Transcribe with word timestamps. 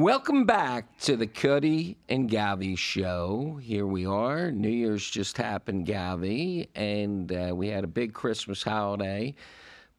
Welcome 0.00 0.46
back 0.46 0.96
to 1.00 1.14
the 1.14 1.26
Cutty 1.26 1.98
and 2.08 2.30
Govy 2.30 2.78
show. 2.78 3.60
Here 3.62 3.86
we 3.86 4.06
are. 4.06 4.50
New 4.50 4.70
Year's 4.70 5.06
just 5.06 5.36
happened, 5.36 5.86
Govy, 5.86 6.68
and 6.74 7.30
uh, 7.30 7.54
we 7.54 7.68
had 7.68 7.84
a 7.84 7.86
big 7.86 8.14
Christmas 8.14 8.62
holiday. 8.62 9.34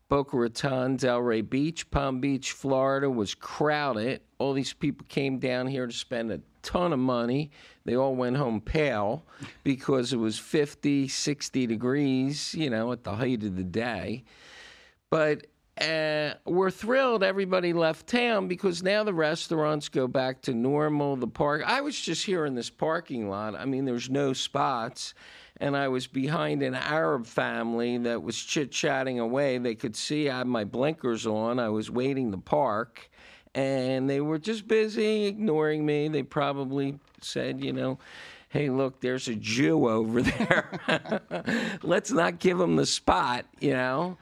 Boca 0.09 0.35
Raton, 0.37 0.97
Delray 0.97 1.47
Beach, 1.47 1.91
Palm 1.91 2.19
Beach, 2.19 2.53
Florida 2.53 3.11
was 3.11 3.35
crowded. 3.35 4.21
All 4.39 4.53
these 4.53 4.73
people 4.73 5.05
came 5.07 5.37
down 5.37 5.67
here 5.67 5.85
to 5.85 5.93
spend 5.93 6.31
a 6.31 6.41
ton 6.63 6.93
of 6.93 6.99
money. 6.99 7.51
They 7.85 7.95
all 7.95 8.15
went 8.15 8.37
home 8.37 8.59
pale 8.59 9.23
because 9.63 10.13
it 10.13 10.17
was 10.17 10.39
50, 10.39 11.09
60 11.09 11.67
degrees, 11.67 12.55
you 12.55 12.71
know, 12.71 12.91
at 12.91 13.03
the 13.03 13.13
height 13.13 13.43
of 13.43 13.55
the 13.55 13.63
day. 13.63 14.23
But 15.11 15.45
uh, 15.81 16.35
we're 16.45 16.69
thrilled 16.69 17.23
everybody 17.23 17.73
left 17.73 18.07
town 18.07 18.47
because 18.47 18.83
now 18.83 19.03
the 19.03 19.13
restaurants 19.13 19.89
go 19.89 20.07
back 20.07 20.41
to 20.43 20.53
normal. 20.53 21.15
The 21.15 21.27
park, 21.27 21.63
I 21.65 21.81
was 21.81 21.99
just 21.99 22.25
here 22.25 22.45
in 22.45 22.53
this 22.53 22.69
parking 22.69 23.29
lot. 23.29 23.55
I 23.55 23.65
mean, 23.65 23.85
there's 23.85 24.09
no 24.09 24.33
spots. 24.33 25.13
And 25.57 25.77
I 25.77 25.87
was 25.89 26.07
behind 26.07 26.63
an 26.63 26.73
Arab 26.73 27.25
family 27.25 27.97
that 27.99 28.21
was 28.23 28.35
chit 28.37 28.71
chatting 28.71 29.19
away. 29.19 29.57
They 29.59 29.75
could 29.75 29.95
see 29.95 30.29
I 30.29 30.39
had 30.39 30.47
my 30.47 30.63
blinkers 30.63 31.27
on. 31.27 31.59
I 31.59 31.69
was 31.69 31.91
waiting 31.91 32.31
to 32.31 32.37
park. 32.37 33.09
And 33.53 34.09
they 34.09 34.21
were 34.21 34.39
just 34.39 34.67
busy 34.67 35.25
ignoring 35.25 35.85
me. 35.85 36.07
They 36.07 36.23
probably 36.23 36.97
said, 37.21 37.63
you 37.63 37.73
know, 37.73 37.99
hey, 38.49 38.69
look, 38.69 39.01
there's 39.01 39.27
a 39.27 39.35
Jew 39.35 39.87
over 39.87 40.21
there. 40.23 41.21
Let's 41.83 42.11
not 42.11 42.39
give 42.39 42.59
him 42.59 42.75
the 42.75 42.85
spot, 42.85 43.45
you 43.59 43.73
know. 43.73 44.17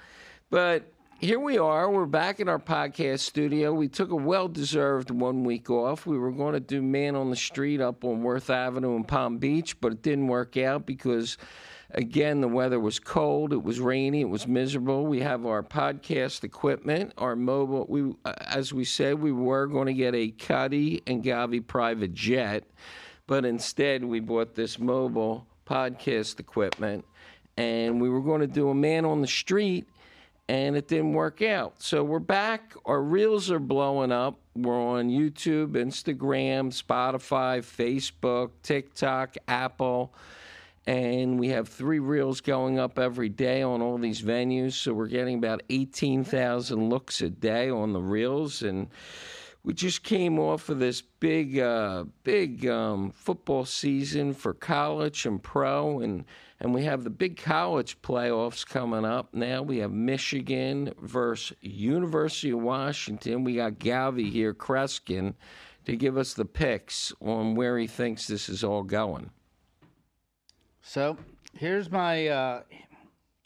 But 0.50 0.91
here 1.20 1.39
we 1.39 1.58
are. 1.58 1.92
We're 1.92 2.06
back 2.06 2.39
in 2.39 2.48
our 2.48 2.59
podcast 2.59 3.20
studio. 3.20 3.73
We 3.73 3.89
took 3.89 4.09
a 4.09 4.16
well 4.16 4.48
deserved 4.48 5.12
one 5.12 5.44
week 5.44 5.70
off. 5.70 6.06
We 6.06 6.17
were 6.17 6.31
going 6.31 6.53
to 6.53 6.62
do 6.62 6.81
Man 6.81 7.17
on 7.17 7.30
the 7.30 7.36
Street 7.36 7.81
up 7.81 8.06
on 8.06 8.23
Worth 8.23 8.50
Avenue 8.50 8.95
in 8.95 9.03
Palm 9.03 9.38
Beach, 9.38 9.81
but 9.81 9.92
it 9.92 10.02
didn't 10.02 10.28
work 10.28 10.56
out 10.56 10.86
because, 10.86 11.38
again, 11.92 12.40
the 12.40 12.47
weather 12.47 12.80
was 12.80 13.00
cold, 13.00 13.52
it 13.52 13.62
was 13.62 13.81
rainy, 13.81 14.22
it 14.22 14.30
was 14.30 14.47
miserable. 14.47 15.06
We 15.06 15.20
have 15.20 15.45
our 15.45 15.62
podcast 15.62 16.45
equipment, 16.45 17.12
our 17.17 17.36
mobile. 17.36 17.86
We, 17.90 18.14
uh, 18.23 18.34
As 18.40 18.72
we 18.72 18.86
said, 18.86 19.20
we 19.20 19.34
were 19.34 19.67
going 19.67 19.88
to 19.88 19.94
get 19.94 20.16
a 20.16 20.30
Cutty 20.31 21.03
and 21.06 21.22
Govy 21.22 21.66
private 21.66 22.14
jet, 22.14 22.64
but 23.28 23.44
instead 23.44 24.06
we 24.06 24.22
bought 24.22 24.56
this 24.56 24.80
mobile 24.80 25.45
podcast 25.67 26.40
equipment 26.40 27.03
and 27.58 28.00
we 28.00 28.08
were 28.08 28.22
going 28.22 28.40
to 28.40 28.47
do 28.47 28.70
a 28.70 28.73
Man 28.73 29.03
on 29.03 29.20
the 29.20 29.28
Street 29.28 29.86
and 30.50 30.75
it 30.75 30.88
didn't 30.88 31.14
work 31.14 31.44
out. 31.44 31.75
So 31.80 32.03
we're 32.03 32.17
back. 32.17 32.73
Our 32.83 33.03
reels 33.03 33.52
are 33.52 33.59
blowing 33.59 34.11
up. 34.11 34.39
We're 34.56 34.81
on 34.81 35.08
YouTube, 35.08 35.73
Instagram, 35.73 36.73
Spotify, 36.73 37.59
Facebook, 37.59 38.50
TikTok, 38.64 39.36
Apple. 39.47 40.11
And 40.88 41.39
we 41.39 41.50
have 41.50 41.67
three 41.67 42.00
reels 42.00 42.41
going 42.41 42.80
up 42.80 42.97
every 42.97 43.30
day 43.30 43.61
on 43.61 43.83
all 43.83 44.00
these 44.00 44.23
venues. 44.23 44.73
So 44.73 44.91
we're 44.91 45.06
getting 45.06 45.38
about 45.38 45.61
18,000 45.69 46.89
looks 46.89 47.22
a 47.22 47.30
day 47.30 47.69
on 47.69 47.94
the 47.94 48.02
reels. 48.02 48.63
And 48.63 48.88
we 49.63 49.75
just 49.75 50.02
came 50.02 50.39
off 50.39 50.67
of 50.69 50.80
this 50.80 51.03
big, 51.19 51.59
uh, 51.59 52.06
big 52.23 52.66
um, 52.66 53.11
football 53.11 53.66
season 53.66 54.34
for 54.34 54.56
college 54.56 55.28
and 55.28 55.44
pro. 55.44 56.00
And 56.00 56.25
and 56.62 56.74
we 56.74 56.84
have 56.84 57.04
the 57.04 57.10
big 57.10 57.38
college 57.38 58.02
playoffs 58.02 58.66
coming 58.66 59.06
up 59.06 59.34
now. 59.34 59.62
We 59.62 59.78
have 59.78 59.92
Michigan 59.92 60.94
versus 61.02 61.56
University 61.62 62.52
of 62.52 62.59
Washington. 62.59 63.44
We 63.44 63.56
got 63.56 63.74
Govy 63.80 64.30
here, 64.30 64.53
Kreskin, 64.53 65.36
to 65.86 65.96
give 65.96 66.18
us 66.18 66.34
the 66.34 66.46
picks 66.46 67.14
on 67.22 67.56
where 67.56 67.78
he 67.78 67.88
thinks 67.88 68.28
this 68.28 68.50
is 68.50 68.64
all 68.64 68.84
going. 68.84 69.30
So 70.81 71.18
here's 71.53 71.90
my 71.90 72.28
uh, 72.28 72.62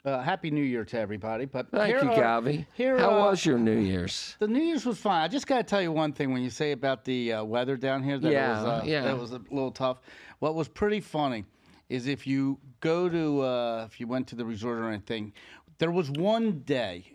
uh, 0.05 0.21
happy 0.21 0.49
New 0.49 0.63
Year 0.63 0.83
to 0.85 0.99
everybody. 0.99 1.45
But 1.45 1.69
thank 1.69 2.01
you, 2.01 2.09
are, 2.09 2.15
Govy. 2.17 2.65
Here, 2.73 2.97
How 2.97 3.11
uh, 3.11 3.25
was 3.29 3.45
your 3.45 3.59
New 3.59 3.77
Year's? 3.77 4.35
The 4.39 4.47
New 4.47 4.61
Year's 4.61 4.85
was 4.85 4.97
fine. 4.97 5.21
I 5.21 5.27
just 5.27 5.45
got 5.45 5.57
to 5.57 5.63
tell 5.63 5.81
you 5.81 5.91
one 5.91 6.13
thing. 6.13 6.33
When 6.33 6.41
you 6.41 6.49
say 6.49 6.71
about 6.71 7.05
the 7.05 7.33
uh, 7.33 7.43
weather 7.43 7.77
down 7.77 8.01
here, 8.01 8.17
that 8.17 8.31
Yeah, 8.31 8.63
was, 8.63 8.65
uh, 8.65 8.85
yeah. 8.85 9.01
that 9.03 9.19
was 9.19 9.33
a 9.33 9.41
little 9.51 9.71
tough. 9.71 10.01
What 10.39 10.55
was 10.55 10.67
pretty 10.67 10.99
funny 10.99 11.45
is 11.93 12.07
if 12.07 12.25
you 12.25 12.57
go 12.79 13.07
to 13.07 13.41
uh, 13.41 13.83
if 13.85 13.99
you 13.99 14.07
went 14.07 14.27
to 14.27 14.35
the 14.35 14.43
resort 14.43 14.79
or 14.79 14.89
anything, 14.89 15.31
there 15.77 15.91
was 15.91 16.09
one 16.09 16.63
day 16.65 17.05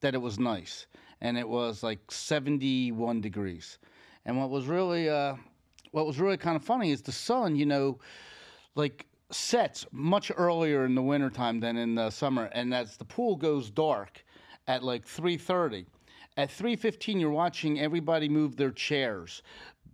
that 0.00 0.12
it 0.12 0.18
was 0.18 0.40
nice, 0.40 0.88
and 1.20 1.38
it 1.38 1.48
was 1.48 1.84
like 1.84 2.00
71 2.10 3.20
degrees. 3.20 3.78
And 4.26 4.36
what 4.36 4.50
was 4.50 4.66
really 4.66 5.08
uh, 5.08 5.36
what 5.92 6.04
was 6.04 6.18
really 6.18 6.36
kind 6.36 6.56
of 6.56 6.64
funny 6.64 6.90
is 6.90 7.00
the 7.00 7.12
sun, 7.12 7.54
you 7.54 7.64
know, 7.64 8.00
like 8.74 9.06
sets 9.30 9.86
much 9.92 10.32
earlier 10.36 10.84
in 10.84 10.96
the 10.96 11.02
wintertime 11.02 11.60
than 11.60 11.76
in 11.76 11.94
the 11.94 12.10
summer, 12.10 12.46
and 12.46 12.74
as 12.74 12.96
the 12.96 13.04
pool 13.04 13.36
goes 13.36 13.70
dark 13.70 14.24
at 14.66 14.82
like 14.82 15.06
3:30, 15.06 15.86
at 16.36 16.50
3:15 16.50 17.20
you're 17.20 17.30
watching 17.30 17.78
everybody 17.78 18.28
move 18.28 18.56
their 18.56 18.72
chairs 18.72 19.42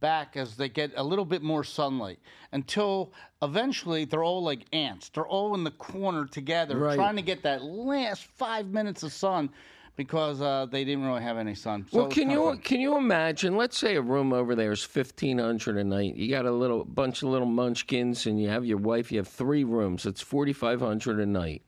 back 0.05 0.37
as 0.37 0.55
they 0.55 0.69
get 0.69 0.93
a 0.97 1.03
little 1.03 1.25
bit 1.25 1.41
more 1.41 1.65
sunlight 1.65 2.19
until 2.53 3.11
eventually 3.41 4.05
they're 4.05 4.23
all 4.23 4.43
like 4.43 4.61
ants. 4.75 5.09
They're 5.09 5.27
all 5.27 5.55
in 5.55 5.65
the 5.65 5.71
corner 5.71 6.27
together 6.27 6.77
Right. 6.77 6.95
trying 6.95 7.17
to 7.17 7.23
get 7.23 7.43
that 7.45 7.63
last 7.65 8.25
5 8.25 8.67
minutes 8.67 9.03
of 9.03 9.15
sun 9.15 9.49
because 9.97 10.43
uh, 10.43 10.67
they 10.71 10.85
didn't 10.85 11.07
really 11.07 11.23
have 11.23 11.39
any 11.39 11.55
sun. 11.55 11.87
So 11.91 12.01
Well, 12.01 12.09
can 12.09 12.29
you 12.29 12.59
can 12.63 12.81
you 12.81 12.99
imagine? 12.99 13.57
Let's 13.57 13.79
say 13.79 13.97
a 13.97 14.03
room 14.03 14.35
over 14.35 14.55
there 14.55 14.73
is 14.73 14.83
fifteen 14.83 15.39
hundred 15.39 15.79
a 15.79 15.85
night. 15.85 16.17
You 16.17 16.29
got 16.29 16.45
a 16.47 16.51
little 16.51 16.85
bunch 16.85 17.23
of 17.23 17.29
little 17.31 17.47
munchkins, 17.47 18.27
and 18.27 18.43
you 18.43 18.49
have 18.49 18.65
your 18.67 18.79
wife. 18.79 19.13
You 19.13 19.19
have 19.19 19.29
three 19.29 19.63
rooms. 19.63 20.05
It's 20.05 20.21
forty 20.21 20.53
five 20.53 20.81
hundred 20.81 21.21
a 21.21 21.27
night, 21.27 21.63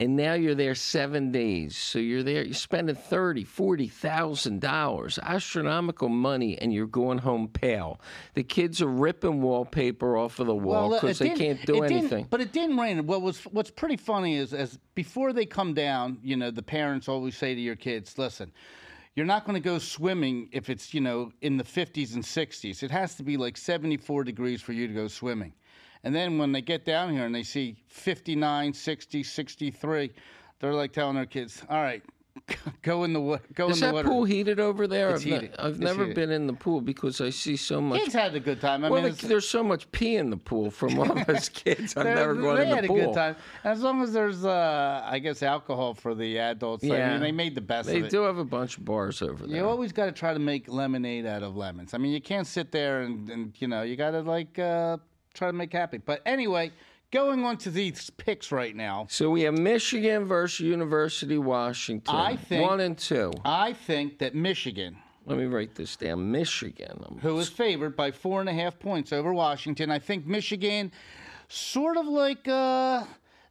and 0.00 0.16
now 0.16 0.32
you're 0.32 0.54
there 0.54 0.74
seven 0.74 1.30
days. 1.30 1.76
So 1.76 1.98
you're 1.98 2.22
there. 2.22 2.42
You're 2.42 2.54
spending 2.54 2.96
thirty, 2.96 3.44
forty 3.44 3.86
thousand 3.86 4.62
dollars, 4.62 5.18
astronomical 5.22 6.08
money, 6.08 6.58
and 6.58 6.72
you're 6.72 6.86
going 6.86 7.18
home 7.18 7.48
pale. 7.48 8.00
The 8.32 8.42
kids 8.42 8.80
are 8.80 8.88
ripping 8.88 9.42
wallpaper 9.42 10.16
off 10.16 10.40
of 10.40 10.46
the 10.46 10.54
wall 10.54 10.94
because 10.94 11.20
it 11.20 11.24
they 11.24 11.34
can't 11.34 11.66
do 11.66 11.84
anything. 11.84 12.26
But 12.30 12.40
it 12.40 12.50
didn't 12.50 12.78
rain. 12.78 13.06
What 13.06 13.20
was 13.20 13.42
what's 13.44 13.70
pretty 13.70 13.98
funny 13.98 14.36
is 14.36 14.54
as 14.54 14.78
before 14.94 15.34
they 15.34 15.44
come 15.44 15.74
down, 15.74 16.18
you 16.22 16.34
know, 16.34 16.50
the 16.50 16.62
parents 16.62 17.06
always 17.06 17.36
say 17.36 17.54
to 17.54 17.60
your 17.60 17.76
kids, 17.76 18.16
"Listen, 18.16 18.50
you're 19.14 19.26
not 19.26 19.44
going 19.44 19.54
to 19.54 19.60
go 19.60 19.78
swimming 19.78 20.48
if 20.50 20.70
it's 20.70 20.94
you 20.94 21.02
know 21.02 21.30
in 21.42 21.58
the 21.58 21.64
50s 21.64 22.14
and 22.14 22.24
60s. 22.24 22.82
It 22.82 22.90
has 22.90 23.16
to 23.16 23.22
be 23.22 23.36
like 23.36 23.58
74 23.58 24.24
degrees 24.24 24.62
for 24.62 24.72
you 24.72 24.88
to 24.88 24.94
go 24.94 25.08
swimming." 25.08 25.52
And 26.04 26.14
then 26.14 26.38
when 26.38 26.52
they 26.52 26.62
get 26.62 26.84
down 26.84 27.12
here 27.12 27.24
and 27.26 27.34
they 27.34 27.42
see 27.42 27.76
59, 27.88 28.72
60, 28.72 29.22
63, 29.22 30.10
they're 30.60 30.72
like 30.74 30.92
telling 30.92 31.16
their 31.16 31.26
kids, 31.26 31.62
"All 31.68 31.82
right, 31.82 32.02
go 32.82 33.04
in 33.04 33.12
the 33.12 33.40
go 33.54 33.68
Is 33.68 33.76
in 33.76 33.80
the 33.80 33.86
that 33.88 33.94
water." 33.94 34.08
pool 34.08 34.24
heated 34.24 34.58
over 34.60 34.86
there? 34.86 35.10
It's 35.10 35.20
I've, 35.22 35.24
heated. 35.30 35.54
I've 35.58 35.70
It's 35.72 35.78
never 35.80 36.02
heated. 36.04 36.14
been 36.16 36.30
in 36.30 36.46
the 36.46 36.52
pool 36.54 36.80
because 36.80 37.20
I 37.20 37.28
see 37.30 37.56
so 37.56 37.80
much 37.82 38.00
Kids 38.00 38.14
had 38.14 38.34
a 38.34 38.40
good 38.40 38.60
time. 38.62 38.82
I 38.84 38.88
well, 38.90 39.02
mean, 39.02 39.12
the- 39.14 39.26
there's 39.26 39.48
so 39.48 39.62
much 39.62 39.90
pee 39.92 40.16
in 40.16 40.30
the 40.30 40.36
pool 40.38 40.70
from 40.70 40.98
all 40.98 41.22
those 41.26 41.48
kids. 41.62 41.94
I've 41.96 42.06
never 42.06 42.34
gone 42.34 42.56
they 42.56 42.62
in 42.64 42.68
the 42.70 42.74
had 42.76 42.84
a 42.84 42.88
good 42.88 43.12
time. 43.12 43.36
As 43.64 43.82
long 43.82 44.02
as 44.02 44.12
there's, 44.14 44.44
uh, 44.44 45.02
I 45.04 45.18
guess, 45.18 45.42
alcohol 45.42 45.92
for 45.94 46.14
the 46.14 46.38
adults. 46.38 46.84
I 46.84 46.88
Yeah. 46.88 47.12
mean, 47.12 47.20
they 47.20 47.32
made 47.32 47.54
the 47.54 47.60
best 47.60 47.88
They 47.88 47.98
of 48.00 48.06
it. 48.06 48.10
do 48.10 48.22
have 48.22 48.38
a 48.38 48.44
bunch 48.44 48.78
of 48.78 48.84
bars 48.86 49.20
over 49.22 49.46
there. 49.46 49.56
You 49.56 49.66
always 49.68 49.92
got 49.92 50.06
to 50.06 50.12
try 50.12 50.32
to 50.32 50.38
make 50.40 50.66
lemonade 50.68 51.26
out 51.26 51.42
of 51.42 51.56
lemons. 51.56 51.92
I 51.94 51.98
mean, 51.98 52.12
you 52.12 52.20
can't 52.22 52.46
sit 52.46 52.72
there 52.72 53.02
and, 53.02 53.28
and 53.28 53.52
you 53.58 53.68
know, 53.68 53.82
you 53.82 53.96
got 53.96 54.12
to 54.12 54.20
like 54.22 54.58
uh, 54.58 54.96
try 55.34 55.48
to 55.48 55.52
make 55.52 55.72
happy. 55.72 55.98
But 55.98 56.22
anyway, 56.26 56.72
going 57.10 57.44
on 57.44 57.56
to 57.58 57.70
these 57.70 58.10
picks 58.10 58.52
right 58.52 58.74
now, 58.74 59.06
So 59.10 59.30
we 59.30 59.42
have 59.42 59.58
Michigan 59.58 60.24
versus 60.24 60.60
University 60.60 61.36
of 61.36 61.44
Washington. 61.44 62.14
I 62.14 62.36
think- 62.36 62.68
one 62.68 62.80
and 62.80 62.96
two. 62.96 63.32
I 63.44 63.72
think 63.72 64.18
that 64.18 64.34
Michigan, 64.34 64.96
Let 65.26 65.38
me 65.38 65.44
write 65.44 65.74
this 65.74 65.96
down. 65.96 66.30
Michigan. 66.32 66.98
I'm- 67.04 67.18
who 67.20 67.38
is 67.38 67.48
favored 67.48 67.94
by 67.94 68.10
four 68.10 68.40
and 68.40 68.48
a 68.48 68.52
half 68.54 68.78
points 68.78 69.12
over 69.12 69.32
Washington, 69.32 69.90
I 69.90 69.98
think 69.98 70.26
Michigan, 70.26 70.90
sort 71.48 71.96
of 71.96 72.06
like 72.06 72.48
uh, 72.48 73.04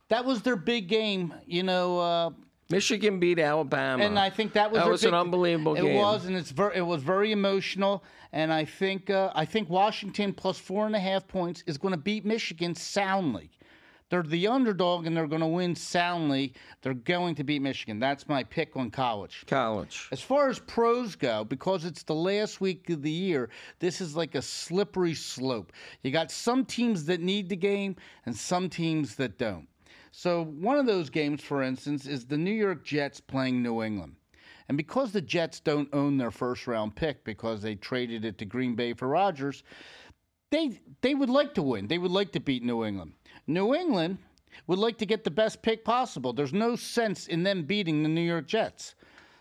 that 0.10 0.26
was 0.26 0.42
their 0.42 0.56
big 0.56 0.88
game. 0.88 1.34
You 1.46 1.64
know. 1.64 2.00
Uh, 2.00 2.30
Michigan 2.70 3.20
beat 3.20 3.40
Alabama. 3.40 4.04
and 4.04 4.20
I 4.20 4.30
think 4.30 4.54
that 4.54 4.72
was 4.72 4.80
that 4.82 4.90
was 4.90 5.04
an 5.04 5.14
unbelievable 5.14 5.76
it 5.76 5.82
game. 5.82 5.96
It 5.96 6.00
was, 6.00 6.26
and 6.26 6.36
it's 6.36 6.52
ver- 6.52 6.72
it 6.72 6.86
was 6.86 7.02
very 7.02 7.32
emotional. 7.32 8.04
And 8.32 8.54
I 8.54 8.64
think 8.66 9.10
uh, 9.10 9.32
I 9.34 9.46
think 9.46 9.70
Washington 9.70 10.34
plus 10.34 10.60
four 10.60 10.86
and 10.86 10.96
a 10.96 11.00
half 11.00 11.28
points 11.28 11.64
is 11.66 11.78
going 11.78 11.94
to 11.94 12.00
beat 12.00 12.26
Michigan 12.26 12.76
soundly. 12.76 13.50
They're 14.10 14.24
the 14.24 14.48
underdog, 14.48 15.06
and 15.06 15.16
they're 15.16 15.28
going 15.28 15.42
to 15.42 15.48
win 15.48 15.76
soundly. 15.76 16.54
They're 16.82 16.96
going 16.96 17.36
to 17.36 17.44
beat 17.44 17.62
Michigan. 17.62 18.00
That's 18.00 18.28
my 18.28 18.44
pick 18.44 18.76
on 18.76 18.90
college. 18.90 19.44
college. 19.46 20.10
As 20.12 20.20
far 20.20 20.50
as 20.50 20.58
pros 20.58 21.16
go, 21.16 21.44
because 21.44 21.86
it's 21.86 22.02
the 22.02 22.16
last 22.16 22.60
week 22.60 22.90
of 22.90 23.04
the 23.04 23.12
year, 23.12 23.50
this 23.78 24.02
is 24.02 24.16
like 24.16 24.34
a 24.34 24.42
slippery 24.42 25.14
slope. 25.14 25.72
You 26.02 26.10
got 26.10 26.32
some 26.32 26.66
teams 26.66 27.06
that 27.06 27.22
need 27.22 27.50
the 27.50 27.56
game 27.56 27.96
and 28.26 28.36
some 28.36 28.68
teams 28.68 29.16
that 29.16 29.38
don't. 29.38 29.68
So, 30.12 30.44
one 30.44 30.78
of 30.78 30.86
those 30.86 31.10
games, 31.10 31.42
for 31.42 31.62
instance, 31.62 32.08
is 32.08 32.26
the 32.26 32.38
New 32.38 32.54
York 32.54 32.84
Jets 32.84 33.20
playing 33.20 33.62
New 33.62 33.84
England. 33.84 34.16
And 34.68 34.78
because 34.78 35.12
the 35.12 35.22
Jets 35.22 35.60
don't 35.60 35.90
own 35.94 36.18
their 36.18 36.32
first 36.32 36.68
round 36.68 36.96
pick 36.96 37.24
because 37.24 37.62
they 37.62 37.76
traded 37.76 38.24
it 38.24 38.38
to 38.38 38.46
Green 38.46 38.76
Bay 38.76 38.94
for 38.94 39.08
Rodgers, 39.08 39.64
they 40.52 40.80
they 41.02 41.16
would 41.16 41.30
like 41.30 41.54
to 41.56 41.62
win. 41.62 41.88
They 41.88 41.98
would 41.98 42.12
like 42.12 42.32
to 42.34 42.40
beat 42.40 42.64
New 42.64 42.86
England. 42.86 43.14
New 43.48 43.74
England 43.74 44.20
would 44.68 44.80
like 44.80 44.98
to 45.00 45.06
get 45.06 45.24
the 45.24 45.32
best 45.32 45.62
pick 45.62 45.84
possible. 45.84 46.34
There's 46.34 46.54
no 46.54 46.76
sense 46.76 47.28
in 47.28 47.44
them 47.44 47.64
beating 47.64 48.04
the 48.04 48.10
New 48.10 48.22
York 48.22 48.48
Jets. 48.48 48.96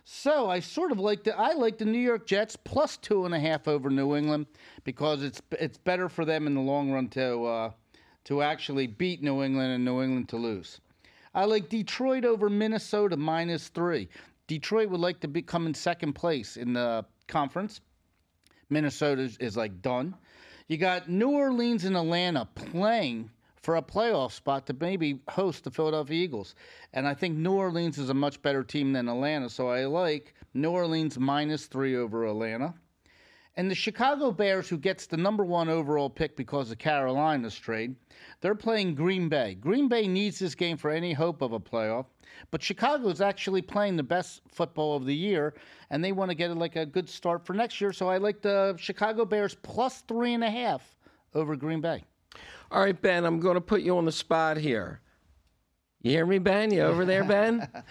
So 0.05 0.49
I 0.49 0.61
sort 0.61 0.91
of 0.91 0.99
like 0.99 1.25
the 1.25 1.39
I 1.39 1.53
like 1.53 1.77
the 1.77 1.85
New 1.85 1.99
York 1.99 2.27
Jets 2.27 2.57
plus 2.57 2.97
two 2.97 3.27
and 3.27 3.35
a 3.35 3.39
half 3.39 3.69
over 3.69 3.91
New 3.91 4.17
England 4.17 4.47
because 4.85 5.23
it's 5.23 5.43
it's 5.53 5.77
better 5.77 6.09
for 6.09 6.25
them 6.25 6.47
in 6.47 6.55
the 6.55 6.63
long 6.63 6.91
run 6.91 7.09
to 7.11 7.45
uh, 7.45 7.71
to 8.29 8.43
actually 8.43 8.87
beat 8.87 9.23
New 9.23 9.43
England 9.43 9.73
and 9.73 9.83
New 9.87 10.03
England 10.03 10.29
to 10.29 10.37
lose. 10.37 10.83
I 11.35 11.47
like 11.47 11.71
Detroit 11.71 12.27
over 12.27 12.51
Minnesota 12.51 13.17
minus 13.17 13.69
three. 13.69 14.11
Detroit 14.47 14.91
would 14.91 15.01
like 15.01 15.21
to 15.21 15.29
become 15.29 15.67
in 15.67 15.73
second 15.73 16.13
place 16.13 16.59
in 16.59 16.75
the 16.75 17.07
conference. 17.27 17.81
Minnesota 18.69 19.31
is, 19.41 19.57
like 19.57 19.81
done. 19.81 20.15
You 20.67 20.77
got 20.77 21.09
New 21.09 21.31
Orleans 21.31 21.87
and 21.87 21.97
Atlanta 21.97 22.47
playing 22.55 23.31
for 23.63 23.77
a 23.77 23.83
playoff 23.83 24.33
spot 24.33 24.67
to 24.67 24.77
maybe 24.79 25.21
host 25.31 25.65
the 25.65 25.71
Philadelphia 25.71 26.23
Eagles. 26.23 26.55
And 26.93 27.09
I 27.09 27.15
think 27.15 27.35
New 27.35 27.53
Orleans 27.53 27.97
is 27.97 28.11
a 28.11 28.15
much 28.15 28.43
better 28.43 28.63
team 28.63 28.93
than 28.93 29.09
Atlanta, 29.09 29.49
so 29.49 29.69
I 29.69 29.87
like 29.87 30.35
New 30.53 30.71
Orleans 30.73 31.19
minus 31.19 31.65
three 31.65 31.97
over 31.97 32.27
Atlanta. 32.27 32.75
And 33.59 33.69
the 33.69 33.75
Chicago 33.75 34.31
Bears, 34.31 34.69
who 34.69 34.79
gets 34.79 35.07
the 35.07 35.17
number 35.17 35.45
one 35.45 35.69
overall 35.69 36.09
pick 36.09 36.37
because 36.37 36.71
of 36.71 36.79
Carolina's 36.79 37.59
trade, 37.59 37.97
they're 38.41 38.55
playing 38.55 38.95
Green 38.95 39.29
Bay. 39.29 39.57
Green 39.57 39.89
Bay 39.89 40.07
needs 40.07 40.39
this 40.39 40.55
game 40.55 40.77
for 40.77 40.93
any 40.93 41.13
hope 41.13 41.43
of 41.43 41.53
a 41.53 41.59
playoff, 41.59 42.07
but 42.53 42.63
Chicago 42.63 43.09
is 43.09 43.21
actually 43.21 43.61
playing 43.61 43.97
the 43.97 44.03
best 44.05 44.43
football 44.49 44.97
of 44.97 45.07
the 45.07 45.15
year, 45.15 45.55
and 45.91 46.05
they 46.05 46.13
want 46.13 46.31
to 46.31 46.37
get 46.37 46.57
like 46.57 46.77
a 46.77 46.87
good 46.87 47.09
start 47.09 47.45
for 47.45 47.53
next 47.53 47.81
year. 47.81 47.93
So 47.93 48.09
I 48.09 48.19
like 48.19 48.43
the 48.43 48.77
Chicago 48.79 49.25
Bears 49.25 49.57
plus 49.57 50.03
three 50.03 50.35
and 50.35 50.45
a 50.45 50.51
half 50.51 50.95
over 51.35 51.57
Green 51.57 51.81
Bay. 51.81 52.05
All 52.71 52.81
right, 52.81 53.03
Ben, 53.03 53.25
I'm 53.25 53.41
going 53.41 53.57
to 53.57 53.61
put 53.61 53.83
you 53.83 53.99
on 53.99 54.05
the 54.05 54.13
spot 54.13 54.57
here. 54.57 55.01
You 56.03 56.13
hear 56.13 56.27
me, 56.27 56.39
Ben? 56.39 56.73
You 56.73 56.83
over 56.83 57.05
there, 57.05 57.25
Ben? 57.25 57.67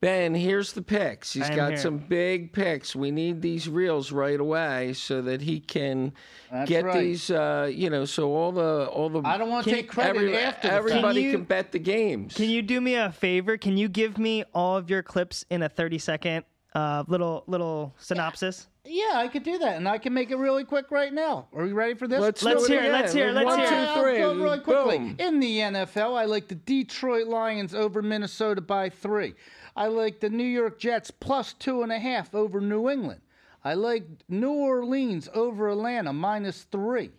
ben, 0.00 0.34
here's 0.34 0.72
the 0.72 0.82
picks. 0.82 1.32
He's 1.32 1.48
got 1.50 1.70
here. 1.70 1.76
some 1.78 1.98
big 1.98 2.52
picks. 2.52 2.94
We 2.94 3.10
need 3.10 3.40
these 3.42 3.68
reels 3.68 4.12
right 4.12 4.38
away 4.38 4.92
so 4.94 5.22
that 5.22 5.40
he 5.40 5.60
can 5.60 6.12
That's 6.52 6.68
get 6.68 6.84
right. 6.84 7.00
these. 7.00 7.30
Uh, 7.30 7.70
you 7.72 7.90
know, 7.90 8.04
so 8.04 8.34
all 8.34 8.52
the 8.52 8.86
all 8.86 9.08
the 9.08 9.22
I 9.24 9.38
don't 9.38 9.50
want 9.50 9.64
to 9.64 9.70
take 9.70 9.88
credit 9.88 10.16
every- 10.16 10.36
after 10.36 10.68
everybody 10.68 11.22
Can 11.22 11.32
can, 11.32 11.44
bet 11.44 11.72
the 11.72 11.78
games. 11.78 12.34
Can 12.34 12.50
you 12.50 12.62
do 12.62 12.80
me 12.80 12.94
a 12.96 13.12
favor? 13.12 13.56
Can 13.56 13.76
you 13.76 13.88
give 13.88 14.18
me 14.18 14.44
all 14.54 14.76
of 14.76 14.90
your 14.90 15.02
clips 15.02 15.44
in 15.50 15.62
a 15.62 15.68
30 15.68 15.98
second 15.98 16.44
uh, 16.74 17.04
little 17.08 17.44
little 17.46 17.94
synopsis? 17.98 18.68
Yeah, 18.86 19.12
I 19.14 19.28
could 19.28 19.44
do 19.44 19.56
that, 19.58 19.76
and 19.76 19.88
I 19.88 19.96
can 19.96 20.12
make 20.12 20.30
it 20.30 20.36
really 20.36 20.64
quick 20.64 20.90
right 20.90 21.12
now. 21.12 21.48
Are 21.54 21.64
you 21.64 21.74
ready 21.74 21.94
for 21.94 22.06
this? 22.06 22.20
Let's, 22.20 22.42
Let's 22.42 22.66
hear 22.66 22.82
it, 22.82 22.92
let's 22.92 23.14
hear 23.14 23.28
it, 23.28 23.32
let's 23.32 23.46
One, 23.46 23.58
hear 23.58 23.68
two, 23.68 23.74
it. 23.74 23.78
I'll 23.78 24.34
go 24.34 24.42
really 24.42 24.60
quickly. 24.60 24.98
Boom. 24.98 25.16
In 25.18 25.40
the 25.40 25.58
NFL, 25.58 26.14
I 26.18 26.26
like 26.26 26.48
the 26.48 26.54
Detroit 26.54 27.26
Lions 27.26 27.74
over 27.74 28.02
Minnesota 28.02 28.60
by 28.60 28.90
three. 28.90 29.34
I 29.74 29.86
like 29.86 30.20
the 30.20 30.28
New 30.28 30.44
York 30.44 30.78
Jets 30.78 31.10
plus 31.10 31.54
two 31.54 31.82
and 31.82 31.90
a 31.90 31.98
half 31.98 32.34
over 32.34 32.60
New 32.60 32.90
England. 32.90 33.20
I 33.64 33.72
like 33.72 34.04
New 34.28 34.52
Orleans 34.52 35.30
over 35.32 35.70
Atlanta 35.70 36.12
minus 36.12 36.64
three. 36.64 37.10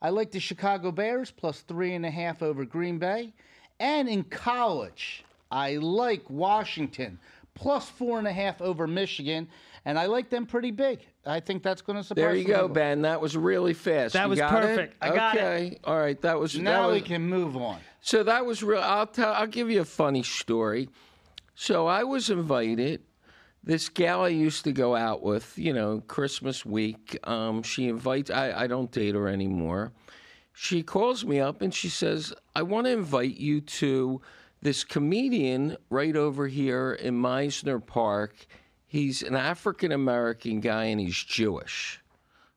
I 0.00 0.08
like 0.08 0.30
the 0.30 0.40
Chicago 0.40 0.90
Bears 0.90 1.30
plus 1.30 1.60
three 1.60 1.94
and 1.94 2.06
a 2.06 2.10
half 2.10 2.42
over 2.42 2.64
Green 2.64 2.98
Bay. 2.98 3.34
And 3.78 4.08
in 4.08 4.24
college, 4.24 5.24
I 5.50 5.76
like 5.76 6.28
Washington 6.30 7.18
plus 7.56 7.88
four 7.90 8.18
and 8.18 8.28
a 8.28 8.32
half 8.32 8.62
over 8.62 8.86
Michigan. 8.86 9.48
And 9.84 9.98
I 9.98 10.06
like 10.06 10.30
them 10.30 10.46
pretty 10.46 10.70
big. 10.70 11.00
I 11.24 11.40
think 11.40 11.62
that's 11.62 11.80
going 11.82 11.96
to 11.96 12.02
surprise 12.04 12.22
you. 12.22 12.28
There 12.28 12.36
you 12.36 12.44
go, 12.46 12.62
people. 12.62 12.74
Ben. 12.74 13.02
That 13.02 13.20
was 13.20 13.36
really 13.36 13.72
fast. 13.74 14.14
That 14.14 14.24
You 14.24 14.30
was 14.30 14.38
got 14.38 14.52
it? 14.52 14.66
perfect. 14.66 14.96
I 15.00 15.14
got 15.14 15.36
it. 15.36 15.40
okay. 15.40 15.78
All 15.84 15.98
right. 15.98 16.20
That 16.22 16.38
was 16.38 16.52
that 16.54 16.62
Now 16.62 16.88
was, 16.88 17.00
we 17.02 17.06
can 17.06 17.22
move 17.22 17.56
on. 17.56 17.78
So 18.00 18.22
that 18.22 18.44
was 18.46 18.62
real. 18.62 18.80
I'll 18.80 19.06
tell. 19.06 19.32
I'll 19.32 19.46
give 19.46 19.70
you 19.70 19.80
a 19.80 19.84
funny 19.84 20.22
story. 20.22 20.88
So 21.54 21.86
I 21.86 22.04
was 22.04 22.30
invited. 22.30 23.02
This 23.62 23.88
gal 23.88 24.22
I 24.22 24.28
used 24.28 24.62
to 24.64 24.72
go 24.72 24.94
out 24.94 25.22
with, 25.22 25.56
you 25.58 25.72
know, 25.72 26.00
Christmas 26.06 26.64
week. 26.64 27.18
Um, 27.24 27.62
she 27.64 27.88
invites. 27.88 28.30
I, 28.30 28.52
I 28.52 28.66
don't 28.68 28.90
date 28.92 29.14
her 29.16 29.26
anymore. 29.28 29.92
She 30.52 30.82
calls 30.82 31.24
me 31.24 31.38
up 31.40 31.62
and 31.62 31.72
she 31.74 31.88
says, 31.88 32.32
"I 32.54 32.62
want 32.62 32.86
to 32.86 32.92
invite 32.92 33.36
you 33.36 33.60
to 33.60 34.20
this 34.66 34.82
comedian 34.82 35.76
right 35.90 36.16
over 36.16 36.48
here 36.48 36.94
in 36.94 37.14
Mizner 37.14 37.84
Park. 37.84 38.34
He's 38.84 39.22
an 39.22 39.36
African 39.36 39.92
American 39.92 40.60
guy 40.60 40.86
and 40.86 41.00
he's 41.00 41.22
Jewish." 41.22 42.00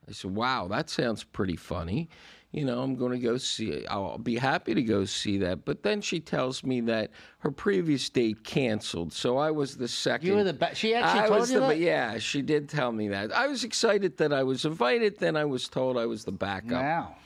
I 0.07 0.13
said, 0.13 0.35
"Wow, 0.35 0.67
that 0.69 0.89
sounds 0.89 1.23
pretty 1.23 1.55
funny." 1.55 2.09
You 2.51 2.65
know, 2.65 2.81
I'm 2.81 2.95
going 2.95 3.11
to 3.11 3.19
go 3.19 3.37
see. 3.37 3.85
I'll 3.85 4.17
be 4.17 4.35
happy 4.35 4.73
to 4.73 4.81
go 4.81 5.05
see 5.05 5.37
that. 5.37 5.65
But 5.65 5.83
then 5.83 6.01
she 6.01 6.19
tells 6.19 6.63
me 6.63 6.81
that 6.81 7.11
her 7.39 7.51
previous 7.51 8.09
date 8.09 8.43
canceled, 8.43 9.13
so 9.13 9.37
I 9.37 9.51
was 9.51 9.77
the 9.77 9.87
second. 9.87 10.27
You 10.27 10.33
were 10.33 10.43
the 10.43 10.53
best. 10.53 10.77
She 10.77 10.95
actually 10.95 11.21
I 11.21 11.27
told 11.27 11.41
was 11.41 11.51
you 11.51 11.59
the, 11.59 11.67
that? 11.67 11.77
Yeah, 11.77 12.17
she 12.17 12.41
did 12.41 12.67
tell 12.67 12.91
me 12.91 13.09
that. 13.09 13.31
I 13.31 13.45
was 13.45 13.63
excited 13.63 14.17
that 14.17 14.33
I 14.33 14.41
was 14.41 14.65
invited. 14.65 15.19
Then 15.19 15.37
I 15.37 15.45
was 15.45 15.69
told 15.69 15.95
I 15.95 16.07
was 16.07 16.25
the 16.25 16.31
backup. 16.31 16.81
Now, 16.81 17.17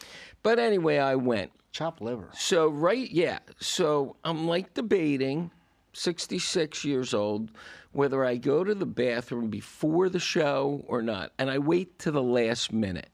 But 0.44 0.60
anyway, 0.60 0.98
I 0.98 1.16
went. 1.16 1.54
Chop 1.74 2.00
liver. 2.00 2.30
So 2.38 2.70
right, 2.70 3.12
yeah. 3.12 3.40
So 3.60 4.16
I'm 4.24 4.48
like 4.48 4.74
debating, 4.74 5.52
66 5.92 6.86
years 6.86 7.14
old, 7.14 7.52
whether 7.92 8.24
I 8.24 8.38
go 8.38 8.64
to 8.64 8.74
the 8.74 8.86
bathroom 8.86 9.50
before 9.50 10.08
the 10.08 10.20
show 10.20 10.86
or 10.88 11.02
not, 11.02 11.34
and 11.38 11.50
I 11.50 11.58
wait 11.58 12.00
to 12.00 12.12
the 12.12 12.24
last 12.24 12.72
minute. 12.72 13.10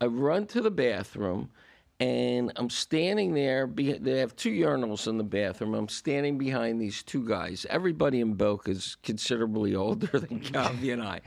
I 0.00 0.06
run 0.06 0.46
to 0.48 0.60
the 0.60 0.70
bathroom, 0.70 1.50
and 1.98 2.52
I'm 2.56 2.68
standing 2.68 3.32
there. 3.32 3.66
They 3.74 4.18
have 4.18 4.36
two 4.36 4.50
urinals 4.50 5.08
in 5.08 5.16
the 5.16 5.24
bathroom. 5.24 5.74
I'm 5.74 5.88
standing 5.88 6.36
behind 6.36 6.80
these 6.80 7.02
two 7.02 7.26
guys. 7.26 7.64
Everybody 7.70 8.20
in 8.20 8.34
Boca 8.34 8.72
is 8.72 8.96
considerably 9.02 9.74
older 9.76 10.06
than 10.06 10.40
Govy 10.40 10.92
and 10.92 11.02
I. 11.02 11.22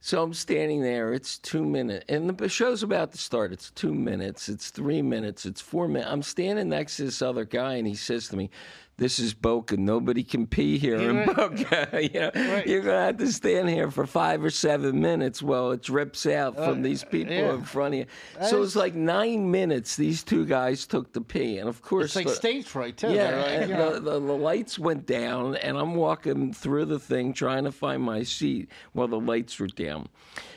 So 0.00 0.22
I'm 0.22 0.34
standing 0.34 0.82
there. 0.82 1.14
It's 1.14 1.38
two 1.38 1.64
minutes, 1.64 2.04
and 2.08 2.36
the 2.36 2.48
show's 2.48 2.82
about 2.82 3.12
to 3.12 3.18
start. 3.18 3.52
It's 3.52 3.70
two 3.70 3.94
minutes. 3.94 4.48
It's 4.50 4.70
three 4.70 5.00
minutes. 5.00 5.46
It's 5.46 5.62
four 5.62 5.88
minutes. 5.88 6.10
I'm 6.10 6.22
standing 6.22 6.68
next 6.68 6.98
to 6.98 7.04
this 7.04 7.22
other 7.22 7.46
guy, 7.46 7.74
and 7.74 7.86
he 7.86 7.94
says 7.94 8.28
to 8.28 8.36
me, 8.36 8.50
"This 8.96 9.18
is 9.18 9.34
Boca. 9.34 9.76
Nobody 9.76 10.22
can 10.22 10.46
pee 10.46 10.78
here 10.78 10.96
in 10.96 11.26
Boca. 11.34 11.88
you 12.12 12.20
know, 12.20 12.62
You're 12.64 12.80
gonna 12.82 13.06
have 13.06 13.16
to 13.18 13.32
stand 13.32 13.68
here 13.68 13.90
for 13.90 14.06
five 14.06 14.44
or 14.44 14.50
seven 14.50 15.00
minutes 15.00 15.42
while 15.42 15.72
it 15.72 15.82
drips 15.82 16.26
out 16.26 16.54
from 16.56 16.82
these 16.82 17.02
people 17.04 17.34
Uh, 17.34 17.38
yeah. 17.40 17.54
in 17.54 17.62
front 17.62 17.94
of 17.94 17.98
you." 18.00 18.06
So 18.48 18.62
it's 18.62 18.76
like 18.76 18.94
nine 18.94 19.50
minutes. 19.50 19.96
These 19.96 20.22
two 20.22 20.44
guys 20.46 20.86
took 20.86 21.12
the 21.12 21.20
pee, 21.20 21.58
and 21.58 21.68
of 21.68 21.82
course, 21.82 22.06
It's 22.06 22.16
like 22.16 22.26
the- 22.26 22.34
stage 22.34 22.66
fright 22.66 22.96
too. 22.96 23.08
yeah, 23.12 23.30
They're 23.30 23.40
like, 23.42 23.50
and 23.62 23.70
you 23.70 23.76
know, 23.76 23.92
the, 23.94 24.00
the, 24.00 24.20
the 24.20 24.36
lights 24.36 24.78
went 24.78 25.06
down, 25.06 25.56
and 25.56 25.76
I'm 25.76 25.94
walking 25.96 26.52
through 26.52 26.84
the 26.86 26.98
thing 27.00 27.32
trying 27.32 27.64
to 27.64 27.72
find 27.72 28.02
my 28.02 28.22
seat 28.22 28.68
while 28.92 29.08
the 29.08 29.20
lights 29.20 29.58
were 29.58 29.66
down. 29.66 30.08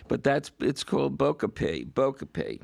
But 0.07 0.23
that's 0.23 0.51
it's 0.59 0.83
called 0.83 1.17
Boca 1.17 1.49
Pee. 1.49 1.83
Boca 1.85 2.25
Pee. 2.25 2.61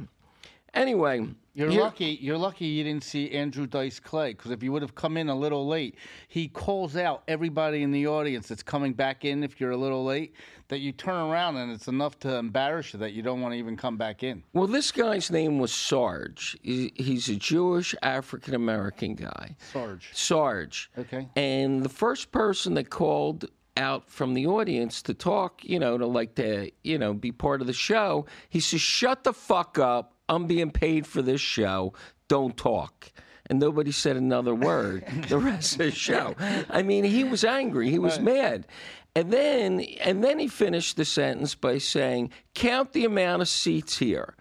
Anyway, 0.73 1.27
You're 1.55 1.71
lucky. 1.71 2.17
You're 2.19 2.37
lucky 2.37 2.65
you 2.65 2.83
didn't 2.83 3.03
see 3.03 3.29
Andrew 3.31 3.67
Dice 3.67 3.99
Clay 3.99 4.33
because 4.33 4.49
if 4.49 4.63
you 4.63 4.71
would 4.71 4.81
have 4.81 4.95
come 4.95 5.17
in 5.17 5.29
a 5.29 5.35
little 5.35 5.67
late, 5.67 5.97
he 6.27 6.47
calls 6.47 6.95
out 6.97 7.23
everybody 7.27 7.83
in 7.83 7.91
the 7.91 8.07
audience 8.07 8.47
that's 8.47 8.63
coming 8.63 8.93
back 8.93 9.23
in. 9.23 9.43
If 9.43 9.61
you're 9.61 9.71
a 9.71 9.77
little 9.77 10.03
late, 10.03 10.35
that 10.69 10.79
you 10.79 10.91
turn 10.91 11.15
around 11.15 11.57
and 11.57 11.71
it's 11.71 11.87
enough 11.87 12.17
to 12.19 12.35
embarrass 12.35 12.93
you 12.93 12.99
that 12.99 13.13
you 13.13 13.21
don't 13.21 13.39
want 13.41 13.53
to 13.53 13.59
even 13.59 13.77
come 13.77 13.97
back 13.97 14.23
in. 14.23 14.43
Well, 14.53 14.65
this 14.65 14.91
guy's 14.91 15.29
name 15.29 15.59
was 15.59 15.71
Sarge. 15.71 16.57
He's 16.63 17.29
a 17.29 17.35
Jewish 17.35 17.93
African 18.01 18.55
American 18.55 19.13
guy. 19.13 19.55
Sarge. 19.71 20.09
Sarge. 20.13 20.89
Okay. 20.97 21.29
And 21.35 21.83
the 21.83 21.89
first 21.89 22.31
person 22.31 22.73
that 22.75 22.89
called 22.89 23.45
out 23.77 24.09
from 24.09 24.33
the 24.33 24.45
audience 24.47 25.01
to 25.03 25.13
talk, 25.13 25.63
you 25.63 25.79
know, 25.79 25.97
to 25.97 26.05
like 26.05 26.35
to, 26.35 26.71
you 26.83 26.97
know, 26.97 27.13
be 27.13 27.31
part 27.31 27.61
of 27.61 27.67
the 27.67 27.73
show, 27.73 28.25
he 28.49 28.59
says, 28.59 28.81
"Shut 28.81 29.23
the 29.23 29.33
fuck 29.33 29.79
up. 29.79 30.12
I'm 30.33 30.47
being 30.47 30.71
paid 30.71 31.07
for 31.07 31.21
this 31.21 31.41
show. 31.41 31.93
Don't 32.27 32.57
talk." 32.57 33.11
And 33.47 33.59
nobody 33.59 33.91
said 33.91 34.15
another 34.15 34.55
word 34.55 35.05
the 35.27 35.37
rest 35.51 35.73
of 35.73 35.79
the 35.79 35.91
show. 35.91 36.35
I 36.69 36.81
mean, 36.81 37.03
he 37.03 37.23
was 37.23 37.43
angry. 37.43 37.89
He 37.89 37.99
was 37.99 38.19
mad. 38.19 38.67
And 39.15 39.31
then 39.31 39.81
and 40.01 40.23
then 40.23 40.39
he 40.39 40.47
finished 40.47 40.97
the 40.97 41.05
sentence 41.05 41.55
by 41.55 41.77
saying, 41.77 42.31
"Count 42.55 42.93
the 42.93 43.05
amount 43.05 43.41
of 43.41 43.47
seats 43.47 43.97
here. 43.97 44.35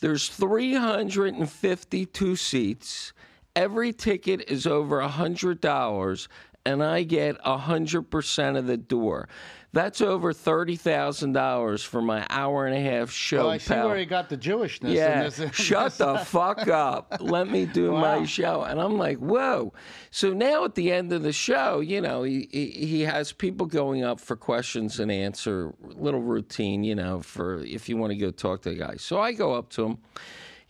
There's 0.00 0.28
352 0.28 2.36
seats." 2.36 3.12
Every 3.56 3.92
ticket 3.92 4.48
is 4.48 4.64
over 4.64 5.00
$100, 5.00 6.28
and 6.64 6.84
I 6.84 7.02
get 7.02 7.36
a 7.44 7.58
hundred 7.58 8.10
percent 8.10 8.56
of 8.56 8.66
the 8.66 8.76
door. 8.76 9.28
That's 9.72 10.00
over 10.00 10.32
thirty 10.32 10.74
thousand 10.74 11.32
dollars 11.32 11.84
for 11.84 12.02
my 12.02 12.26
hour 12.28 12.66
and 12.66 12.76
a 12.76 12.80
half 12.80 13.10
show. 13.12 13.38
Well, 13.44 13.50
I 13.50 13.58
see 13.58 13.74
pal. 13.74 13.86
where 13.88 13.96
he 13.98 14.04
got 14.04 14.28
the 14.28 14.36
Jewishness. 14.36 14.88
in 14.88 14.90
Yeah, 14.90 15.22
this- 15.22 15.38
in 15.38 15.50
shut 15.52 15.84
this. 15.90 15.98
the 15.98 16.08
uh, 16.08 16.24
fuck 16.24 16.66
up. 16.66 17.18
Let 17.20 17.48
me 17.48 17.66
do 17.66 17.92
my 17.92 18.24
show. 18.24 18.62
And 18.62 18.80
I'm 18.80 18.98
like, 18.98 19.18
whoa. 19.18 19.72
So 20.10 20.32
now 20.32 20.64
at 20.64 20.74
the 20.74 20.90
end 20.90 21.12
of 21.12 21.22
the 21.22 21.32
show, 21.32 21.78
you 21.78 22.00
know, 22.00 22.24
he, 22.24 22.48
he, 22.50 22.66
he 22.70 23.00
has 23.02 23.30
people 23.32 23.66
going 23.66 24.02
up 24.02 24.18
for 24.20 24.34
questions 24.34 24.98
and 24.98 25.10
answer, 25.12 25.72
little 25.80 26.20
routine, 26.22 26.82
you 26.82 26.96
know, 26.96 27.20
for 27.20 27.62
if 27.62 27.88
you 27.88 27.96
want 27.96 28.10
to 28.12 28.16
go 28.18 28.32
talk 28.32 28.62
to 28.62 28.70
the 28.70 28.74
guy. 28.76 28.96
So 28.96 29.20
I 29.20 29.30
go 29.32 29.54
up 29.54 29.70
to 29.70 29.84
him. 29.86 29.98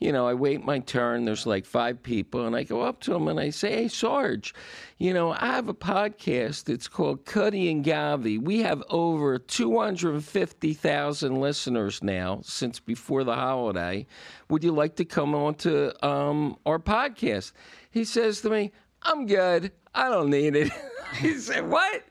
You 0.01 0.13
know, 0.13 0.27
I 0.27 0.33
wait 0.33 0.65
my 0.65 0.79
turn. 0.79 1.27
There's 1.27 1.45
like 1.45 1.67
five 1.67 2.03
people, 2.03 2.47
and 2.47 2.57
I 2.57 2.63
go 2.63 2.81
up 2.81 3.01
to 3.01 3.15
him 3.15 3.29
and 3.29 3.39
I 3.39 3.51
say, 3.51 3.73
"Hey, 3.73 3.89
Sarge, 3.89 4.55
you 4.97 5.13
know, 5.13 5.33
I 5.33 5.49
have 5.49 5.69
a 5.69 5.75
podcast. 5.75 6.71
It's 6.71 6.89
called 6.89 7.27
Cutty 7.27 7.71
and 7.71 7.85
Govy. 7.85 8.43
We 8.43 8.61
have 8.61 8.83
over 8.89 9.39
250,000 9.39 11.39
listeners 11.39 12.03
now 12.03 12.41
since 12.43 12.81
before 12.81 13.25
the 13.25 13.35
holiday. 13.35 14.07
Would 14.49 14.65
you 14.65 14.73
like 14.73 14.97
to 14.97 15.05
come 15.05 15.35
on 15.35 15.57
to 15.57 16.07
um, 16.07 16.57
our 16.65 16.79
podcast?" 16.79 17.53
He 17.91 18.05
says 18.05 18.41
to 18.41 18.49
me, 18.49 18.73
"I'm 19.03 19.27
good. 19.27 19.71
I 19.95 20.09
don't 20.09 20.31
need 20.31 20.57
it." 20.57 20.71
he 21.19 21.35
said, 21.35 21.69
"What?" 21.69 22.03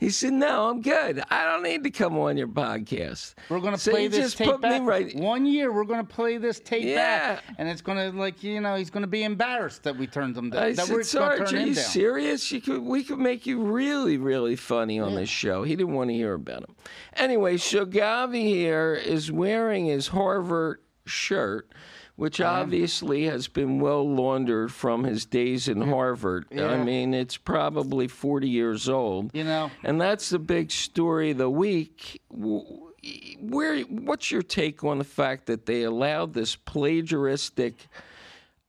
He 0.00 0.08
said, 0.10 0.32
"No, 0.32 0.68
I'm 0.70 0.80
good. 0.80 1.22
I 1.30 1.44
don't 1.44 1.62
need 1.62 1.84
to 1.84 1.90
come 1.90 2.16
on 2.18 2.36
your 2.38 2.48
podcast." 2.48 3.34
We're 3.50 3.60
gonna 3.60 3.76
So 3.78 3.90
play 3.90 4.08
this 4.08 4.34
tape 4.34 4.48
put 4.48 4.62
me 4.62 4.68
back. 4.68 4.82
right- 4.82 5.14
One 5.16 5.44
year, 5.44 5.70
we're 5.72 5.84
gonna 5.84 6.04
play 6.04 6.38
this 6.38 6.58
tape 6.60 6.84
Yeah. 6.84 7.34
back, 7.34 7.44
and 7.58 7.68
it's 7.68 7.82
gonna 7.82 8.10
like 8.12 8.42
you 8.42 8.60
know 8.60 8.74
he's 8.76 8.88
gonna 8.90 9.06
be 9.06 9.24
embarrassed 9.24 9.82
that 9.82 9.96
we 9.96 10.06
turned 10.06 10.36
him 10.36 10.50
down. 10.50 10.62
I 10.62 10.72
that 10.72 10.86
said, 10.86 10.94
we're 10.94 11.02
Sarge, 11.02 11.52
are 11.52 11.56
you 11.60 11.74
down. 11.74 11.84
serious? 11.84 12.50
You 12.50 12.60
could, 12.62 12.80
we 12.82 13.04
could 13.04 13.18
make 13.18 13.46
you 13.46 13.62
really, 13.62 14.16
really 14.16 14.56
funny 14.56 14.98
on 14.98 15.14
this 15.14 15.28
show. 15.28 15.62
He 15.62 15.76
didn't 15.76 15.94
want 15.94 16.08
to 16.10 16.14
hear 16.14 16.32
about 16.34 16.60
him. 16.60 16.74
Anyway, 17.14 17.58
so 17.58 17.84
Govy 17.84 18.44
here 18.44 18.94
is 18.94 19.30
wearing 19.30 19.86
his 19.86 20.08
Harvard 20.08 20.80
shirt, 21.04 21.68
which 22.16 22.40
obviously 22.40 23.24
has 23.24 23.48
been 23.48 23.78
well 23.78 24.08
laundered 24.08 24.72
from 24.72 25.04
his 25.04 25.24
days 25.24 25.68
in 25.68 25.80
Harvard. 25.80 26.46
I 26.52 26.82
mean, 26.82 27.14
it's 27.14 27.36
probably 27.36 28.08
40 28.08 28.48
years 28.48 28.88
old. 28.88 29.30
You 29.34 29.44
know, 29.44 29.70
And 29.84 30.00
that's 30.00 30.30
the 30.30 30.38
big 30.38 30.70
story 30.70 31.30
of 31.30 31.38
the 31.38 31.50
week. 31.50 32.20
Where, 32.28 33.80
what's 33.82 34.30
your 34.30 34.42
take 34.42 34.82
on 34.82 34.98
the 34.98 35.04
fact 35.04 35.46
that 35.46 35.66
they 35.66 35.82
allowed 35.82 36.34
this 36.34 36.56
plagiaristic 36.56 37.74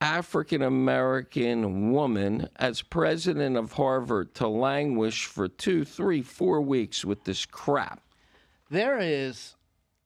African 0.00 0.62
American 0.62 1.90
woman 1.90 2.48
as 2.56 2.82
president 2.82 3.56
of 3.56 3.72
Harvard 3.72 4.34
to 4.36 4.46
languish 4.46 5.26
for 5.26 5.48
two, 5.48 5.84
three, 5.84 6.22
four 6.22 6.60
weeks 6.60 7.04
with 7.04 7.24
this 7.24 7.44
crap? 7.44 8.00
there 8.70 8.98
is 8.98 9.54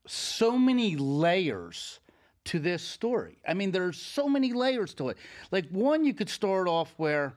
so 0.07 0.59
many 0.59 0.97
layers 0.97 2.01
to 2.45 2.59
this 2.59 2.83
story. 2.83 3.39
I 3.47 3.55
mean, 3.55 3.71
there's 3.71 4.01
so 4.01 4.29
many 4.29 4.53
layers 4.53 4.95
to 4.95 5.09
it. 5.11 5.17
Like 5.51 5.69
one, 5.71 6.05
you 6.05 6.15
could 6.15 6.29
start 6.29 6.69
off 6.69 6.93
where 6.97 7.35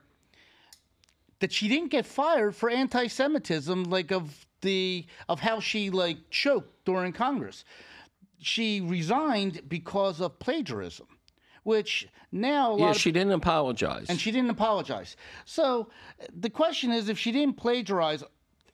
that 1.40 1.52
she 1.52 1.68
didn't 1.68 1.90
get 1.90 2.06
fired 2.06 2.56
for 2.56 2.70
anti-Semitism, 2.70 3.84
like 3.84 4.10
of 4.10 4.46
the 4.62 5.06
of 5.28 5.40
how 5.40 5.60
she 5.60 5.90
like 5.90 6.18
choked 6.30 6.84
during 6.84 7.12
Congress. 7.12 7.64
She 8.38 8.80
resigned 8.80 9.62
because 9.68 10.20
of 10.20 10.38
plagiarism, 10.38 11.06
which 11.62 12.08
now 12.32 12.76
Yeah, 12.76 12.92
she 12.92 13.12
didn't 13.12 13.32
apologize. 13.32 14.06
and 14.08 14.20
she 14.20 14.30
didn't 14.30 14.50
apologize. 14.50 15.16
So 15.44 15.88
the 16.34 16.50
question 16.50 16.90
is 16.90 17.08
if 17.08 17.18
she 17.18 17.32
didn't 17.32 17.56
plagiarize 17.56 18.24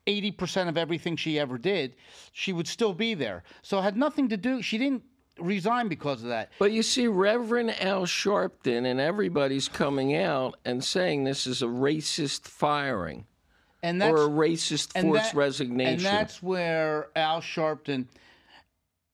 80% 0.07 0.69
of 0.69 0.77
everything 0.77 1.17
she 1.17 1.39
ever 1.39 1.59
did, 1.59 1.95
she 2.33 2.53
would 2.53 2.67
still 2.67 2.93
be 2.93 3.15
there. 3.15 3.45
So 3.63 3.79
it 3.79 3.83
had 3.83 3.97
nothing 3.97 4.29
to 4.31 4.37
do, 4.37 4.61
she 4.63 4.79
didn't 4.79 5.03
resign 5.43 5.89
because 5.89 6.23
of 6.23 6.29
that. 6.29 6.51
But 6.59 6.73
you 6.73 6.83
see, 6.83 7.07
Reverend 7.07 7.71
Al 7.83 8.03
Sharpton 8.07 8.87
and 8.87 9.01
everybody's 9.01 9.69
coming 9.69 10.17
out 10.17 10.57
and 10.65 10.83
saying 10.83 11.25
this 11.25 11.47
is 11.47 11.63
a 11.63 11.67
racist 11.67 12.43
firing 12.49 13.27
And 13.83 14.01
that's 14.01 14.13
or 14.13 14.25
a 14.25 14.29
racist 14.29 15.01
forced 15.01 15.33
that- 15.33 15.35
resignation. 15.35 15.95
And 15.95 16.01
that's 16.01 16.43
where 16.43 17.09
Al 17.17 17.41
Sharpton, 17.41 18.07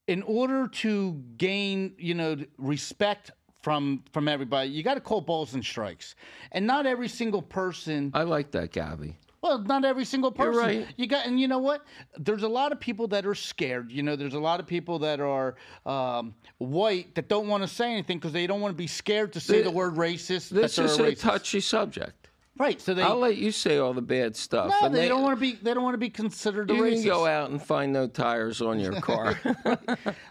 in 0.06 0.22
order 0.22 0.68
to 0.68 1.22
gain, 1.36 1.94
you 1.98 2.14
know, 2.14 2.36
respect 2.56 3.30
from 3.62 4.04
from 4.12 4.28
everybody, 4.28 4.70
you 4.70 4.82
got 4.82 4.94
to 4.94 5.00
call 5.00 5.20
balls 5.20 5.52
and 5.54 5.64
strikes. 5.64 6.14
And 6.52 6.66
not 6.66 6.86
every 6.86 7.08
single 7.08 7.42
person 7.42 8.10
I 8.14 8.22
like 8.22 8.52
that, 8.52 8.70
Gabby. 8.72 9.16
Well, 9.40 9.60
not 9.60 9.84
every 9.84 10.04
single 10.04 10.34
You're 10.36 10.52
person. 10.52 10.62
right. 10.62 10.86
You 10.96 11.06
got, 11.06 11.26
and 11.26 11.40
you 11.40 11.46
know 11.46 11.58
what? 11.60 11.84
There's 12.18 12.42
a 12.42 12.48
lot 12.48 12.72
of 12.72 12.80
people 12.80 13.06
that 13.08 13.24
are 13.24 13.34
scared. 13.36 13.92
You 13.92 14.02
know, 14.02 14.16
there's 14.16 14.34
a 14.34 14.40
lot 14.40 14.58
of 14.58 14.66
people 14.66 14.98
that 15.00 15.20
are 15.20 15.54
um, 15.86 16.34
white 16.58 17.14
that 17.14 17.28
don't 17.28 17.46
want 17.46 17.62
to 17.62 17.68
say 17.68 17.92
anything 17.92 18.18
because 18.18 18.32
they 18.32 18.46
don't 18.48 18.60
want 18.60 18.72
to 18.72 18.76
be 18.76 18.88
scared 18.88 19.32
to 19.34 19.40
say 19.40 19.58
the, 19.58 19.64
The- 19.64 19.70
word 19.70 19.94
racist. 19.94 20.48
This 20.50 20.78
is 20.78 20.98
a 20.98 21.04
a 21.04 21.14
touchy 21.14 21.60
subject. 21.60 22.27
Right? 22.58 22.80
So 22.80 22.94
they 22.94 23.02
I'll 23.02 23.16
let 23.18 23.36
you 23.36 23.52
say 23.52 23.78
all 23.78 23.94
the 23.94 24.02
bad 24.02 24.36
stuff. 24.36 24.70
no, 24.70 24.86
and 24.86 24.94
they, 24.94 25.08
don't 25.08 25.22
want 25.22 25.36
to 25.36 25.40
be. 25.40 25.54
They 25.54 25.74
don't 25.74 25.82
want 25.82 25.94
to 25.94 25.98
be 25.98 26.10
considered 26.10 26.70
a 26.70 26.74
You 26.74 26.82
racist. 26.82 26.94
can 26.94 27.04
go 27.04 27.26
out 27.26 27.50
and 27.50 27.62
find 27.62 27.92
no 27.92 28.06
tires 28.06 28.60
on 28.60 28.78
your 28.80 29.00
car. 29.00 29.38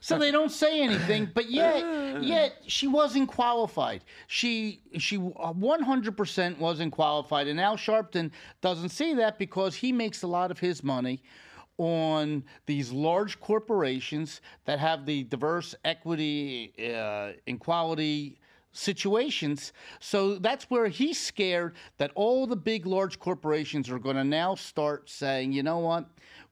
So 0.01 0.17
they 0.17 0.31
don't 0.31 0.51
say 0.51 0.81
anything, 0.81 1.29
but 1.33 1.49
yet, 1.49 2.23
yet 2.23 2.53
she 2.67 2.87
wasn't 2.87 3.27
qualified. 3.27 4.03
She 4.27 4.81
she 4.97 5.17
100% 5.17 6.57
wasn't 6.57 6.93
qualified, 6.93 7.47
and 7.47 7.59
Al 7.59 7.77
Sharpton 7.77 8.31
doesn't 8.61 8.89
see 8.89 9.13
that 9.15 9.37
because 9.37 9.75
he 9.75 9.91
makes 9.91 10.23
a 10.23 10.27
lot 10.27 10.51
of 10.51 10.59
his 10.59 10.83
money 10.83 11.21
on 11.77 12.43
these 12.65 12.91
large 12.91 13.39
corporations 13.39 14.41
that 14.65 14.79
have 14.79 15.05
the 15.05 15.23
diverse 15.25 15.75
equity, 15.85 16.73
uh, 16.95 17.33
equality 17.45 18.39
situations. 18.77 19.73
So 19.99 20.35
that's 20.35 20.69
where 20.69 20.87
he's 20.87 21.19
scared 21.19 21.75
that 21.97 22.11
all 22.15 22.45
the 22.45 22.55
big, 22.55 22.85
large 22.85 23.19
corporations 23.19 23.89
are 23.89 23.99
going 23.99 24.15
to 24.15 24.23
now 24.23 24.55
start 24.55 25.09
saying, 25.09 25.51
you 25.51 25.63
know 25.63 25.79
what, 25.79 26.05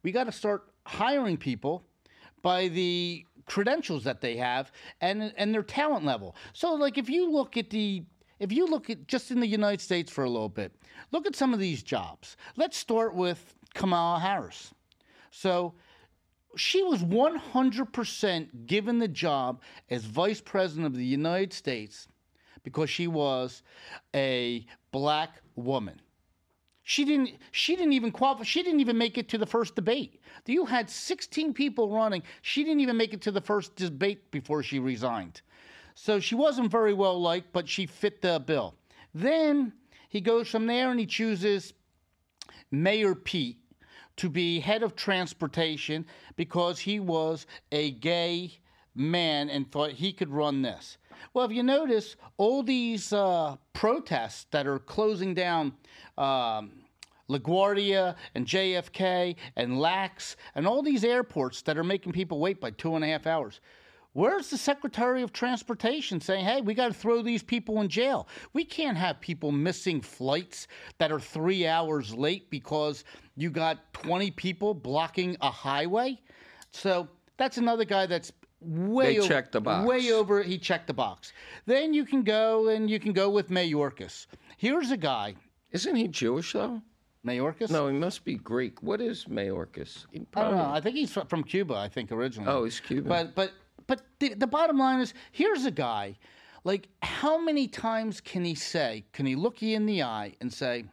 we 0.03 0.11
got 0.11 0.25
to 0.25 0.31
start 0.31 0.69
hiring 0.85 1.37
people 1.37 1.83
by 2.41 2.67
the 2.67 3.25
credentials 3.45 4.03
that 4.03 4.21
they 4.21 4.35
have 4.37 4.71
and 5.01 5.31
and 5.37 5.53
their 5.53 5.63
talent 5.63 6.03
level. 6.03 6.35
So 6.53 6.73
like 6.73 6.97
if 6.97 7.09
you 7.09 7.31
look 7.31 7.57
at 7.57 7.69
the 7.69 8.03
if 8.39 8.51
you 8.51 8.65
look 8.65 8.89
at 8.89 9.07
just 9.07 9.29
in 9.29 9.39
the 9.39 9.47
United 9.47 9.81
States 9.81 10.11
for 10.11 10.23
a 10.23 10.29
little 10.29 10.49
bit, 10.49 10.73
look 11.11 11.27
at 11.27 11.35
some 11.35 11.53
of 11.53 11.59
these 11.59 11.83
jobs. 11.83 12.37
Let's 12.55 12.75
start 12.77 13.13
with 13.13 13.53
Kamala 13.75 14.19
Harris. 14.19 14.73
So 15.29 15.75
she 16.57 16.83
was 16.83 17.03
100% 17.03 18.65
given 18.65 18.99
the 18.99 19.07
job 19.07 19.61
as 19.89 20.05
vice 20.05 20.41
president 20.41 20.87
of 20.87 20.95
the 20.95 21.05
United 21.05 21.53
States 21.53 22.07
because 22.65 22.89
she 22.89 23.07
was 23.07 23.63
a 24.13 24.65
black 24.91 25.41
woman. 25.55 26.01
She 26.83 27.05
didn't. 27.05 27.31
She 27.51 27.75
didn't 27.75 27.93
even 27.93 28.11
qualify. 28.11 28.43
She 28.43 28.61
didn't 28.61 28.81
even 28.81 28.97
make 28.97 29.17
it 29.17 29.29
to 29.29 29.37
the 29.37 29.45
first 29.45 29.75
debate. 29.75 30.21
You 30.45 30.65
had 30.65 30.89
16 30.89 31.53
people 31.53 31.89
running. 31.89 32.21
She 32.41 32.63
didn't 32.63 32.81
even 32.81 32.97
make 32.97 33.13
it 33.13 33.21
to 33.21 33.31
the 33.31 33.41
first 33.41 33.75
debate 33.75 34.29
before 34.29 34.61
she 34.61 34.79
resigned. 34.79 35.41
So 35.95 36.19
she 36.19 36.35
wasn't 36.35 36.69
very 36.69 36.93
well 36.93 37.19
liked, 37.19 37.53
but 37.53 37.69
she 37.69 37.85
fit 37.85 38.21
the 38.21 38.43
bill. 38.45 38.75
Then 39.13 39.73
he 40.09 40.21
goes 40.21 40.49
from 40.49 40.67
there 40.67 40.91
and 40.91 40.99
he 40.99 41.05
chooses 41.05 41.73
Mayor 42.69 43.15
Pete 43.15 43.59
to 44.17 44.29
be 44.29 44.59
head 44.59 44.83
of 44.83 44.95
transportation 44.95 46.05
because 46.35 46.79
he 46.79 46.99
was 46.99 47.47
a 47.71 47.91
gay 47.91 48.51
man 48.93 49.49
and 49.49 49.71
thought 49.71 49.91
he 49.91 50.13
could 50.13 50.29
run 50.29 50.61
this. 50.61 50.97
Well, 51.33 51.45
if 51.45 51.51
you 51.51 51.63
notice, 51.63 52.15
all 52.37 52.63
these 52.63 53.13
uh, 53.13 53.55
protests 53.73 54.47
that 54.51 54.67
are 54.67 54.79
closing 54.79 55.33
down 55.33 55.73
um, 56.17 56.71
LaGuardia 57.29 58.15
and 58.35 58.45
JFK 58.45 59.35
and 59.55 59.79
LAX 59.79 60.35
and 60.55 60.67
all 60.67 60.81
these 60.81 61.03
airports 61.03 61.61
that 61.63 61.77
are 61.77 61.83
making 61.83 62.11
people 62.11 62.39
wait 62.39 62.61
by 62.61 62.71
two 62.71 62.95
and 62.95 63.03
a 63.03 63.07
half 63.07 63.27
hours. 63.27 63.61
Where's 64.13 64.49
the 64.49 64.57
Secretary 64.57 65.23
of 65.23 65.33
Transportation 65.33 66.21
saying, 66.21 66.45
hey, 66.45 66.61
we 66.61 66.73
got 66.73 66.87
to 66.87 66.93
throw 66.93 67.21
these 67.21 67.43
people 67.43 67.81
in 67.81 67.89
jail? 67.89 68.29
We 68.53 68.63
can't 68.63 68.95
have 68.95 69.19
people 69.19 69.51
missing 69.51 69.99
flights 69.99 70.69
that 70.99 71.11
are 71.11 71.19
three 71.19 71.67
hours 71.67 72.13
late 72.13 72.49
because 72.49 73.03
you 73.35 73.49
got 73.49 73.91
20 73.91 74.31
people 74.31 74.73
blocking 74.73 75.35
a 75.41 75.51
highway. 75.51 76.17
So 76.71 77.09
that's 77.35 77.57
another 77.57 77.83
guy 77.83 78.05
that's 78.05 78.31
way 78.65 79.17
They 79.17 79.27
checked 79.27 79.51
the 79.51 79.61
box. 79.61 79.87
Way 79.87 80.11
over, 80.11 80.43
he 80.43 80.57
checked 80.57 80.87
the 80.87 80.93
box. 80.93 81.33
Then 81.65 81.93
you 81.93 82.05
can 82.05 82.23
go 82.23 82.69
and 82.69 82.89
you 82.89 82.99
can 82.99 83.13
go 83.13 83.29
with 83.29 83.49
Mayorkas. 83.49 84.27
Here's 84.57 84.91
a 84.91 84.97
guy, 84.97 85.35
Isn't 85.71 85.95
he 85.95 86.07
Jewish 86.07 86.53
though? 86.53 86.81
Mayorkas? 87.25 87.71
No, 87.71 87.87
he 87.87 87.97
must 87.97 88.23
be 88.23 88.35
Greek. 88.35 88.83
What 88.83 89.01
is 89.01 89.25
Mayorkas? 89.25 90.05
He 90.11 90.25
I 90.35 90.43
don't 90.43 90.55
know. 90.55 90.71
I 90.71 90.79
think 90.79 90.95
he's 90.95 91.11
from 91.11 91.43
Cuba. 91.43 91.75
I 91.75 91.89
think 91.89 92.11
originally. 92.11 92.51
Oh, 92.51 92.63
he's 92.63 92.79
Cuban. 92.79 93.07
But 93.07 93.35
but 93.35 93.51
but 93.87 94.01
the, 94.19 94.33
the 94.33 94.47
bottom 94.47 94.77
line 94.77 94.99
is, 94.99 95.13
here's 95.31 95.65
a 95.65 95.71
guy. 95.71 96.17
Like, 96.63 96.87
how 97.03 97.39
many 97.39 97.67
times 97.67 98.19
can 98.21 98.43
he 98.43 98.55
say? 98.55 99.05
Can 99.13 99.25
he 99.25 99.35
look 99.35 99.61
you 99.61 99.75
in 99.75 99.85
the 99.85 100.01
eye 100.03 100.35
and 100.41 100.51
say, 100.51 100.85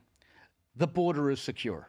the 0.77 0.87
border 0.87 1.31
is 1.31 1.41
secure. 1.41 1.89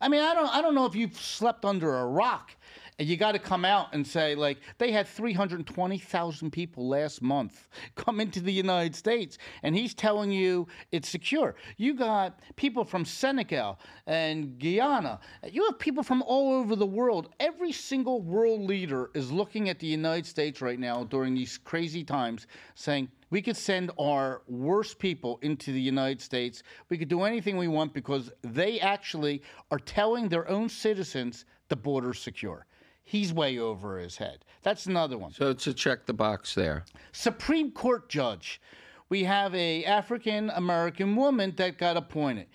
I 0.00 0.08
mean, 0.08 0.22
I 0.22 0.34
don't, 0.34 0.48
I 0.48 0.62
don't 0.62 0.74
know 0.74 0.86
if 0.86 0.94
you've 0.94 1.16
slept 1.16 1.64
under 1.64 1.94
a 1.94 2.06
rock 2.06 2.56
and 2.98 3.08
you 3.08 3.16
got 3.16 3.32
to 3.32 3.38
come 3.38 3.64
out 3.64 3.88
and 3.94 4.06
say, 4.06 4.34
like, 4.34 4.58
they 4.78 4.92
had 4.92 5.08
320,000 5.08 6.50
people 6.50 6.88
last 6.88 7.22
month 7.22 7.68
come 7.94 8.20
into 8.20 8.40
the 8.40 8.52
United 8.52 8.94
States, 8.94 9.38
and 9.62 9.74
he's 9.74 9.94
telling 9.94 10.30
you 10.30 10.66
it's 10.90 11.08
secure. 11.08 11.54
You 11.76 11.94
got 11.94 12.40
people 12.56 12.84
from 12.84 13.04
Senegal 13.04 13.78
and 14.06 14.58
Guyana. 14.58 15.20
You 15.50 15.64
have 15.64 15.78
people 15.78 16.02
from 16.02 16.22
all 16.22 16.54
over 16.54 16.76
the 16.76 16.86
world. 16.86 17.30
Every 17.40 17.72
single 17.72 18.20
world 18.20 18.60
leader 18.60 19.10
is 19.14 19.32
looking 19.32 19.68
at 19.68 19.78
the 19.78 19.86
United 19.86 20.26
States 20.26 20.60
right 20.60 20.78
now 20.78 21.04
during 21.04 21.34
these 21.34 21.58
crazy 21.58 22.04
times 22.04 22.46
saying, 22.74 23.08
we 23.30 23.40
could 23.40 23.56
send 23.56 23.90
our 23.98 24.42
worst 24.46 24.98
people 24.98 25.38
into 25.40 25.72
the 25.72 25.80
United 25.80 26.20
States. 26.20 26.62
We 26.90 26.98
could 26.98 27.08
do 27.08 27.22
anything 27.22 27.56
we 27.56 27.66
want 27.66 27.94
because 27.94 28.30
they 28.42 28.78
actually 28.80 29.42
are 29.70 29.78
telling 29.78 30.28
their 30.28 30.46
own 30.50 30.68
citizens 30.68 31.46
the 31.68 31.76
border's 31.76 32.20
secure. 32.20 32.66
He's 33.04 33.32
way 33.32 33.58
over 33.58 33.98
his 33.98 34.16
head. 34.16 34.44
That's 34.62 34.86
another 34.86 35.18
one. 35.18 35.32
So 35.32 35.52
to 35.52 35.74
check 35.74 36.06
the 36.06 36.12
box 36.12 36.54
there. 36.54 36.84
Supreme 37.12 37.70
Court 37.70 38.08
judge. 38.08 38.60
We 39.08 39.24
have 39.24 39.54
a 39.54 39.84
African 39.84 40.50
American 40.50 41.16
woman 41.16 41.52
that 41.56 41.76
got 41.76 41.96
appointed. 41.96 42.46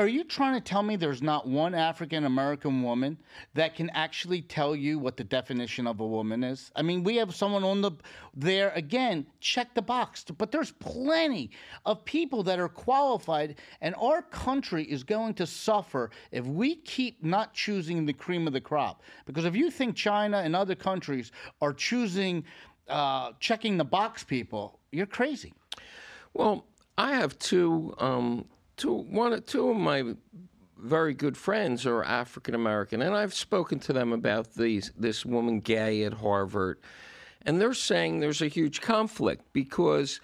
Are 0.00 0.08
you 0.08 0.24
trying 0.24 0.54
to 0.54 0.62
tell 0.62 0.82
me 0.82 0.96
there's 0.96 1.20
not 1.20 1.46
one 1.46 1.74
African 1.74 2.24
American 2.24 2.82
woman 2.82 3.18
that 3.52 3.76
can 3.76 3.90
actually 3.90 4.40
tell 4.40 4.74
you 4.74 4.98
what 4.98 5.18
the 5.18 5.24
definition 5.24 5.86
of 5.86 6.00
a 6.00 6.06
woman 6.06 6.42
is? 6.42 6.72
I 6.74 6.80
mean, 6.80 7.04
we 7.04 7.16
have 7.16 7.34
someone 7.34 7.64
on 7.64 7.82
the 7.82 7.90
there 8.34 8.70
again, 8.70 9.26
check 9.40 9.74
the 9.74 9.82
box, 9.82 10.24
but 10.38 10.50
there's 10.50 10.70
plenty 10.70 11.50
of 11.84 12.02
people 12.06 12.42
that 12.44 12.58
are 12.58 12.70
qualified 12.70 13.56
and 13.82 13.94
our 13.96 14.22
country 14.22 14.84
is 14.84 15.04
going 15.04 15.34
to 15.34 15.46
suffer 15.46 16.10
if 16.32 16.46
we 16.46 16.76
keep 16.76 17.22
not 17.22 17.52
choosing 17.52 18.06
the 18.06 18.14
cream 18.14 18.46
of 18.46 18.54
the 18.54 18.60
crop. 18.62 19.02
Because 19.26 19.44
if 19.44 19.54
you 19.54 19.70
think 19.70 19.96
China 19.96 20.38
and 20.38 20.56
other 20.56 20.74
countries 20.74 21.30
are 21.60 21.74
choosing 21.74 22.42
uh, 22.88 23.32
checking 23.38 23.76
the 23.76 23.84
box 23.84 24.24
people, 24.24 24.80
you're 24.92 25.04
crazy. 25.04 25.52
Well, 26.32 26.64
I 26.96 27.16
have 27.16 27.38
two 27.38 27.94
um, 27.98 28.46
two 28.80 28.94
one 28.94 29.40
two 29.42 29.68
of 29.68 29.76
my 29.76 30.14
very 30.78 31.12
good 31.12 31.36
friends 31.36 31.86
are 31.86 32.02
African 32.02 32.54
American, 32.54 33.02
and 33.02 33.14
I've 33.14 33.34
spoken 33.34 33.78
to 33.80 33.92
them 33.92 34.12
about 34.12 34.54
these 34.54 34.90
this 34.96 35.24
woman 35.26 35.60
Gay 35.60 36.04
at 36.04 36.14
Harvard, 36.14 36.80
and 37.42 37.60
they're 37.60 37.74
saying 37.74 38.20
there's 38.20 38.40
a 38.40 38.48
huge 38.48 38.80
conflict 38.80 39.44
because 39.52 40.20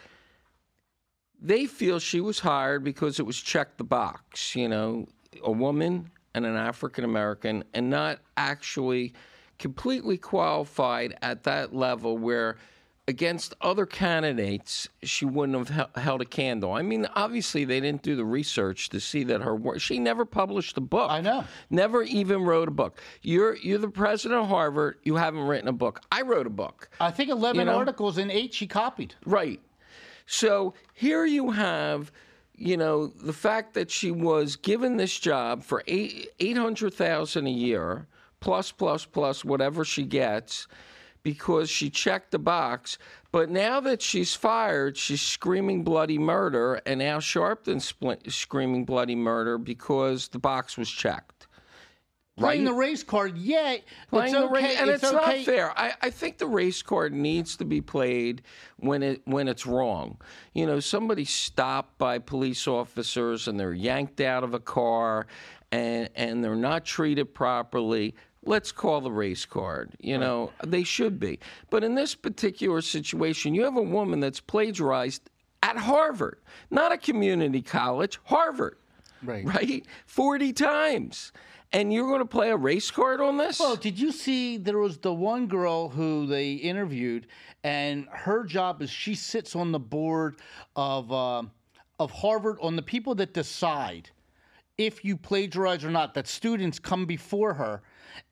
they 1.39 1.67
feel 1.67 1.99
she 1.99 2.21
was 2.21 2.41
hired 2.41 2.83
because 2.83 3.21
it 3.21 3.27
was 3.27 3.37
check 3.37 3.77
the 3.77 3.85
box, 3.85 4.57
you 4.57 4.69
know, 4.69 5.07
a 5.45 5.53
woman 5.53 6.11
and 6.35 6.47
an 6.47 6.57
African 6.57 7.05
American, 7.05 7.63
and 7.75 7.91
not 7.91 8.21
actually 8.39 9.13
completely 9.59 10.17
qualified 10.17 11.17
at 11.21 11.43
that 11.43 11.75
level 11.75 12.17
where 12.17 12.57
against 13.09 13.55
other 13.61 13.87
candidates, 13.87 14.89
she 15.03 15.25
wouldn't 15.25 15.69
have 15.69 15.91
held 15.95 16.21
a 16.21 16.25
candle. 16.25 16.73
I 16.73 16.83
mean, 16.83 17.07
obviously, 17.15 17.65
they 17.65 17.79
didn't 17.81 18.03
do 18.03 18.17
the 18.17 18.25
research 18.25 18.89
to 18.91 19.01
see 19.01 19.23
that 19.25 19.43
her 19.43 19.55
work. 19.55 19.81
She 19.81 19.99
never 19.99 20.25
published 20.25 20.77
a 20.77 20.81
book. 20.81 21.11
I 21.11 21.21
know. 21.21 21.45
Never 21.71 22.03
even 22.03 22.43
wrote 22.43 22.69
a 22.69 22.73
book. 22.73 23.01
You're 23.23 23.57
you're 23.57 23.79
the 23.79 23.89
president 23.89 24.41
of 24.41 24.49
Harvard. 24.49 24.99
You 25.05 25.17
haven't 25.17 25.43
written 25.43 25.69
a 25.69 25.73
book. 25.73 26.01
I 26.11 26.23
wrote 26.23 26.47
a 26.47 26.51
book. 26.51 26.89
I 27.01 27.11
think 27.11 27.31
11 27.31 27.61
You 27.61 27.65
know? 27.67 27.77
articles 27.77 28.19
and 28.19 28.31
eight 28.31 28.53
she 28.53 28.67
copied. 28.67 29.15
Right. 29.25 29.61
So 30.27 30.75
here 30.93 31.25
you 31.25 31.53
have, 31.53 32.11
you 32.57 32.77
know, 32.77 33.07
the 33.07 33.33
fact 33.33 33.75
that 33.75 33.91
she 33.91 34.11
was 34.11 34.57
given 34.57 34.97
this 34.97 35.17
job 35.17 35.63
for 35.63 35.85
eight 35.87 36.31
eight 36.41 36.57
hundred 36.57 36.93
thousand 36.95 37.47
a 37.47 37.51
year, 37.51 38.09
plus 38.41 38.73
plus 38.73 39.05
plus 39.05 39.45
whatever 39.45 39.85
she 39.85 40.03
gets, 40.03 40.67
because 41.27 41.69
she 41.69 41.91
checked 41.91 42.31
the 42.31 42.39
box. 42.39 42.99
But 43.33 43.51
now 43.51 43.81
that 43.81 44.01
she's 44.01 44.37
fired, 44.37 44.97
she's 44.97 45.21
screaming 45.21 45.83
bloody 45.83 46.19
murder, 46.19 46.81
and 46.87 47.03
Al 47.03 47.19
Sharpton's 47.19 47.93
screaming 48.29 48.85
bloody 48.85 49.17
murder 49.17 49.59
because 49.59 50.29
the 50.29 50.39
box 50.39 50.79
was 50.79 50.89
checked. 50.89 51.49
Playing 52.37 52.65
Right. 52.65 52.71
the 52.71 52.79
race 52.79 53.03
card, 53.03 53.37
yeah, 53.39 53.79
Playing 54.09 54.27
it's 54.27 54.33
the 54.35 54.45
okay. 54.45 54.63
race, 54.63 54.77
and 54.79 54.89
it's, 54.91 55.03
okay. 55.03 55.15
not 55.17 55.45
fair. 55.45 55.77
I, 55.77 55.95
I 56.01 56.11
think 56.11 56.39
the 56.39 56.47
race 56.47 56.81
card 56.81 57.13
needs 57.13 57.57
to 57.57 57.65
be 57.65 57.81
played 57.81 58.43
when 58.77 59.03
it 59.03 59.23
when 59.25 59.49
it's 59.49 59.67
wrong. 59.67 60.19
You 60.55 60.67
know, 60.67 60.79
somebody's 60.79 61.31
stopped 61.31 61.99
by 61.99 62.21
police 62.21 62.69
officers 62.69 63.49
and 63.49 63.59
they're 63.59 63.75
yanked 63.75 64.21
out 64.21 64.45
of 64.45 64.55
a 64.55 64.61
car, 64.61 65.27
and 65.73 66.09
and 66.15 66.45
they're 66.45 66.55
not 66.55 66.85
treated 66.85 67.35
properly. 67.35 68.15
Let's 68.47 68.71
call 68.73 69.01
the 69.01 69.11
race 69.11 69.45
card. 69.45 69.91
You 70.01 70.19
know, 70.19 70.53
they 70.65 70.85
should 70.85 71.19
be. 71.19 71.41
But 71.69 71.85
in 71.85 71.95
this 71.95 72.15
particular 72.15 72.81
situation, 72.81 73.55
you 73.55 73.65
have 73.65 73.77
a 73.77 73.83
woman 73.83 74.21
that's 74.21 74.41
plagiarized 74.41 75.29
at 75.63 75.77
Harvard, 75.77 76.39
not 76.71 76.93
a 76.93 76.97
community 76.99 77.61
college, 77.61 78.19
Harvard 78.25 78.77
Right. 79.23 79.45
right? 79.45 79.87
40 80.07 80.53
times. 80.53 81.33
And 81.73 81.93
you're 81.93 82.07
going 82.07 82.21
to 82.21 82.25
play 82.25 82.51
a 82.51 82.57
race 82.57 82.91
card 82.93 83.21
on 83.21 83.37
this? 83.37 83.59
Well, 83.59 83.75
did 83.75 83.99
you 83.99 84.13
see 84.13 84.57
there 84.57 84.79
was 84.79 84.99
the 84.99 85.13
one 85.13 85.49
girl 85.49 85.89
who 85.89 86.27
they 86.27 86.53
interviewed, 86.53 87.27
and 87.65 88.07
her 88.13 88.45
job 88.45 88.81
is 88.83 88.89
she 88.89 89.17
sits 89.17 89.57
on 89.57 89.73
the 89.73 89.81
board 89.81 90.37
of 90.77 91.11
uh, 91.11 91.43
of 91.99 92.11
Harvard 92.13 92.59
on 92.63 92.77
the 92.77 92.83
people 92.83 93.17
that 93.17 93.35
decide 93.35 94.11
if 94.79 95.05
you 95.05 95.17
plagiarize 95.17 95.85
or 95.85 95.91
not. 95.91 96.15
That 96.15 96.29
students 96.29 96.79
come 96.79 97.05
before 97.05 97.55
her, 97.55 97.83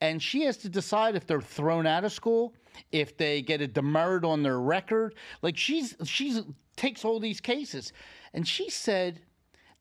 and 0.01 0.23
she 0.23 0.45
has 0.45 0.57
to 0.59 0.69
decide 0.69 1.15
if 1.15 1.27
they're 1.27 1.41
thrown 1.41 1.87
out 1.87 2.05
of 2.05 2.13
school, 2.13 2.55
if 2.93 3.17
they 3.17 3.43
get 3.43 3.61
a 3.61 3.67
demerit 3.67 4.25
on 4.25 4.43
their 4.43 4.61
record. 4.61 5.15
Like 5.43 5.57
she's 5.57 5.97
she's 6.05 6.43
takes 6.77 7.05
all 7.05 7.21
these 7.21 7.41
cases, 7.41 7.93
and 8.33 8.47
she 8.47 8.71
said 8.71 9.21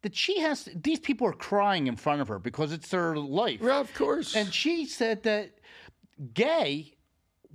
that 0.01 0.15
she 0.15 0.39
has 0.39 0.69
these 0.75 0.99
people 0.99 1.27
are 1.27 1.33
crying 1.33 1.87
in 1.87 1.95
front 1.95 2.21
of 2.21 2.27
her 2.27 2.39
because 2.39 2.71
it's 2.71 2.89
their 2.89 3.15
life. 3.15 3.59
yeah, 3.61 3.79
of 3.79 3.93
course. 3.93 4.35
And 4.35 4.53
she 4.53 4.85
said 4.85 5.23
that 5.23 5.51
gay 6.33 6.93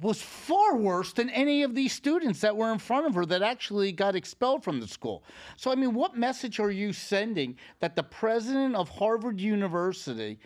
was 0.00 0.22
far 0.22 0.76
worse 0.76 1.12
than 1.12 1.28
any 1.30 1.62
of 1.62 1.74
these 1.74 1.92
students 1.92 2.40
that 2.40 2.56
were 2.56 2.72
in 2.72 2.78
front 2.78 3.06
of 3.06 3.14
her 3.14 3.26
that 3.26 3.42
actually 3.42 3.90
got 3.90 4.14
expelled 4.14 4.62
from 4.62 4.80
the 4.80 4.87
school. 4.87 5.24
So, 5.56 5.72
I 5.72 5.74
mean, 5.74 5.92
what 5.92 6.16
message 6.16 6.61
are 6.61 6.70
you 6.70 6.92
sending 6.92 7.56
that 7.80 7.96
the 7.96 8.04
president 8.04 8.76
of 8.76 8.88
Harvard 8.88 9.40
University 9.40 10.38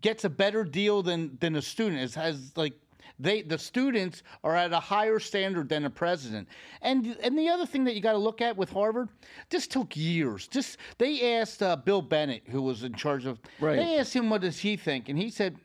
gets 0.00 0.24
a 0.24 0.30
better 0.30 0.64
deal 0.64 1.02
than, 1.02 1.36
than 1.40 1.56
a 1.56 1.62
student? 1.62 2.02
It 2.02 2.14
has 2.14 2.52
like 2.56 2.74
they 3.18 3.42
the 3.42 3.58
students 3.58 4.22
are 4.42 4.56
at 4.56 4.72
a 4.72 4.80
higher 4.80 5.18
standard 5.18 5.68
than 5.68 5.84
the 5.84 5.90
president. 5.90 6.48
And 6.82 7.16
and 7.22 7.38
the 7.38 7.48
other 7.48 7.66
thing 7.66 7.84
that 7.84 7.94
you 7.94 8.00
got 8.00 8.12
to 8.12 8.18
look 8.18 8.40
at 8.40 8.56
with 8.56 8.70
Harvard, 8.70 9.08
this 9.50 9.66
took 9.66 9.96
years. 9.96 10.48
Just 10.48 10.78
they 10.98 11.36
asked 11.36 11.62
uh, 11.62 11.76
Bill 11.76 12.02
Bennett, 12.02 12.42
who 12.48 12.62
was 12.62 12.82
in 12.82 12.94
charge 12.94 13.26
of, 13.26 13.38
Right. 13.60 13.76
they 13.76 13.98
asked 13.98 14.14
him 14.14 14.30
what 14.30 14.40
does 14.40 14.58
he 14.58 14.76
think, 14.76 15.08
and 15.08 15.18
he 15.18 15.30
said 15.30 15.56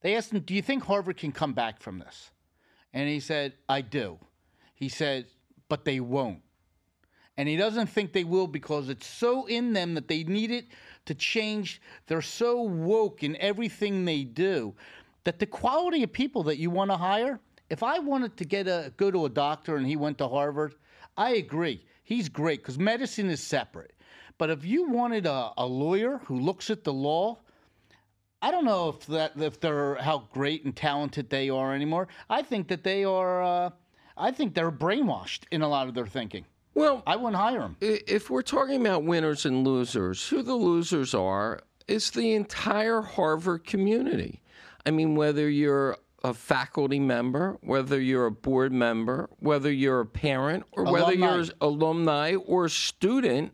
they 0.00 0.16
asked 0.16 0.32
him, 0.32 0.40
Do 0.40 0.54
you 0.54 0.62
think 0.62 0.84
Harvard 0.84 1.16
can 1.16 1.32
come 1.32 1.52
back 1.52 1.80
from 1.80 1.98
this? 1.98 2.30
And 2.94 3.08
he 3.08 3.20
said, 3.20 3.54
I 3.68 3.80
do. 3.80 4.18
He 4.74 4.88
said, 4.88 5.26
But 5.68 5.84
they 5.84 6.00
won't. 6.00 6.40
And 7.36 7.48
he 7.48 7.56
doesn't 7.56 7.86
think 7.88 8.12
they 8.12 8.24
will 8.24 8.48
because 8.48 8.88
it's 8.88 9.06
so 9.06 9.46
in 9.46 9.72
them 9.72 9.94
that 9.94 10.08
they 10.08 10.24
need 10.24 10.50
it 10.50 10.66
to 11.08 11.14
change. 11.14 11.82
They're 12.06 12.22
so 12.22 12.62
woke 12.62 13.22
in 13.22 13.36
everything 13.36 14.04
they 14.04 14.24
do 14.24 14.74
that 15.24 15.38
the 15.38 15.46
quality 15.46 16.02
of 16.02 16.12
people 16.12 16.42
that 16.44 16.58
you 16.58 16.70
want 16.70 16.90
to 16.90 16.96
hire, 16.96 17.40
if 17.68 17.82
I 17.82 17.98
wanted 17.98 18.36
to 18.36 18.44
get 18.44 18.68
a 18.68 18.92
go 18.96 19.10
to 19.10 19.26
a 19.26 19.28
doctor 19.28 19.76
and 19.76 19.86
he 19.86 19.96
went 19.96 20.18
to 20.18 20.28
Harvard, 20.28 20.74
I 21.16 21.32
agree. 21.32 21.84
He's 22.04 22.28
great 22.28 22.62
because 22.62 22.78
medicine 22.78 23.28
is 23.28 23.42
separate. 23.42 23.92
But 24.38 24.50
if 24.50 24.64
you 24.64 24.88
wanted 24.88 25.26
a, 25.26 25.50
a 25.58 25.66
lawyer 25.66 26.20
who 26.24 26.38
looks 26.38 26.70
at 26.70 26.84
the 26.84 26.92
law, 26.92 27.38
I 28.40 28.50
don't 28.50 28.64
know 28.64 28.90
if 28.90 29.06
that 29.06 29.32
if 29.36 29.60
they're 29.60 29.96
how 29.96 30.28
great 30.32 30.64
and 30.64 30.74
talented 30.74 31.28
they 31.28 31.50
are 31.50 31.74
anymore. 31.74 32.08
I 32.30 32.42
think 32.42 32.68
that 32.68 32.84
they 32.84 33.04
are. 33.04 33.42
Uh, 33.42 33.70
I 34.16 34.30
think 34.30 34.54
they're 34.54 34.72
brainwashed 34.72 35.42
in 35.50 35.62
a 35.62 35.68
lot 35.68 35.88
of 35.88 35.94
their 35.94 36.06
thinking. 36.06 36.44
Well, 36.78 37.02
I 37.06 37.16
wouldn't 37.16 37.36
hire 37.36 37.60
them. 37.60 37.76
i- 37.82 38.00
if 38.06 38.30
we're 38.30 38.42
talking 38.42 38.80
about 38.80 39.04
winners 39.04 39.44
and 39.44 39.66
losers, 39.66 40.28
who 40.28 40.42
the 40.42 40.54
losers 40.54 41.14
are 41.14 41.60
is 41.86 42.10
the 42.10 42.34
entire 42.34 43.00
Harvard 43.02 43.64
community. 43.64 44.40
I 44.86 44.90
mean, 44.90 45.14
whether 45.16 45.48
you're 45.48 45.96
a 46.24 46.34
faculty 46.34 46.98
member, 46.98 47.56
whether 47.60 48.00
you're 48.00 48.26
a 48.26 48.30
board 48.30 48.72
member, 48.72 49.28
whether 49.38 49.70
you're 49.70 50.00
a 50.00 50.06
parent, 50.06 50.64
or 50.72 50.84
whether 50.84 51.12
you're 51.14 51.28
Alumni. 51.28 51.52
alumni 51.60 52.34
or 52.34 52.64
a 52.66 52.70
student. 52.70 53.52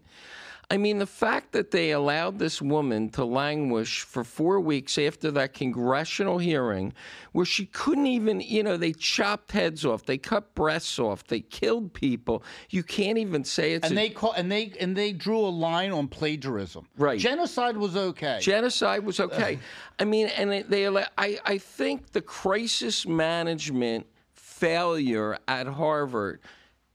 I 0.75 0.77
mean, 0.77 0.99
the 0.99 1.07
fact 1.07 1.53
that 1.53 1.71
they 1.71 1.93
allowed 1.93 2.41
this 2.41 2.61
woman 2.61 3.09
to 3.11 3.25
languish 3.25 4.03
for 4.03 4.25
four 4.25 4.59
weeks 4.59 4.99
after 4.99 5.31
that 5.31 5.55
congressional 5.55 6.39
hearing, 6.39 6.93
where 7.31 7.47
she 7.47 7.67
couldn't 7.67 8.09
even, 8.09 8.41
you 8.41 8.65
know, 8.65 8.77
they 8.77 8.93
chopped 8.93 9.53
heads 9.53 9.85
off, 9.85 10.05
they 10.05 10.19
cut 10.19 10.53
breasts 10.57 10.99
off, 10.99 11.29
they 11.29 11.39
killed 11.39 11.93
people. 11.93 12.43
You 12.71 12.83
can't 12.83 13.19
even 13.19 13.45
say 13.45 13.75
it's 13.75 13.85
And 13.85 13.93
a 13.93 13.95
they 13.95 14.11
call 14.11 14.33
and 14.33 14.51
they 14.51 14.73
and 14.81 14.97
they 14.97 15.13
drew 15.13 15.39
a 15.39 15.47
line 15.47 15.93
on 15.93 16.09
plagiarism. 16.09 16.89
Right. 16.99 17.21
Genocide 17.21 17.77
was 17.77 17.97
okay. 17.97 18.41
genocide 18.43 19.05
was 19.05 19.21
okay. 19.21 19.61
I 20.01 20.05
mean, 20.05 20.27
and 20.27 20.51
they, 20.51 20.63
they 20.63 20.85
allow- 20.87 21.07
I, 21.17 21.39
I 21.45 21.59
think 21.59 22.11
the 22.11 22.21
crisis 22.21 23.07
management 23.07 24.09
failure 24.33 25.39
at 25.47 25.69
Harvard 25.69 26.41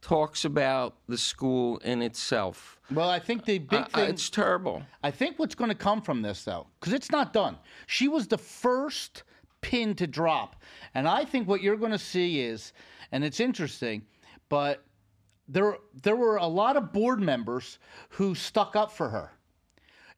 talks 0.01 0.45
about 0.45 0.95
the 1.07 1.17
school 1.17 1.77
in 1.79 2.01
itself. 2.01 2.79
well, 2.91 3.09
I 3.09 3.19
think 3.19 3.45
the 3.45 3.59
big 3.59 3.81
Uh, 3.81 3.85
thing. 3.85 4.09
it's 4.09 4.29
terrible. 4.29 4.83
I 5.03 5.11
think 5.11 5.37
what's 5.37 5.55
going 5.55 5.69
to 5.69 5.75
come 5.75 6.01
from 6.01 6.21
this, 6.21 6.43
though, 6.43 6.67
because 6.79 6.93
it's 6.93 7.11
not 7.11 7.33
done. 7.33 7.57
She 7.87 8.07
was 8.07 8.27
the 8.27 8.37
first 8.37 9.23
pin 9.61 9.93
to 9.95 10.07
drop. 10.07 10.55
And 10.95 11.07
I 11.07 11.25
think 11.25 11.47
what 11.47 11.61
you're 11.61 11.75
going 11.75 11.91
to 11.91 11.97
see 11.99 12.39
is, 12.39 12.71
and 13.11 13.23
it's 13.25 13.39
interesting, 13.41 14.05
but 14.47 14.83
there, 15.47 15.77
there 16.03 16.15
were 16.15 16.37
a 16.37 16.47
lot 16.47 16.77
of 16.77 16.93
board 16.93 17.19
members 17.19 17.77
who 18.09 18.33
stuck 18.35 18.75
up 18.75 18.91
for 18.91 19.09
her. 19.09 19.31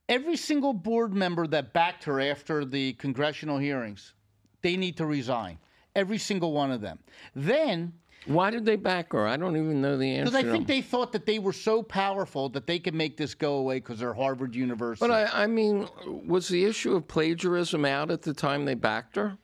Every 0.08 0.36
single 0.38 0.74
board 0.74 1.14
member 1.14 1.48
that 1.48 1.74
backed 1.74 2.04
her 2.04 2.20
after 2.22 2.66
the 2.66 2.94
congressional 2.94 3.58
hearings, 3.58 4.14
they 4.62 4.78
need 4.78 4.96
to 4.98 5.06
resign. 5.06 5.58
Every 5.96 6.18
single 6.20 6.52
one 6.54 6.72
of 6.72 6.82
them. 6.82 7.00
Then 7.36 7.94
Why 8.28 8.52
did 8.52 8.66
they 8.66 8.76
back 8.76 9.14
her? 9.14 9.28
I 9.28 9.36
don't 9.38 9.58
even 9.58 9.82
know 9.82 9.98
the 9.98 10.16
answer. 10.16 10.32
because 10.32 10.46
I 10.48 10.52
think 10.52 10.68
they 10.68 10.82
thought 10.82 11.12
that 11.14 11.26
they 11.26 11.40
were 11.40 11.54
so 11.54 11.82
powerful 11.82 12.50
that 12.50 12.68
they 12.68 12.78
could 12.78 12.94
make 12.94 13.18
this 13.18 13.34
go 13.34 13.56
away 13.56 13.78
because 13.80 14.00
they're 14.00 14.14
Harvard 14.14 14.56
University. 14.56 15.08
But 15.08 15.12
I, 15.34 15.44
I 15.44 15.48
mean, 15.48 15.88
was 16.28 16.48
the 16.48 16.64
issue 16.66 16.96
of 16.96 17.08
plagiarism 17.08 17.84
out 17.86 18.12
at 18.12 18.22
the 18.22 18.34
time 18.34 18.66
they 18.66 18.76
backed 18.76 19.16
her? 19.16 19.38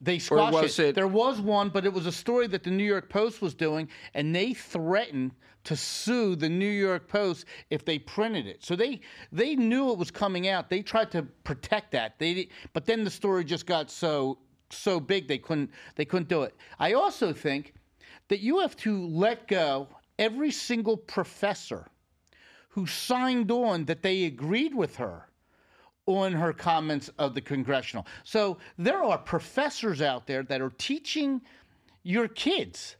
They 0.00 0.18
squashed 0.18 0.52
was 0.54 0.78
it. 0.78 0.88
it- 0.90 0.94
There 0.94 1.08
was 1.08 1.40
one, 1.40 1.68
but 1.70 1.84
it 1.84 1.92
was 1.92 2.06
a 2.06 2.12
story 2.12 2.46
that 2.48 2.62
the 2.62 2.70
New 2.70 2.84
York 2.84 3.08
Post 3.10 3.42
was 3.42 3.54
doing, 3.54 3.88
and 4.14 4.34
they 4.34 4.54
threatened 4.54 5.32
to 5.64 5.76
sue 5.76 6.36
the 6.36 6.48
New 6.48 6.70
York 6.70 7.06
Post 7.08 7.44
if 7.68 7.84
they 7.84 7.98
printed 7.98 8.46
it. 8.46 8.64
So 8.64 8.76
they 8.76 9.00
they 9.30 9.56
knew 9.56 9.90
it 9.92 9.98
was 9.98 10.10
coming 10.10 10.48
out. 10.48 10.70
They 10.70 10.80
tried 10.82 11.10
to 11.10 11.24
protect 11.44 11.90
that. 11.92 12.18
They 12.18 12.48
but 12.72 12.86
then 12.86 13.04
the 13.04 13.10
story 13.10 13.44
just 13.44 13.66
got 13.66 13.90
so 13.90 14.38
so 14.70 15.00
big 15.00 15.28
they 15.28 15.36
couldn't 15.36 15.70
they 15.96 16.06
couldn't 16.06 16.28
do 16.28 16.44
it. 16.44 16.54
I 16.78 16.94
also 16.94 17.34
think 17.34 17.74
that 18.30 18.38
you 18.38 18.60
have 18.60 18.76
to 18.76 19.06
let 19.08 19.48
go 19.48 19.88
every 20.16 20.52
single 20.52 20.96
professor 20.96 21.88
who 22.68 22.86
signed 22.86 23.50
on 23.50 23.84
that 23.86 24.02
they 24.02 24.24
agreed 24.24 24.72
with 24.72 24.94
her 24.94 25.26
on 26.06 26.32
her 26.32 26.52
comments 26.52 27.10
of 27.18 27.34
the 27.34 27.40
congressional. 27.40 28.06
So 28.22 28.58
there 28.78 29.02
are 29.02 29.18
professors 29.18 30.00
out 30.00 30.28
there 30.28 30.44
that 30.44 30.60
are 30.60 30.72
teaching 30.78 31.42
your 32.04 32.28
kids 32.28 32.96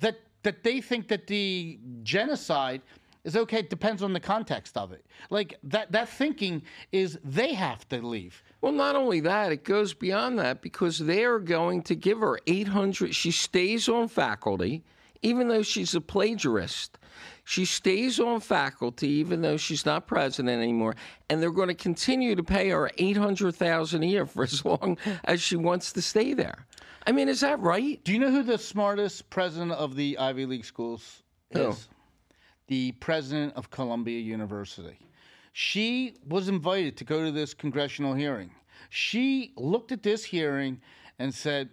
that 0.00 0.18
that 0.42 0.62
they 0.62 0.80
think 0.80 1.08
that 1.08 1.26
the 1.26 1.78
genocide 2.02 2.80
is 3.26 3.36
okay. 3.36 3.58
It 3.58 3.68
depends 3.68 4.02
on 4.02 4.12
the 4.12 4.20
context 4.20 4.78
of 4.78 4.92
it. 4.92 5.04
Like 5.28 5.58
that 5.64 5.92
that 5.92 6.08
thinking 6.08 6.62
is 6.92 7.18
they 7.24 7.52
have 7.52 7.86
to 7.90 8.00
leave. 8.00 8.42
Well, 8.60 8.72
not 8.72 8.96
only 8.96 9.20
that, 9.20 9.52
it 9.52 9.64
goes 9.64 9.92
beyond 9.92 10.38
that 10.38 10.62
because 10.62 10.98
they're 10.98 11.40
going 11.40 11.82
to 11.82 11.94
give 11.94 12.20
her 12.20 12.38
800. 12.46 13.14
She 13.14 13.32
stays 13.32 13.88
on 13.88 14.08
faculty, 14.08 14.84
even 15.22 15.48
though 15.48 15.62
she's 15.62 15.94
a 15.94 16.00
plagiarist. 16.00 16.98
She 17.44 17.64
stays 17.64 18.20
on 18.20 18.40
faculty, 18.40 19.08
even 19.08 19.42
though 19.42 19.56
she's 19.56 19.86
not 19.86 20.06
president 20.06 20.62
anymore, 20.62 20.94
and 21.28 21.42
they're 21.42 21.50
going 21.50 21.68
to 21.68 21.74
continue 21.74 22.34
to 22.34 22.42
pay 22.42 22.70
her 22.70 22.90
800,000 22.98 24.02
a 24.02 24.06
year 24.06 24.26
for 24.26 24.44
as 24.44 24.64
long 24.64 24.98
as 25.24 25.40
she 25.40 25.56
wants 25.56 25.92
to 25.92 26.02
stay 26.02 26.34
there. 26.34 26.66
I 27.06 27.12
mean, 27.12 27.28
is 27.28 27.40
that 27.40 27.60
right? 27.60 28.02
Do 28.04 28.12
you 28.12 28.18
know 28.18 28.30
who 28.30 28.42
the 28.42 28.58
smartest 28.58 29.30
president 29.30 29.72
of 29.72 29.94
the 29.94 30.18
Ivy 30.18 30.44
League 30.44 30.64
schools 30.64 31.22
Who? 31.52 31.74
The 32.68 32.92
president 32.92 33.54
of 33.56 33.70
Columbia 33.70 34.18
University. 34.20 34.98
She 35.52 36.16
was 36.28 36.48
invited 36.48 36.96
to 36.98 37.04
go 37.04 37.24
to 37.24 37.30
this 37.30 37.54
congressional 37.54 38.12
hearing. 38.14 38.50
She 38.90 39.52
looked 39.56 39.92
at 39.92 40.02
this 40.02 40.24
hearing 40.24 40.80
and 41.18 41.32
said, 41.32 41.70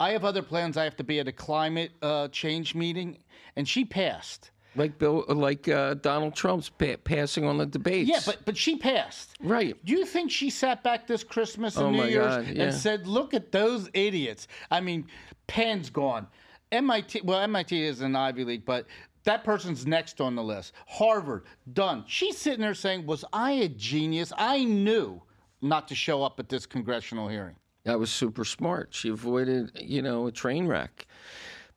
I 0.00 0.10
have 0.10 0.24
other 0.24 0.42
plans. 0.42 0.76
I 0.76 0.84
have 0.84 0.96
to 0.96 1.04
be 1.04 1.20
at 1.20 1.28
a 1.28 1.32
climate 1.32 1.92
uh, 2.02 2.28
change 2.28 2.74
meeting. 2.74 3.18
And 3.56 3.68
she 3.68 3.84
passed. 3.84 4.50
Like 4.76 4.98
Bill, 4.98 5.24
like 5.28 5.68
uh, 5.68 5.94
Donald 5.94 6.34
Trump's 6.34 6.68
pa- 6.68 6.96
passing 7.04 7.44
on 7.44 7.58
the 7.58 7.66
debates. 7.66 8.08
Yeah, 8.10 8.18
but, 8.26 8.44
but 8.44 8.56
she 8.56 8.76
passed. 8.76 9.34
right. 9.40 9.76
Do 9.84 9.92
you 9.92 10.04
think 10.04 10.32
she 10.32 10.50
sat 10.50 10.82
back 10.82 11.06
this 11.06 11.22
Christmas 11.22 11.76
and 11.76 11.86
Oh 11.86 11.90
New 11.90 12.06
Year's 12.06 12.34
God, 12.44 12.48
yeah. 12.48 12.64
and 12.64 12.74
said, 12.74 13.06
"Look 13.06 13.34
at 13.34 13.52
those 13.52 13.88
idiots"? 13.94 14.48
I 14.72 14.80
mean, 14.80 15.06
Penn's 15.46 15.90
gone. 15.90 16.26
MIT, 16.72 17.20
well, 17.22 17.38
MIT 17.38 17.84
is 17.84 18.00
an 18.00 18.16
Ivy 18.16 18.44
League, 18.44 18.64
but 18.64 18.86
that 19.24 19.44
person's 19.44 19.86
next 19.86 20.20
on 20.20 20.34
the 20.34 20.42
list. 20.42 20.72
Harvard, 20.86 21.44
done. 21.72 22.04
She's 22.06 22.38
sitting 22.38 22.60
there 22.60 22.74
saying, 22.74 23.06
"Was 23.06 23.24
I 23.32 23.52
a 23.52 23.68
genius? 23.68 24.32
I 24.36 24.64
knew 24.64 25.22
not 25.60 25.88
to 25.88 25.94
show 25.94 26.22
up 26.22 26.38
at 26.38 26.48
this 26.48 26.66
congressional 26.66 27.28
hearing." 27.28 27.56
That 27.84 27.98
was 27.98 28.10
super 28.10 28.44
smart. 28.44 28.94
She 28.94 29.10
avoided, 29.10 29.72
you 29.80 30.00
know, 30.02 30.26
a 30.26 30.32
train 30.32 30.66
wreck. 30.66 31.06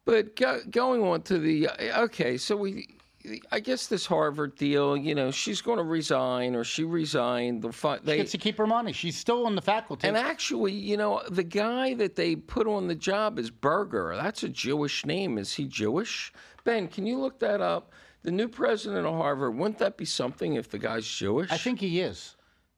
But 0.05 0.37
go, 0.37 0.61
going 0.69 1.03
on 1.03 1.21
to 1.23 1.37
the 1.37 1.67
uh, 1.67 2.03
okay, 2.03 2.37
so 2.37 2.55
we, 2.55 2.96
I 3.51 3.59
guess 3.59 3.87
this 3.87 4.05
Harvard 4.05 4.55
deal, 4.55 4.95
you 4.95 5.13
know, 5.15 5.31
she's 5.31 5.61
going 5.61 5.77
to 5.77 5.83
resign 5.83 6.55
or 6.55 6.63
she 6.63 6.83
resigned. 6.83 7.61
They'll 7.61 7.71
fi- 7.71 7.99
they, 7.99 8.17
Gets 8.17 8.31
to 8.31 8.37
keep 8.37 8.57
her 8.57 8.67
money. 8.67 8.93
She's 8.93 9.17
still 9.17 9.45
on 9.45 9.55
the 9.55 9.61
faculty. 9.61 10.07
and 10.07 10.15
actually, 10.15 10.71
you 10.71 10.95
know, 10.97 11.21
the 11.29 11.43
guy 11.43 11.93
that 11.95 12.15
they 12.15 12.35
put 12.35 12.67
on 12.67 12.87
the 12.87 12.95
job 12.95 13.37
is 13.37 13.49
Berger. 13.49 14.15
That's 14.15 14.43
a 14.43 14.49
Jewish 14.49 15.05
name. 15.05 15.37
Is 15.37 15.53
he 15.55 15.65
Jewish? 15.65 16.31
Ben, 16.63 16.87
can 16.87 17.05
you 17.05 17.17
look 17.17 17.39
that 17.39 17.59
up? 17.61 17.91
The 18.23 18.31
new 18.31 18.47
president 18.47 19.05
of 19.05 19.15
Harvard, 19.15 19.55
wouldn't 19.57 19.79
that 19.79 19.97
be 19.97 20.05
something 20.05 20.53
if 20.53 20.69
the 20.69 20.79
guy's 20.79 21.05
Jewish? 21.07 21.51
I 21.51 21.57
think 21.57 21.79
he 21.79 21.99
is, 22.01 22.35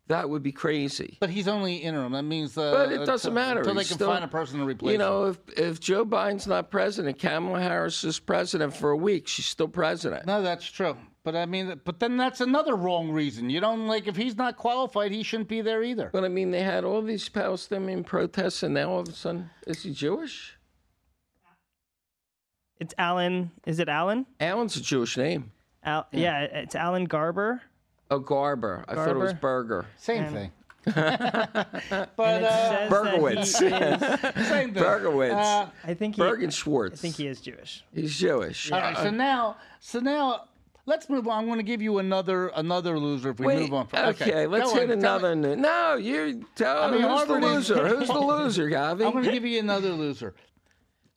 that 0.10 0.30
would 0.30 0.43
be 0.43 0.52
crazy. 0.52 1.17
but 1.22 1.30
he's 1.30 1.48
only 1.48 1.78
interim. 1.78 2.12
That 2.12 2.24
means, 2.24 2.58
uh, 2.58 2.72
But 2.72 2.91
it 2.91 3.06
doesn't 3.06 3.30
until- 3.30 3.32
matter. 3.32 3.60
until 3.62 3.74
they 3.76 3.80
He's 3.82 3.88
can 3.89 3.95
still- 3.98 4.10
find 4.12 4.24
a 4.26 4.28
person 4.28 4.60
to 4.60 4.65
replace 4.65 4.95
him. 4.95 5.00
You 5.02 5.06
him. 5.08 5.12
know, 5.12 5.26
if 5.28 5.58
if 5.58 5.80
Joe 5.80 6.06
Biden's 6.06 6.45
not 6.48 6.69
president, 6.69 7.17
Kamala 7.19 7.62
Harris 7.62 8.04
is 8.04 8.19
president 8.19 8.76
for 8.76 8.89
a 8.91 8.98
week. 8.98 9.28
She's 9.28 9.45
still 9.45 9.67
president. 9.69 10.26
No, 10.26 10.41
that's 10.41 10.65
true. 10.65 10.98
But 11.24 11.36
I 11.36 11.45
mean, 11.45 11.80
but 11.84 12.00
then 12.00 12.15
that's 12.17 12.41
another 12.41 12.76
wrong 12.76 13.12
reason. 13.12 13.50
You 13.50 13.60
don't 13.60 13.88
like 13.88 14.08
if 14.08 14.15
he's 14.15 14.36
not 14.38 14.58
qualified, 14.58 15.12
he 15.12 15.22
shouldn't 15.22 15.50
be 15.50 15.62
there 15.62 15.84
either. 15.84 16.10
But 16.12 16.24
I 16.24 16.28
mean, 16.30 16.52
they 16.52 16.63
had 16.63 16.84
all 16.86 17.02
these 17.02 17.28
Palestinian 17.30 18.04
protests, 18.04 18.63
and 18.63 18.74
now 18.74 18.89
all 18.91 19.00
of 19.02 19.10
a 19.10 19.12
sudden, 19.12 19.50
is 19.67 19.84
he 19.84 19.91
Jewish? 19.93 20.56
It's 22.80 22.93
Alan. 22.98 23.52
Is 23.65 23.80
it 23.80 23.89
Alan? 23.89 24.26
Alan's 24.39 24.78
a 24.78 24.82
Jewish 24.82 25.17
name. 25.17 25.52
Al, 25.84 26.08
yeah. 26.12 26.41
it's 26.41 26.76
Alan 26.76 27.06
Garber. 27.06 27.62
Oh, 28.12 28.19
Garber. 28.19 28.84
I 28.88 28.95
thought 28.95 29.10
it 29.10 29.15
was 29.15 29.34
Garber? 29.34 29.39
Berger. 29.41 29.86
Same 29.98 30.24
And- 30.24 30.36
thing. 30.36 30.52
And 30.86 32.08
But 32.15 32.43
uh, 32.43 32.89
says 32.89 32.91
Bergowitz. 32.91 33.60
that 33.60 34.32
he 34.34 34.39
is, 34.43 34.48
same 34.48 34.74
thing. 34.74 34.82
Bergowitz. 34.84 35.34
Uh, 35.34 35.67
I 35.84 35.93
think 35.93 36.15
he. 36.15 36.22
Bergen 36.22 36.50
Schwartz. 36.50 37.00
I 37.00 37.02
think 37.02 37.15
he 37.15 37.28
is 37.28 37.41
Jewish. 37.41 37.84
He's 37.93 38.17
Jewish. 38.17 38.72
all 38.72 38.80
right. 38.80 38.98
So 38.98 39.10
now, 39.12 39.58
so 39.82 40.00
now, 40.00 40.45
let's 40.86 41.10
move 41.10 41.28
on. 41.28 41.39
I'm 41.39 41.45
going 41.48 41.60
to 41.60 41.63
give 41.63 41.82
you 41.82 42.00
another 42.00 42.48
another 42.56 42.98
loser 42.98 43.32
if 43.32 43.39
we 43.39 43.48
Wait, 43.48 43.60
move 43.60 43.74
on. 43.74 43.88
From, 43.88 44.00
okay, 44.10 44.48
let's 44.48 44.72
go 44.72 44.80
hit 44.80 44.89
on, 44.91 45.00
tell 45.00 45.17
another. 45.26 45.36
me- 45.36 45.62
No, 45.62 45.95
you 45.95 46.45
tell. 46.56 46.89
mean, 46.89 47.02
who's 47.02 47.10
Harvard 47.12 47.43
the 47.43 47.48
is- 47.48 47.69
loser? 47.69 47.88
Who's 47.98 48.08
the 48.08 48.19
loser, 48.19 48.69
Govy? 48.69 49.06
I'm 49.06 49.12
going 49.12 49.26
to 49.26 49.32
give 49.32 49.45
you 49.45 49.60
another 49.60 49.89
loser. 49.91 50.34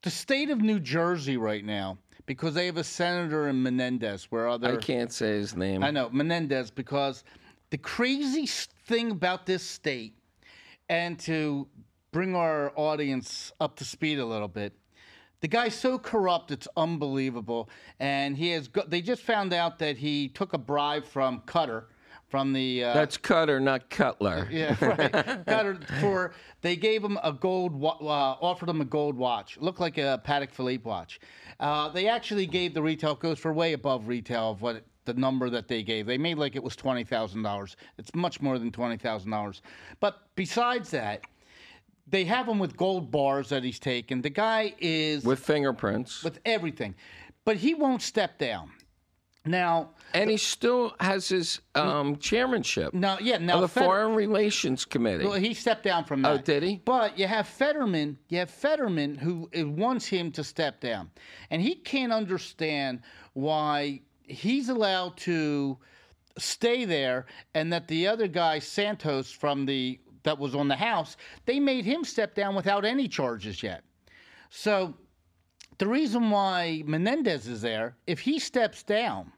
The 0.02 0.10
state 0.10 0.50
of 0.50 0.60
New 0.60 0.80
Jersey 0.80 1.36
right 1.36 1.64
now, 1.64 1.98
because 2.26 2.54
they 2.54 2.66
have 2.66 2.76
a 2.76 2.84
senator 2.84 3.48
in 3.48 3.62
Menendez, 3.62 4.26
where 4.30 4.48
I 4.48 4.76
can't 4.76 5.12
say 5.12 5.32
his 5.38 5.56
name. 5.56 5.82
I 5.82 5.90
know 5.90 6.08
Menendez 6.10 6.70
because 6.70 7.24
the 7.70 7.78
crazy 7.78 8.46
thing 8.46 9.10
about 9.10 9.46
this 9.46 9.62
state, 9.62 10.14
and 10.88 11.18
to 11.20 11.66
bring 12.12 12.36
our 12.36 12.72
audience 12.76 13.52
up 13.60 13.76
to 13.76 13.84
speed 13.84 14.18
a 14.18 14.26
little 14.26 14.48
bit, 14.48 14.74
the 15.40 15.48
guy's 15.48 15.74
so 15.74 15.98
corrupt 15.98 16.50
it's 16.50 16.68
unbelievable, 16.76 17.68
and 17.98 18.36
he 18.36 18.50
has. 18.50 18.68
Got, 18.68 18.90
they 18.90 19.02
just 19.02 19.22
found 19.22 19.52
out 19.52 19.78
that 19.80 19.96
he 19.98 20.28
took 20.28 20.52
a 20.52 20.58
bribe 20.58 21.04
from 21.04 21.40
Qatar, 21.46 21.84
from 22.32 22.54
the. 22.54 22.82
Uh, 22.82 22.94
That's 22.94 23.18
Cutter, 23.18 23.60
not 23.60 23.90
Cutler. 23.90 24.48
yeah, 24.50 24.70
right. 24.80 25.12
Qatar 25.12 25.84
for 26.00 26.32
they 26.62 26.74
gave 26.76 27.04
him 27.04 27.18
a 27.22 27.30
gold, 27.32 27.72
wa- 27.72 27.98
uh, 28.00 28.36
offered 28.40 28.70
him 28.70 28.80
a 28.80 28.86
gold 28.86 29.16
watch. 29.16 29.58
Looked 29.60 29.78
like 29.80 29.98
a 29.98 30.20
Patek 30.26 30.50
Philippe 30.50 30.82
watch. 30.84 31.20
Uh, 31.60 31.90
they 31.90 32.08
actually 32.08 32.46
gave 32.46 32.72
the 32.72 32.80
retail 32.82 33.14
goes 33.14 33.38
for 33.38 33.52
way 33.52 33.74
above 33.74 34.08
retail 34.08 34.50
of 34.52 34.62
what 34.62 34.82
the 35.04 35.12
number 35.12 35.50
that 35.50 35.68
they 35.68 35.82
gave. 35.82 36.06
They 36.06 36.16
made 36.16 36.38
like 36.38 36.56
it 36.56 36.62
was 36.62 36.74
twenty 36.74 37.04
thousand 37.04 37.42
dollars. 37.42 37.76
It's 37.98 38.14
much 38.14 38.40
more 38.40 38.58
than 38.58 38.72
twenty 38.72 38.96
thousand 38.96 39.30
dollars. 39.30 39.60
But 40.00 40.22
besides 40.34 40.90
that, 40.92 41.20
they 42.08 42.24
have 42.24 42.48
him 42.48 42.58
with 42.58 42.78
gold 42.78 43.10
bars 43.10 43.50
that 43.50 43.62
he's 43.62 43.78
taken. 43.78 44.22
The 44.22 44.30
guy 44.30 44.74
is 44.80 45.22
With 45.22 45.38
fingerprints. 45.38 46.24
with 46.24 46.40
everything, 46.46 46.94
but 47.44 47.56
he 47.56 47.74
won't 47.74 48.00
step 48.00 48.38
down. 48.38 48.70
Now, 49.44 49.90
And 50.14 50.30
he 50.30 50.36
still 50.36 50.94
has 51.00 51.28
his 51.28 51.60
um, 51.74 52.16
chairmanship 52.18 52.94
now, 52.94 53.18
yeah, 53.20 53.38
now 53.38 53.60
the 53.60 53.66
Foreign 53.68 54.14
Relations 54.14 54.84
Committee. 54.84 55.24
Well, 55.24 55.34
he 55.34 55.52
stepped 55.52 55.82
down 55.82 56.04
from 56.04 56.22
that. 56.22 56.32
Oh, 56.32 56.38
did 56.38 56.62
he? 56.62 56.80
But 56.84 57.18
you 57.18 57.26
have 57.26 57.48
Fetterman. 57.48 58.18
You 58.28 58.38
have 58.38 58.50
Fetterman 58.50 59.16
who 59.16 59.48
wants 59.54 60.06
him 60.06 60.30
to 60.32 60.44
step 60.44 60.80
down, 60.80 61.10
and 61.50 61.60
he 61.60 61.74
can't 61.74 62.12
understand 62.12 63.00
why 63.32 64.02
he's 64.22 64.68
allowed 64.68 65.16
to 65.18 65.76
stay 66.38 66.84
there, 66.84 67.26
and 67.54 67.72
that 67.72 67.88
the 67.88 68.06
other 68.06 68.28
guy 68.28 68.60
Santos 68.60 69.30
from 69.32 69.66
the 69.66 69.98
that 70.22 70.38
was 70.38 70.54
on 70.54 70.68
the 70.68 70.76
House, 70.76 71.16
they 71.46 71.58
made 71.58 71.84
him 71.84 72.04
step 72.04 72.34
down 72.34 72.54
without 72.54 72.84
any 72.84 73.08
charges 73.08 73.60
yet. 73.60 73.82
So 74.50 74.94
the 75.78 75.86
reason 75.86 76.30
why 76.30 76.82
Menendez 76.86 77.46
is 77.46 77.62
there, 77.62 77.96
if 78.06 78.20
he 78.20 78.38
steps 78.38 78.82
down, 78.82 79.32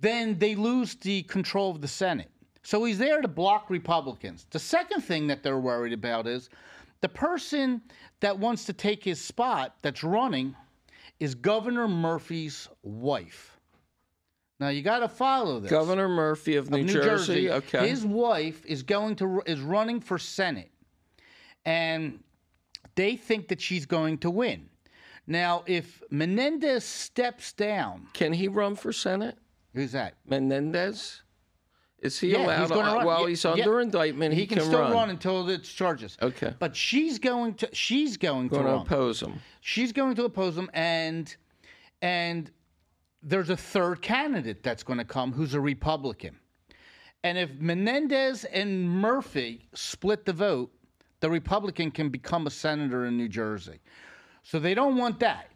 then 0.00 0.38
they 0.38 0.54
lose 0.54 0.94
the 0.96 1.22
control 1.24 1.70
of 1.70 1.80
the 1.80 1.88
Senate. 1.88 2.30
So 2.62 2.84
he's 2.84 2.98
there 2.98 3.20
to 3.20 3.28
block 3.28 3.70
Republicans. 3.70 4.46
The 4.50 4.58
second 4.58 5.02
thing 5.02 5.26
that 5.28 5.42
they're 5.42 5.58
worried 5.58 5.92
about 5.92 6.26
is 6.26 6.48
the 7.00 7.08
person 7.08 7.82
that 8.20 8.38
wants 8.38 8.64
to 8.66 8.72
take 8.72 9.02
his 9.04 9.20
spot 9.20 9.76
that's 9.82 10.04
running 10.04 10.54
is 11.20 11.34
Governor 11.34 11.88
Murphy's 11.88 12.68
wife. 12.82 13.58
Now 14.58 14.68
you 14.68 14.82
got 14.82 15.00
to 15.00 15.08
follow 15.08 15.58
this. 15.58 15.70
Governor 15.70 16.08
Murphy 16.08 16.54
of 16.54 16.70
New, 16.70 16.84
New 16.84 16.92
Jersey. 16.92 17.06
Jersey. 17.08 17.50
Okay. 17.50 17.88
His 17.88 18.04
wife 18.04 18.64
is 18.64 18.84
going 18.84 19.16
to 19.16 19.42
is 19.44 19.60
running 19.60 20.00
for 20.00 20.18
Senate, 20.18 20.70
and 21.64 22.22
they 22.94 23.16
think 23.16 23.48
that 23.48 23.60
she's 23.60 23.86
going 23.86 24.18
to 24.18 24.30
win. 24.30 24.68
Now, 25.26 25.62
if 25.66 26.02
Menendez 26.10 26.84
steps 26.84 27.52
down, 27.52 28.08
Can 28.12 28.32
he 28.32 28.48
run 28.48 28.74
for 28.74 28.92
Senate? 28.92 29.38
who's 29.74 29.92
that? 29.92 30.14
Menendez? 30.26 31.22
Is 32.00 32.18
he 32.18 32.32
Yeah, 32.32 32.38
allowed? 32.46 32.60
he's 32.62 32.68
gonna 32.70 32.94
run. 32.96 33.06
While 33.06 33.22
Yeah, 33.22 33.28
he's 33.28 33.44
yeah. 33.44 33.50
under 33.52 33.80
indictment, 33.80 34.34
he, 34.34 34.40
He 34.40 34.46
can, 34.48 34.60
still 34.60 34.80
run. 34.80 34.92
run. 34.92 35.10
until 35.10 35.48
it's 35.48 35.72
charges. 35.72 36.18
Okay. 36.20 36.52
But 36.58 36.74
she's 36.74 37.20
going 37.20 37.54
to 37.54 37.68
she's 37.72 38.16
going, 38.16 38.48
Going 38.48 38.62
to 38.64 38.68
to 38.68 38.74
run. 38.74 38.82
oppose 38.86 39.22
him. 39.22 39.34
She's 39.60 39.92
going 39.92 40.16
to 40.16 40.24
oppose 40.24 40.58
him, 40.58 40.68
and 40.74 41.34
and 42.02 42.50
there's 43.22 43.50
a 43.50 43.56
third 43.56 44.02
candidate 44.02 44.64
that's 44.64 44.82
going 44.82 44.98
to 44.98 45.04
come 45.04 45.32
who's 45.32 45.54
a 45.54 45.60
Republican. 45.60 46.36
And 47.22 47.38
if 47.38 47.50
Menendez 47.60 48.42
and 48.46 48.90
Murphy 48.90 49.68
split 49.72 50.24
the 50.24 50.32
vote, 50.32 50.72
the 51.22 51.30
Republican 51.30 51.92
can 51.92 52.08
become 52.08 52.48
a 52.48 52.50
senator 52.50 53.06
in 53.06 53.16
New 53.16 53.28
Jersey. 53.28 53.78
So 54.42 54.58
they 54.58 54.74
don't 54.74 54.96
want 54.96 55.20
that. 55.20 55.50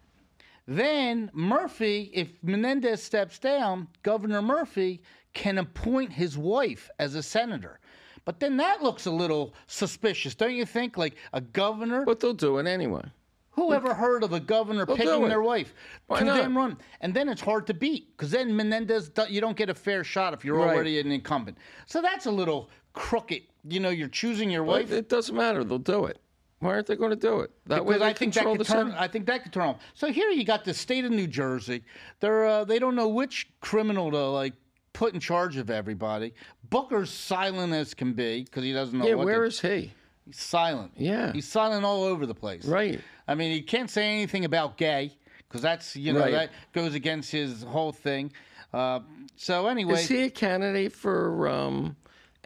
Then 0.65 1.29
Murphy, 1.33 2.09
if 2.13 2.29
Menendez 2.41 3.03
steps 3.03 3.37
down, 3.37 3.89
Governor 4.01 4.41
Murphy 4.41 5.01
can 5.33 5.57
appoint 5.57 6.13
his 6.13 6.37
wife 6.37 6.89
as 6.99 7.15
a 7.15 7.21
senator. 7.21 7.79
But 8.23 8.39
then 8.39 8.55
that 8.57 8.81
looks 8.81 9.07
a 9.07 9.11
little 9.11 9.53
suspicious, 9.67 10.35
don't 10.35 10.55
you 10.55 10.65
think? 10.65 10.95
Like 10.97 11.17
a 11.33 11.41
governor 11.41 12.05
But 12.05 12.21
they'll 12.21 12.33
do 12.33 12.59
it 12.59 12.65
anyway. 12.67 13.03
who 13.51 13.73
ever 13.73 13.93
heard 13.93 14.23
of 14.23 14.31
a 14.31 14.39
governor 14.39 14.85
do 14.85 14.95
picking 14.95 15.27
their 15.27 15.41
wife 15.41 15.73
Why 16.07 16.21
not? 16.21 16.53
run? 16.55 16.77
And 17.01 17.13
then 17.13 17.27
it's 17.27 17.41
hard 17.41 17.67
to 17.67 17.73
beat 17.73 18.15
because 18.15 18.31
then 18.31 18.55
Menendez, 18.55 19.11
you 19.27 19.41
don't 19.41 19.57
get 19.57 19.69
a 19.69 19.73
fair 19.75 20.05
shot 20.05 20.33
if 20.33 20.45
you're 20.45 20.57
Right. 20.59 20.73
already 20.75 20.97
an 20.99 21.11
incumbent. 21.11 21.57
So 21.87 22.01
that's 22.01 22.25
a 22.25 22.31
little 22.31 22.69
crooked. 22.93 23.43
You 23.69 23.79
know, 23.79 23.89
you're 23.89 24.07
choosing 24.07 24.49
your 24.49 24.63
wife. 24.63 24.91
it 24.91 25.09
doesn't 25.09 25.35
matter. 25.35 25.63
They'll 25.63 25.77
do 25.79 26.05
it. 26.05 26.19
Why 26.59 26.71
aren't 26.71 26.87
they 26.87 26.95
going 26.95 27.11
to 27.11 27.15
do 27.15 27.41
it? 27.41 27.51
That 27.67 27.85
way 27.85 27.95
Because 27.95 28.07
I 28.09 28.13
think 28.13 28.33
that 28.33 28.43
could 28.45 28.65
turn. 28.65 28.65
Senate. 28.87 28.95
I 28.97 29.07
think 29.07 29.25
that 29.27 29.43
could 29.43 29.53
turn 29.53 29.63
on. 29.63 29.77
So 29.93 30.07
here 30.11 30.29
you 30.29 30.43
got 30.43 30.65
the 30.65 30.73
state 30.73 31.05
of 31.05 31.11
New 31.11 31.27
Jersey. 31.27 31.83
They're 32.19 32.45
uh, 32.45 32.63
they 32.63 32.79
don't 32.79 32.95
know 32.95 33.07
which 33.09 33.47
criminal 33.61 34.09
to 34.09 34.17
like 34.29 34.53
put 34.93 35.13
in 35.13 35.19
charge 35.19 35.57
of 35.57 35.69
everybody. 35.69 36.33
Booker's 36.69 37.11
silent 37.11 37.73
as 37.73 37.93
can 37.93 38.13
be 38.13 38.43
because 38.43 38.63
he 38.63 38.73
doesn't 38.73 38.97
know. 38.97 39.05
Yeah, 39.07 39.13
what 39.13 39.25
where 39.25 39.41
to, 39.41 39.47
is 39.47 39.61
he? 39.61 39.93
he's 40.25 40.39
silent. 40.39 40.93
Yeah. 40.97 41.31
he's 41.31 41.47
silent 41.47 41.85
all 41.85 42.03
over 42.03 42.25
the 42.25 42.33
place. 42.35 42.65
Right. 42.65 42.99
I 43.27 43.35
mean, 43.35 43.51
he 43.51 43.61
can't 43.61 43.89
say 43.89 44.07
anything 44.07 44.43
about 44.43 44.77
gay 44.77 45.15
because 45.47 45.61
that's 45.61 45.95
you 45.95 46.13
know 46.13 46.21
Right. 46.21 46.31
that 46.31 46.49
goes 46.73 46.95
against 46.95 47.31
his 47.31 47.61
whole 47.61 47.91
thing. 47.91 48.31
Uh, 48.73 49.01
so 49.35 49.67
anyway, 49.67 49.93
Is 50.01 50.07
he 50.07 50.23
a 50.23 50.29
candidate 50.31 50.91
for 50.91 51.47
um, 51.47 51.95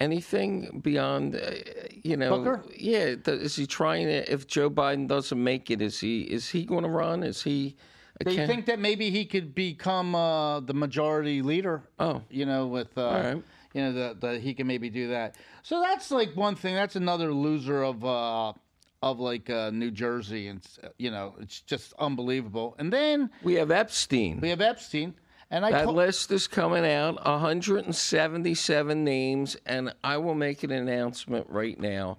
anything 0.02 0.82
beyond, 0.84 1.36
uh, 1.36 1.52
you 2.04 2.18
know? 2.18 2.38
Booker? 2.38 2.64
Yeah. 2.76 3.16
Is 3.26 3.56
he 3.56 3.68
trying 3.68 4.08
to? 4.08 4.32
If 4.32 4.48
Joe 4.48 4.70
Biden 4.70 5.08
doesn't 5.08 5.42
make 5.42 5.70
it, 5.72 5.82
is 5.82 6.00
he? 6.00 6.22
Is 6.22 6.50
he 6.50 6.66
going 6.66 6.84
to 6.84 6.90
run? 6.90 7.24
Is 7.24 7.44
he? 7.44 7.76
they 8.24 8.36
can- 8.36 8.48
think 8.48 8.66
that 8.66 8.80
maybe 8.80 9.10
he 9.10 9.26
could 9.26 9.56
become 9.56 10.14
uh, 10.16 10.60
the 10.60 10.74
majority 10.74 11.42
leader. 11.42 11.84
Oh. 12.00 12.22
you 12.30 12.46
know, 12.46 12.68
with 12.68 12.98
uh, 12.98 13.02
right. 13.02 13.44
you 13.74 13.82
know 13.82 14.14
that 14.14 14.42
he 14.42 14.54
can 14.54 14.68
maybe 14.68 14.90
do 14.90 15.10
that. 15.10 15.36
So 15.64 15.82
that's 15.82 16.12
like 16.12 16.36
one 16.36 16.56
thing. 16.56 16.76
That's 16.76 16.96
another 16.96 17.34
loser 17.34 17.84
of. 17.84 18.04
Uh, 18.04 18.54
of 19.04 19.20
like 19.20 19.50
uh, 19.50 19.72
New 19.72 19.90
Jersey, 19.90 20.48
and 20.48 20.62
you 21.00 21.10
know, 21.10 21.34
it's 21.40 21.62
just 21.62 21.92
unbelievable. 21.98 22.76
And 22.78 22.94
then 22.94 23.32
We 23.42 23.56
have 23.56 23.72
Epstein. 23.72 24.40
we 24.40 24.50
have 24.50 24.62
Epstein, 24.62 25.16
and 25.52 25.66
I 25.66 25.72
That 25.72 25.90
list 25.90 26.32
is 26.32 26.48
coming 26.48 26.86
out 26.86 27.24
177 27.26 29.04
names, 29.04 29.58
and 29.66 29.94
I 30.04 30.18
will 30.18 30.34
make 30.34 30.64
an 30.64 30.72
announcement 30.72 31.46
right 31.50 31.78
now. 31.78 32.18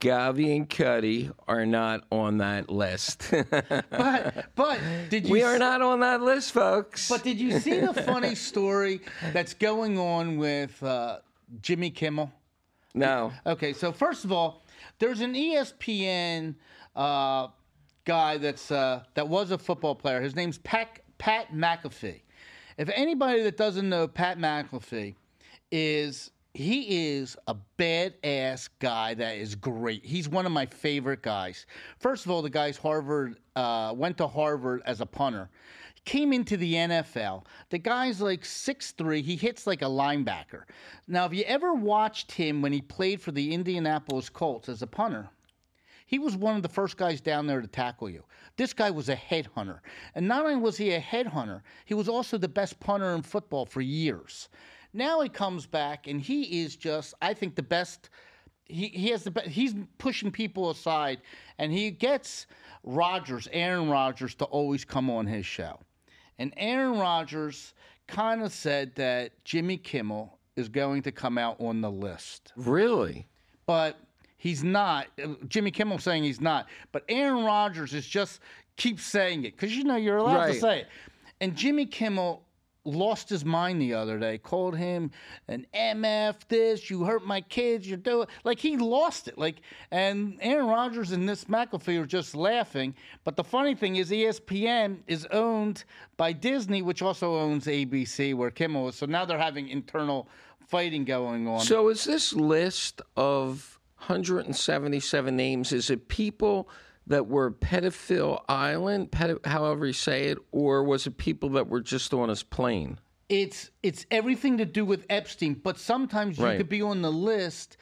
Govy 0.00 0.56
and 0.56 0.68
Cutty 0.68 1.30
are 1.46 1.64
not 1.66 2.04
on 2.10 2.38
that 2.38 2.70
list. 2.70 3.30
but 3.50 4.46
but 4.54 4.80
did 5.08 5.26
you 5.26 5.32
we 5.32 5.42
are 5.42 5.58
not 5.58 5.82
on 5.82 6.00
that 6.00 6.22
list, 6.22 6.52
folks. 6.52 7.08
But 7.08 7.22
did 7.22 7.38
you 7.38 7.58
see 7.60 7.80
the 7.80 7.94
funny 8.06 8.34
story 8.34 9.00
that's 9.32 9.54
going 9.54 9.98
on 9.98 10.38
with 10.38 10.82
uh, 10.82 11.18
Jimmy 11.62 11.90
Kimmel? 11.90 12.32
no. 12.94 13.32
Okay, 13.46 13.72
so 13.72 13.92
first 13.92 14.24
of 14.24 14.32
all, 14.32 14.62
there's 14.98 15.20
an 15.20 15.34
ESPN 15.34 16.54
uh, 16.96 17.48
guy 18.04 18.38
that's 18.38 18.70
uh, 18.70 19.04
that 19.14 19.28
was 19.28 19.50
a 19.50 19.58
football 19.58 19.94
player. 19.94 20.20
His 20.20 20.34
name's 20.34 20.58
Pat 20.58 21.00
Pat 21.18 21.52
McAfee. 21.52 22.20
If 22.76 22.90
anybody 22.94 23.42
that 23.42 23.56
doesn't 23.56 23.88
know 23.88 24.08
Pat 24.08 24.38
McAfee 24.38 25.14
is 25.70 26.30
he 26.54 27.08
is 27.16 27.36
a 27.48 27.56
badass 27.78 28.68
guy 28.78 29.14
that 29.14 29.36
is 29.36 29.56
great. 29.56 30.04
He's 30.04 30.28
one 30.28 30.46
of 30.46 30.52
my 30.52 30.66
favorite 30.66 31.20
guys. 31.20 31.66
First 31.98 32.24
of 32.24 32.30
all, 32.30 32.42
the 32.42 32.50
guy's 32.50 32.76
Harvard 32.76 33.38
uh, 33.56 33.92
went 33.96 34.16
to 34.18 34.28
Harvard 34.28 34.82
as 34.86 35.00
a 35.00 35.06
punter. 35.06 35.50
Came 36.04 36.32
into 36.32 36.56
the 36.56 36.74
NFL. 36.74 37.44
The 37.70 37.78
guy's 37.78 38.20
like 38.20 38.42
6'3. 38.42 39.22
He 39.22 39.34
hits 39.34 39.66
like 39.66 39.82
a 39.82 39.86
linebacker. 39.86 40.62
Now, 41.08 41.24
if 41.24 41.34
you 41.34 41.42
ever 41.44 41.74
watched 41.74 42.30
him 42.30 42.62
when 42.62 42.72
he 42.72 42.80
played 42.80 43.20
for 43.20 43.32
the 43.32 43.52
Indianapolis 43.52 44.28
Colts 44.28 44.68
as 44.68 44.82
a 44.82 44.86
punter, 44.86 45.28
he 46.06 46.18
was 46.18 46.36
one 46.36 46.56
of 46.56 46.62
the 46.62 46.68
first 46.68 46.96
guys 46.96 47.20
down 47.20 47.46
there 47.46 47.60
to 47.60 47.66
tackle 47.66 48.10
you. 48.10 48.22
This 48.56 48.72
guy 48.72 48.90
was 48.90 49.08
a 49.08 49.16
headhunter. 49.16 49.80
And 50.14 50.28
not 50.28 50.44
only 50.44 50.56
was 50.56 50.76
he 50.76 50.92
a 50.92 51.00
headhunter, 51.00 51.62
he 51.86 51.94
was 51.94 52.08
also 52.08 52.38
the 52.38 52.48
best 52.48 52.78
punter 52.80 53.14
in 53.14 53.22
football 53.22 53.66
for 53.66 53.80
years. 53.80 54.48
Now 54.92 55.20
he 55.22 55.28
comes 55.28 55.66
back 55.66 56.06
and 56.06 56.20
he 56.20 56.62
is 56.62 56.76
just, 56.76 57.14
I 57.20 57.34
think, 57.34 57.54
the 57.56 57.62
best. 57.62 58.10
He, 58.66 58.88
he 58.88 59.08
has 59.08 59.24
the 59.24 59.30
best. 59.30 59.48
He's 59.48 59.74
pushing 59.98 60.30
people 60.30 60.70
aside 60.70 61.20
and 61.58 61.72
he 61.72 61.90
gets 61.90 62.46
Rodgers, 62.84 63.48
Aaron 63.52 63.88
Rodgers, 63.90 64.34
to 64.36 64.44
always 64.44 64.84
come 64.84 65.10
on 65.10 65.26
his 65.26 65.46
show. 65.46 65.80
And 66.38 66.52
Aaron 66.56 66.98
Rodgers 66.98 67.74
kind 68.06 68.42
of 68.42 68.52
said 68.52 68.94
that 68.96 69.44
Jimmy 69.44 69.78
Kimmel 69.78 70.38
is 70.56 70.68
going 70.68 71.02
to 71.02 71.12
come 71.12 71.38
out 71.38 71.60
on 71.60 71.80
the 71.80 71.90
list 71.90 72.52
Really? 72.56 73.26
but 73.66 73.98
he's 74.44 74.62
not. 74.62 75.06
Jimmy 75.48 75.70
Kimmel 75.70 75.98
saying 75.98 76.22
he's 76.22 76.40
not, 76.40 76.68
but 76.92 77.02
Aaron 77.08 77.44
Rodgers 77.44 77.94
is 77.94 78.06
just 78.06 78.40
keeps 78.76 79.02
saying 79.02 79.44
it 79.44 79.56
because 79.56 79.74
you 79.74 79.84
know 79.84 79.96
you're 79.96 80.18
allowed 80.18 80.48
to 80.48 80.60
say 80.60 80.80
it. 80.80 80.88
And 81.40 81.56
Jimmy 81.56 81.86
Kimmel 81.86 82.42
lost 82.84 83.30
his 83.30 83.42
mind 83.42 83.80
the 83.80 83.94
other 83.94 84.18
day, 84.18 84.36
called 84.36 84.76
him 84.76 85.10
an 85.48 85.66
MF 85.74 86.36
this, 86.48 86.90
you 86.90 87.04
hurt 87.04 87.24
my 87.24 87.40
kids, 87.40 87.88
you're 87.88 87.96
doing 87.96 88.28
like 88.44 88.58
he 88.58 88.76
lost 88.76 89.28
it. 89.28 89.38
Like 89.38 89.62
and 89.90 90.36
Aaron 90.42 90.66
Rodgers 90.66 91.12
and 91.12 91.26
this 91.26 91.46
McAfee 91.46 91.98
are 91.98 92.06
just 92.06 92.34
laughing. 92.34 92.94
But 93.24 93.36
the 93.36 93.44
funny 93.44 93.74
thing 93.74 93.96
is 93.96 94.10
ESPN 94.10 94.98
is 95.06 95.26
owned 95.30 95.84
by 96.18 96.34
Disney, 96.34 96.82
which 96.82 97.00
also 97.00 97.36
owns 97.36 97.64
ABC 97.64 98.34
where 98.34 98.50
Kimmel 98.50 98.90
is. 98.90 98.94
So 98.94 99.06
now 99.06 99.24
they're 99.24 99.38
having 99.38 99.68
internal 99.68 100.28
fighting 100.68 101.06
going 101.06 101.48
on. 101.48 101.60
So 101.60 101.88
is 101.88 102.04
this 102.04 102.34
list 102.34 103.00
of 103.16 103.73
177 104.08 105.36
names? 105.36 105.72
Is 105.72 105.90
it 105.90 106.08
people 106.08 106.68
that 107.06 107.26
were 107.26 107.50
pedophile 107.50 108.42
island, 108.48 109.14
however 109.44 109.86
you 109.86 109.92
say 109.92 110.28
it, 110.28 110.38
or 110.52 110.82
was 110.84 111.06
it 111.06 111.18
people 111.18 111.50
that 111.50 111.68
were 111.68 111.80
just 111.80 112.12
on 112.14 112.28
his 112.28 112.42
plane? 112.42 112.98
it's 113.30 113.70
it's 113.82 114.04
everything 114.10 114.58
to 114.58 114.66
do 114.66 114.84
with 114.84 115.06
Epstein, 115.08 115.54
but 115.54 115.78
sometimes 115.78 116.36
you 116.38 116.44
Right. 116.44 116.58
could 116.58 116.68
be 116.68 116.82
on 116.82 117.00
the 117.00 117.10
list 117.10 117.78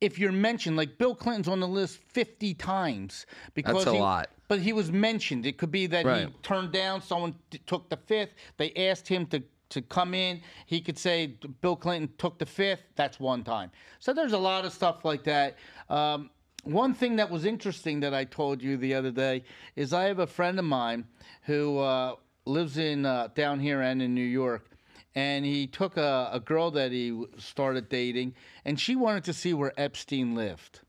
if 0.00 0.20
you're 0.20 0.30
mentioned, 0.30 0.76
like 0.76 0.96
Bill 0.98 1.16
Clinton's 1.16 1.48
on 1.48 1.58
the 1.58 1.66
list 1.66 1.96
50 1.98 2.54
times 2.54 3.26
because 3.54 3.74
That's 3.84 3.86
a 3.88 3.92
he, 3.94 3.98
lot. 3.98 4.30
But 4.46 4.60
he 4.60 4.72
was 4.72 4.92
mentioned. 4.92 5.44
It 5.46 5.58
could 5.58 5.72
be 5.72 5.88
that 5.88 6.04
he 6.04 6.10
Right. 6.10 6.42
turned 6.44 6.70
down 6.70 7.02
someone 7.02 7.34
t- 7.50 7.58
took 7.66 7.88
the 7.90 7.96
fifth. 7.96 8.34
They 8.56 8.72
asked 8.74 9.08
him 9.08 9.26
to 9.26 9.42
to 9.70 9.82
come 9.82 10.14
in. 10.14 10.40
He 10.66 10.80
could 10.80 10.98
say 10.98 11.34
Bill 11.60 11.76
Clinton 11.76 12.12
took 12.18 12.38
the 12.38 12.46
fifth. 12.46 12.82
That's 12.96 13.20
one 13.20 13.44
time. 13.44 13.70
So 13.98 14.12
there's 14.12 14.32
a 14.32 14.38
lot 14.38 14.64
of 14.64 14.72
stuff 14.72 15.04
like 15.04 15.24
that. 15.24 15.56
Um, 15.88 16.30
one 16.64 16.94
thing 16.94 17.16
that 17.16 17.30
was 17.30 17.44
interesting 17.44 18.00
that 18.00 18.12
I 18.12 18.24
told 18.24 18.62
you 18.62 18.76
the 18.76 18.94
other 18.94 19.10
day 19.10 19.44
is 19.76 19.92
I 19.92 20.04
have 20.04 20.18
a 20.18 20.26
friend 20.26 20.58
of 20.58 20.64
mine 20.64 21.06
who 21.42 21.78
uh, 21.78 22.16
lives 22.44 22.78
in 22.78 23.06
uh, 23.06 23.28
down 23.34 23.60
here 23.60 23.80
and 23.80 24.02
in 24.02 24.14
New 24.14 24.20
York, 24.20 24.70
and 25.14 25.44
he 25.44 25.66
took 25.66 25.96
a, 25.96 26.30
a 26.32 26.40
girl 26.40 26.70
that 26.72 26.92
he 26.92 27.24
started 27.38 27.88
dating, 27.88 28.34
and 28.64 28.78
she 28.78 28.96
wanted 28.96 29.24
to 29.24 29.32
see 29.32 29.54
where 29.54 29.72
Epstein 29.80 30.34
lived. 30.34 30.80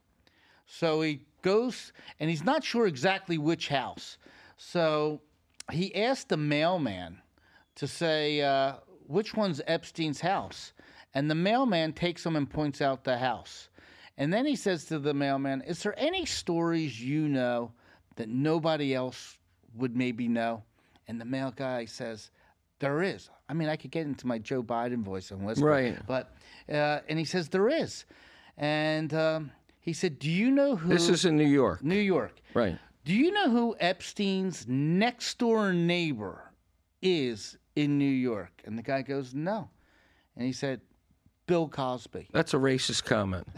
So 0.66 1.02
he 1.02 1.22
goes, 1.42 1.94
and 2.20 2.30
he's 2.30 2.44
not 2.44 2.64
sure 2.64 2.88
exactly 2.88 3.38
which 3.38 3.70
house. 3.70 4.18
So 4.58 5.22
he 5.72 5.96
asked 5.96 6.30
the 6.30 6.38
mailman 6.38 7.22
to 7.80 7.88
say, 7.88 8.42
uh, 8.42 8.76
which 9.08 9.36
one's 9.36 9.62
Epstein's 9.66 10.22
house? 10.22 10.74
And 11.14 11.30
the 11.30 11.36
mailman 11.36 11.94
takes 11.94 12.26
him 12.26 12.36
and 12.36 12.50
points 12.50 12.82
out 12.82 13.04
the 13.04 13.18
house. 13.18 13.70
And 14.18 14.34
then 14.34 14.46
he 14.46 14.56
says 14.56 14.86
to 14.86 15.00
the 15.00 15.14
mailman, 15.14 15.62
Is 15.62 15.82
there 15.82 15.96
any 15.98 16.26
stories 16.26 17.02
you 17.02 17.28
know 17.28 17.72
that 18.18 18.28
nobody 18.28 18.94
else 18.94 19.38
would 19.76 19.96
maybe 19.96 20.28
know? 20.28 20.64
And 21.08 21.20
the 21.20 21.26
mail 21.26 21.54
guy 21.56 21.86
says, 21.86 22.32
There 22.80 23.02
is. 23.02 23.30
I 23.48 23.54
mean, 23.54 23.70
I 23.70 23.78
could 23.78 23.92
get 23.92 24.06
into 24.06 24.28
my 24.28 24.38
Joe 24.38 24.62
Biden 24.62 25.04
voice 25.04 25.32
and 25.32 25.46
whisper. 25.46 25.66
Right. 25.66 25.98
But, 26.06 26.36
uh, 26.70 27.00
and 27.08 27.18
he 27.18 27.26
says, 27.26 27.48
There 27.48 27.70
is. 27.70 28.06
And 28.58 29.14
um, 29.14 29.52
he 29.80 29.94
said, 29.94 30.20
Do 30.20 30.30
you 30.30 30.52
know 30.52 30.76
who? 30.76 30.90
This 30.90 31.08
is 31.08 31.24
in 31.24 31.38
New 31.38 31.48
York. 31.48 31.82
New 31.82 31.96
York. 31.96 32.42
Right. 32.54 32.78
Do 33.06 33.16
you 33.16 33.32
know 33.32 33.50
who 33.50 33.76
Epstein's 33.80 34.68
next 34.68 35.40
door 35.40 35.74
neighbor 35.74 36.52
is 37.02 37.58
in 37.84 37.98
New 37.98 38.06
York? 38.06 38.62
And 38.66 38.78
the 38.78 38.84
guy 38.84 39.02
goes, 39.02 39.34
No. 39.34 39.70
And 40.36 40.46
he 40.46 40.54
said, 40.54 40.82
Bill 41.48 41.68
Cosby. 41.68 42.30
That's 42.32 42.54
a 42.54 42.58
racist 42.58 43.06
comment. 43.06 43.48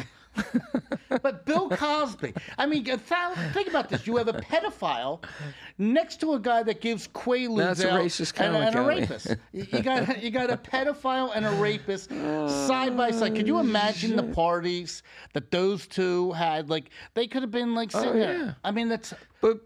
But 1.21 1.45
Bill 1.45 1.69
Cosby, 1.69 2.33
I 2.57 2.65
mean, 2.65 2.85
think 2.85 3.67
about 3.67 3.89
this. 3.89 4.07
You 4.07 4.15
have 4.17 4.29
a 4.29 4.33
pedophile 4.33 5.23
next 5.77 6.21
to 6.21 6.33
a 6.33 6.39
guy 6.39 6.63
that 6.63 6.79
gives 6.79 7.07
quaaludes 7.09 7.57
That's 7.57 7.81
a 7.81 7.91
out 7.91 8.01
racist 8.01 8.39
and, 8.39 8.55
and 8.55 8.75
a 8.75 8.81
rapist. 8.81 9.35
You 9.51 9.81
got 9.81 10.23
you 10.23 10.31
got 10.31 10.49
a 10.49 10.57
pedophile 10.57 11.31
and 11.35 11.45
a 11.45 11.51
rapist 11.51 12.09
side 12.09 12.95
by 12.95 13.11
side. 13.11 13.35
Could 13.35 13.47
you 13.47 13.57
oh, 13.57 13.61
imagine 13.61 14.15
the 14.15 14.23
parties 14.23 15.03
that 15.33 15.51
those 15.51 15.85
two 15.85 16.31
had? 16.31 16.69
Like 16.69 16.89
they 17.13 17.27
could 17.27 17.41
have 17.41 17.51
been 17.51 17.75
like 17.75 17.91
oh, 17.93 17.99
sitting 17.99 18.15
Oh, 18.15 18.25
yeah. 18.25 18.25
there. 18.25 18.55
I 18.63 18.71
mean, 18.71 18.87
that's 18.87 19.13
But 19.41 19.59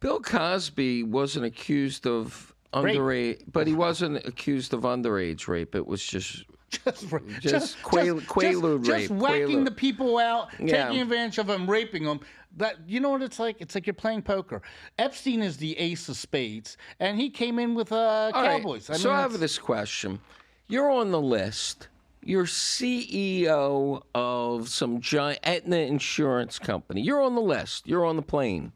Bill 0.00 0.20
Cosby 0.20 1.02
wasn't 1.02 1.44
accused 1.44 2.06
of. 2.06 2.53
Underage, 2.74 3.42
but 3.52 3.66
he 3.66 3.74
wasn't 3.74 4.16
accused 4.26 4.74
of 4.74 4.80
underage 4.82 5.46
rape. 5.48 5.74
It 5.74 5.86
was 5.86 6.04
just 6.04 6.44
just 6.70 7.06
Just 7.40 7.82
quail- 7.82 8.20
quaalude 8.20 8.80
just, 8.80 8.90
rape, 8.90 9.00
just 9.08 9.10
whacking 9.12 9.60
quaalude. 9.60 9.64
the 9.64 9.70
people 9.70 10.18
out, 10.18 10.48
Yeah. 10.58 10.86
taking 10.88 11.02
advantage 11.02 11.38
of 11.38 11.46
them, 11.46 11.70
raping 11.70 12.04
them. 12.04 12.20
That 12.56 12.76
you 12.88 13.00
know 13.00 13.10
what 13.10 13.22
it's 13.22 13.38
like? 13.38 13.56
It's 13.60 13.74
like 13.74 13.86
you're 13.86 13.94
playing 13.94 14.22
poker. 14.22 14.60
Epstein 14.98 15.42
is 15.42 15.56
the 15.56 15.76
ace 15.78 16.08
of 16.08 16.16
spades, 16.16 16.76
and 17.00 17.18
he 17.18 17.30
came 17.30 17.58
in 17.58 17.74
with 17.74 17.92
uh, 17.92 18.30
All 18.34 18.42
right, 18.42 18.60
Cowboys. 18.62 18.86
so 18.86 19.10
I 19.12 19.20
have 19.20 19.38
this 19.38 19.58
question. 19.58 20.20
You're 20.68 20.90
on 20.90 21.10
the 21.10 21.20
list. 21.20 21.88
You're 22.26 22.46
CEO 22.46 24.02
of 24.14 24.68
some 24.68 25.00
giant 25.00 25.40
Aetna 25.44 25.76
insurance 25.76 26.58
company. 26.58 27.02
You're 27.02 27.20
on 27.20 27.34
the 27.34 27.40
list. 27.42 27.86
You're 27.86 28.04
on 28.06 28.16
the 28.16 28.22
plane. 28.22 28.72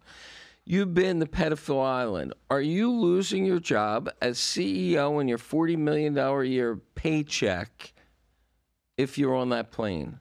You've 0.70 0.92
been 0.92 1.18
to 1.20 1.24
Pedophile 1.24 1.83
Island. 1.83 2.35
Are 2.50 2.61
you 2.61 2.92
losing 2.92 3.46
your 3.46 3.59
job 3.59 4.11
as 4.20 4.37
CEO 4.37 5.18
and 5.18 5.26
your 5.26 5.38
$40 5.38 5.78
million 5.78 6.16
a 6.18 6.42
year 6.42 6.76
paycheck 6.94 7.94
if 8.98 9.16
you're 9.16 9.35
on 9.35 9.48
that 9.48 9.72
plane? 9.72 10.20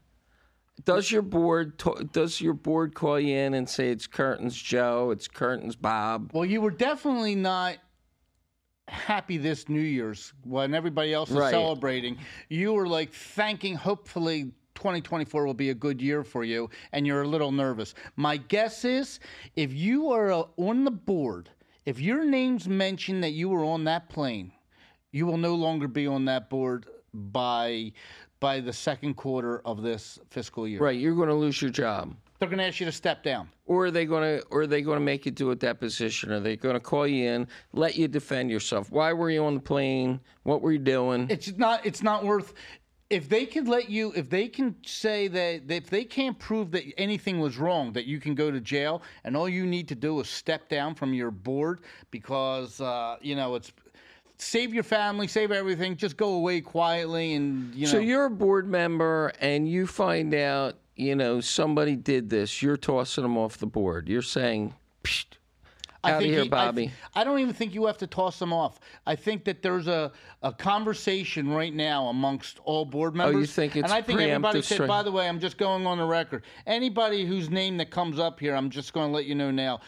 Does 0.86 1.12
your 1.12 1.21
board 1.21 1.83
does 2.13 2.39
your 2.39 2.53
board 2.53 2.95
call 2.95 3.19
you 3.19 3.36
in 3.36 3.55
and 3.55 3.67
say 3.67 3.89
it's 3.89 4.07
Curtains 4.07 4.55
Joe, 4.55 5.12
it's 5.12 5.27
Curtains 5.27 5.75
Bob? 5.75 6.31
Well, 6.33 6.45
you 6.45 6.62
were 6.62 6.71
definitely 6.71 7.36
not 7.36 7.75
happy 8.88 9.36
this 9.36 9.67
New 9.67 9.81
Year's 9.81 10.31
when 10.45 10.73
everybody 10.73 11.13
else 11.13 11.29
is 11.29 11.36
Right. 11.36 11.51
celebrating. 11.51 12.19
You 12.47 12.71
were 12.71 12.88
like 12.88 13.12
thanking, 13.12 13.75
hopefully. 13.75 14.53
2024 14.77 15.45
will 15.45 15.53
be 15.55 15.71
a 15.71 15.73
good 15.73 15.99
year 16.01 16.23
for 16.23 16.43
you, 16.43 16.69
and 16.91 17.05
you're 17.07 17.23
a 17.23 17.27
little 17.27 17.51
nervous. 17.51 17.95
My 18.15 18.37
guess 18.37 18.85
is 18.85 19.19
if 19.55 19.73
you 19.73 20.11
are 20.11 20.31
uh, 20.31 20.43
on 20.57 20.83
the 20.83 20.91
board, 20.91 21.49
if 21.85 21.99
your 21.99 22.23
name's 22.23 22.67
mentioned 22.69 23.23
that 23.23 23.31
you 23.31 23.49
were 23.49 23.65
on 23.65 23.83
that 23.85 24.07
plane, 24.07 24.51
you 25.11 25.25
will 25.25 25.37
no 25.37 25.55
longer 25.55 25.87
be 25.87 26.05
on 26.05 26.25
that 26.25 26.49
board 26.49 26.85
by 27.11 27.91
by 28.39 28.59
the 28.59 28.71
second 28.71 29.15
quarter 29.15 29.61
of 29.65 29.81
this 29.81 30.19
fiscal 30.29 30.67
year. 30.67 30.79
Right, 30.79 30.99
you're 30.99 31.15
going 31.15 31.29
to 31.29 31.33
lose 31.33 31.59
your 31.59 31.71
job. 31.71 32.15
They're 32.37 32.47
going 32.47 32.59
to 32.59 32.65
ask 32.65 32.79
you 32.79 32.85
to 32.85 32.91
step 32.91 33.23
down. 33.23 33.49
or 33.65 33.85
are 33.87 33.91
they 33.91 34.05
going 34.05 34.21
to 34.39 34.45
or 34.51 34.61
are 34.61 34.67
they 34.67 34.83
going 34.83 34.97
to 34.99 35.03
make 35.03 35.25
you 35.25 35.31
do 35.31 35.49
a 35.49 35.55
deposition 35.55 36.31
are 36.31 36.39
they 36.39 36.55
going 36.55 36.75
to 36.75 36.79
call 36.79 37.07
you 37.07 37.27
in 37.27 37.47
let 37.73 37.95
you 37.95 38.07
defend 38.07 38.51
yourself 38.51 38.91
why 38.91 39.11
were 39.11 39.31
you 39.31 39.43
on 39.43 39.55
the 39.55 39.59
plane 39.59 40.19
what 40.43 40.61
were 40.61 40.71
you 40.71 40.77
doing 40.77 41.25
it's 41.31 41.51
not 41.57 41.83
it's 41.83 42.03
not 42.03 42.23
worth 42.23 42.53
if 43.10 43.30
they 43.30 43.46
can 43.46 43.65
let 43.65 43.89
you 43.89 44.12
if 44.15 44.30
they 44.30 44.48
can 44.48 44.76
say 44.86 45.28
that, 45.28 45.67
that 45.67 45.76
if 45.76 45.89
they 45.89 46.04
can't 46.04 46.38
prove 46.39 46.72
that 46.72 46.84
anything 47.00 47.39
was 47.39 47.58
wrong 47.58 47.93
that 47.93 48.06
you 48.06 48.20
can 48.20 48.36
go 48.36 48.52
to 48.52 48.60
jail 48.60 49.02
and 49.24 49.36
all 49.38 49.48
you 49.48 49.65
need 49.65 49.88
to 49.88 49.96
do 49.96 50.20
is 50.20 50.30
step 50.30 50.67
down 50.67 50.93
from 50.93 51.13
your 51.13 51.32
board 51.32 51.82
because 52.12 52.82
uh, 52.82 53.15
you 53.22 53.36
know 53.36 53.56
it's 53.56 53.72
save 54.38 54.74
your 54.74 54.84
family 54.84 55.28
save 55.28 55.52
everything 55.52 55.96
just 55.96 56.17
go 56.17 56.34
away 56.34 56.62
quietly 56.62 57.34
and 57.34 57.74
you 57.74 57.86
know. 57.86 57.91
so 57.91 57.98
you're 57.98 58.26
a 58.26 58.30
board 58.30 58.67
member 58.67 59.32
and 59.39 59.67
you 59.70 59.88
find 59.88 60.34
out 60.34 60.76
you 60.96 61.15
know 61.15 61.39
somebody 61.39 61.96
did 61.96 62.30
this 62.30 62.62
you're 62.62 62.78
tossing 62.78 63.24
them 63.24 63.38
off 63.38 63.58
the 63.58 63.67
board. 63.67 64.10
You're 64.10 64.22
saying 64.22 64.74
Psht, 65.04 65.38
I 66.08 66.12
out 66.13 66.24
of 66.24 66.28
here 66.30 66.41
he- 66.41 66.46
I 66.48 66.50
bobby 66.50 66.82
th- 66.88 66.93
I, 67.15 67.24
don't 67.24 67.39
even 67.39 67.54
think 67.54 67.74
you 67.74 67.86
have 67.86 67.98
to 68.00 68.08
toss 68.08 68.39
them 68.39 68.54
off. 68.54 68.80
I 69.06 69.15
think 69.15 69.43
that 69.46 69.62
there's 69.62 69.88
a, 69.88 70.12
a 70.41 70.54
conversation 70.54 71.50
right 71.50 71.74
now 71.74 72.08
amongst 72.08 72.60
all 72.63 72.86
board 72.86 73.15
members. 73.15 73.36
Oh, 73.36 73.39
you 73.39 73.46
think 73.46 73.76
it's 73.76 73.84
And 73.84 73.93
I 73.93 74.02
think 74.02 74.20
everybody 74.22 74.62
said, 74.62 74.88
by 74.88 75.04
the 75.04 75.12
way, 75.12 75.28
I'm 75.28 75.39
just 75.39 75.58
going 75.58 75.86
on 75.86 75.98
the 75.98 76.06
record. 76.06 76.43
Anybody 76.65 77.26
whose 77.26 77.50
name 77.50 77.78
that 77.78 77.91
comes 77.91 78.20
up 78.20 78.39
here, 78.39 78.56
I'm 78.56 78.70
just 78.70 78.93
going 78.93 79.10
to 79.10 79.13
let 79.13 79.26
you 79.26 79.36
know 79.36 79.52
now, 79.52 79.80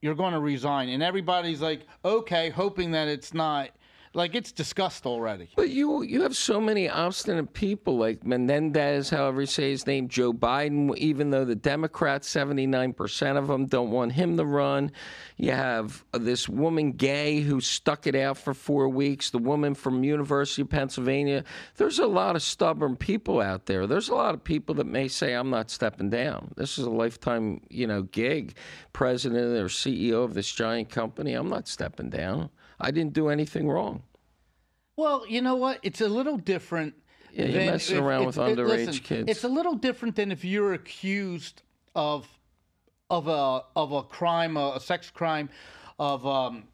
you're 0.00 0.14
going 0.14 0.32
to 0.32 0.40
resign. 0.40 0.88
And 0.90 1.02
everybody's 1.02 1.60
like, 1.60 1.82
okay, 2.04 2.50
hoping 2.50 2.90
that 2.92 3.08
it's 3.08 3.34
not. 3.34 3.70
Like, 4.14 4.34
it's 4.34 4.52
discussed 4.52 5.06
already. 5.06 5.50
But 5.56 5.70
you 5.70 6.02
you 6.02 6.22
have 6.22 6.36
so 6.36 6.60
many 6.60 6.88
obstinate 6.88 7.52
people 7.52 7.98
like 7.98 8.24
Menendez, 8.24 9.10
however 9.10 9.42
you 9.42 9.46
say 9.46 9.70
his 9.70 9.86
name, 9.86 10.08
Joe 10.08 10.32
Biden. 10.32 10.96
Even 10.96 11.30
though 11.30 11.44
the 11.44 11.54
Democrats, 11.54 12.28
seventy 12.28 12.66
nine 12.66 12.92
percent 12.92 13.38
of 13.38 13.46
them 13.48 13.66
don't 13.66 13.90
want 13.90 14.12
him 14.12 14.36
to 14.36 14.44
run, 14.44 14.92
you 15.36 15.52
have 15.52 16.04
this 16.12 16.48
woman 16.48 16.92
Gay 16.92 17.40
who 17.40 17.60
stuck 17.60 18.06
it 18.06 18.14
out 18.14 18.38
for 18.38 18.54
four 18.54 18.88
weeks. 18.88 19.30
The 19.30 19.38
woman 19.38 19.74
from 19.74 20.04
University 20.04 20.62
of 20.62 20.70
Pennsylvania. 20.70 21.44
There's 21.76 21.98
a 21.98 22.06
lot 22.06 22.36
of 22.36 22.42
stubborn 22.42 22.96
people 22.96 23.40
out 23.40 23.66
there. 23.66 23.86
There's 23.86 24.08
a 24.08 24.14
lot 24.14 24.34
of 24.34 24.42
people 24.42 24.74
that 24.76 24.86
may 24.86 25.08
say 25.08 25.34
I'm 25.34 25.50
not 25.50 25.70
stepping 25.70 26.10
down. 26.10 26.52
This 26.56 26.78
is 26.78 26.86
a 26.86 26.90
lifetime 26.90 27.60
you 27.68 27.86
know 27.86 28.02
gig. 28.02 28.54
President 28.92 29.56
or 29.56 29.66
CEO 29.66 30.24
of 30.24 30.34
this 30.34 30.50
giant 30.50 30.88
company. 30.88 31.34
I'm 31.34 31.48
not 31.48 31.68
stepping 31.68 32.10
down. 32.10 32.50
I 32.80 32.90
didn't 32.90 33.12
do 33.12 33.28
anything 33.28 33.68
wrong. 33.68 34.02
Well, 34.96 35.24
you 35.28 35.40
know 35.42 35.54
what? 35.56 35.78
It's 35.82 36.00
a 36.00 36.08
little 36.08 36.36
different. 36.36 36.94
Yeah, 37.32 37.44
you're 37.44 37.52
than 37.58 37.66
messing 37.66 37.96
if- 37.98 38.02
around 38.02 38.22
it- 38.22 38.26
with 38.26 38.38
it- 38.38 38.58
underage 38.58 38.86
listen, 38.86 39.02
kids. 39.04 39.30
It's 39.30 39.44
a 39.44 39.48
little 39.48 39.74
different 39.74 40.16
than 40.16 40.32
if 40.32 40.44
you're 40.44 40.74
accused 40.74 41.62
of 41.94 42.26
of 43.10 43.26
a 43.28 43.62
of 43.76 43.92
a 43.92 44.02
crime, 44.02 44.56
a, 44.56 44.74
a 44.76 44.80
sex 44.80 45.10
crime, 45.10 45.48
of 45.98 46.26
um, 46.26 46.64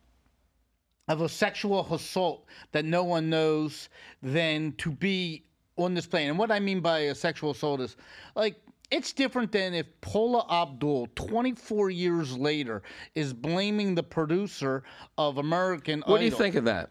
of 1.09 1.21
a 1.21 1.29
sexual 1.29 1.87
assault 1.93 2.47
that 2.73 2.85
no 2.85 3.05
one 3.05 3.29
knows, 3.31 3.89
than 4.23 4.73
to 4.79 4.91
be 4.91 5.45
on 5.77 5.95
this 5.95 6.07
plane. 6.07 6.29
And 6.31 6.39
what 6.39 6.51
I 6.51 6.61
mean 6.61 6.81
by 6.81 7.01
a 7.01 7.15
sexual 7.15 7.51
assault 7.51 7.81
is 7.81 7.97
like. 8.35 8.57
It's 8.95 9.13
different 9.13 9.51
than 9.51 9.75
if 9.75 9.87
Paula 10.01 10.47
Abdul, 10.49 11.09
24 11.17 11.91
years 11.91 12.39
later, 12.39 12.85
is 13.17 13.33
blaming 13.33 13.97
the 13.97 14.05
producer 14.05 14.85
of 15.19 15.39
American 15.39 16.05
What 16.07 16.19
do 16.19 16.25
you 16.25 16.31
think 16.31 16.55
of 16.55 16.65
that? 16.67 16.91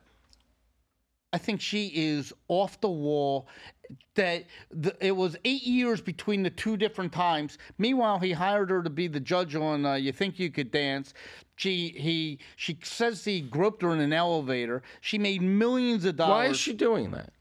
I 1.32 1.38
think 1.38 1.62
she 1.62 1.88
is 1.96 2.34
off 2.50 2.82
the 2.82 2.90
wall. 2.90 3.48
That 4.16 4.48
the, 4.70 4.94
it 5.00 5.16
was 5.16 5.38
eight 5.46 5.64
years 5.64 6.02
between 6.02 6.44
the 6.44 6.50
two 6.50 6.76
different 6.76 7.14
times. 7.14 7.58
Meanwhile, 7.78 8.20
he 8.20 8.34
hired 8.34 8.70
her 8.70 8.84
to 8.84 8.90
be 8.90 9.08
the 9.08 9.22
judge 9.22 9.56
on 9.56 9.86
uh, 9.86 9.94
"You 9.94 10.12
Think 10.12 10.40
You 10.40 10.52
Could 10.52 10.72
Dance." 10.72 11.14
She 11.56 11.96
he 11.98 12.40
she 12.58 12.78
says 12.84 13.24
he 13.24 13.40
groped 13.40 13.82
her 13.82 13.94
in 13.94 14.02
an 14.02 14.12
elevator. 14.12 14.84
She 15.00 15.18
made 15.18 15.42
millions 15.42 16.04
of 16.04 16.18
dollars. 16.18 16.32
Why 16.32 16.46
is 16.48 16.58
she 16.58 16.74
doing 16.74 17.12
that? 17.12 17.32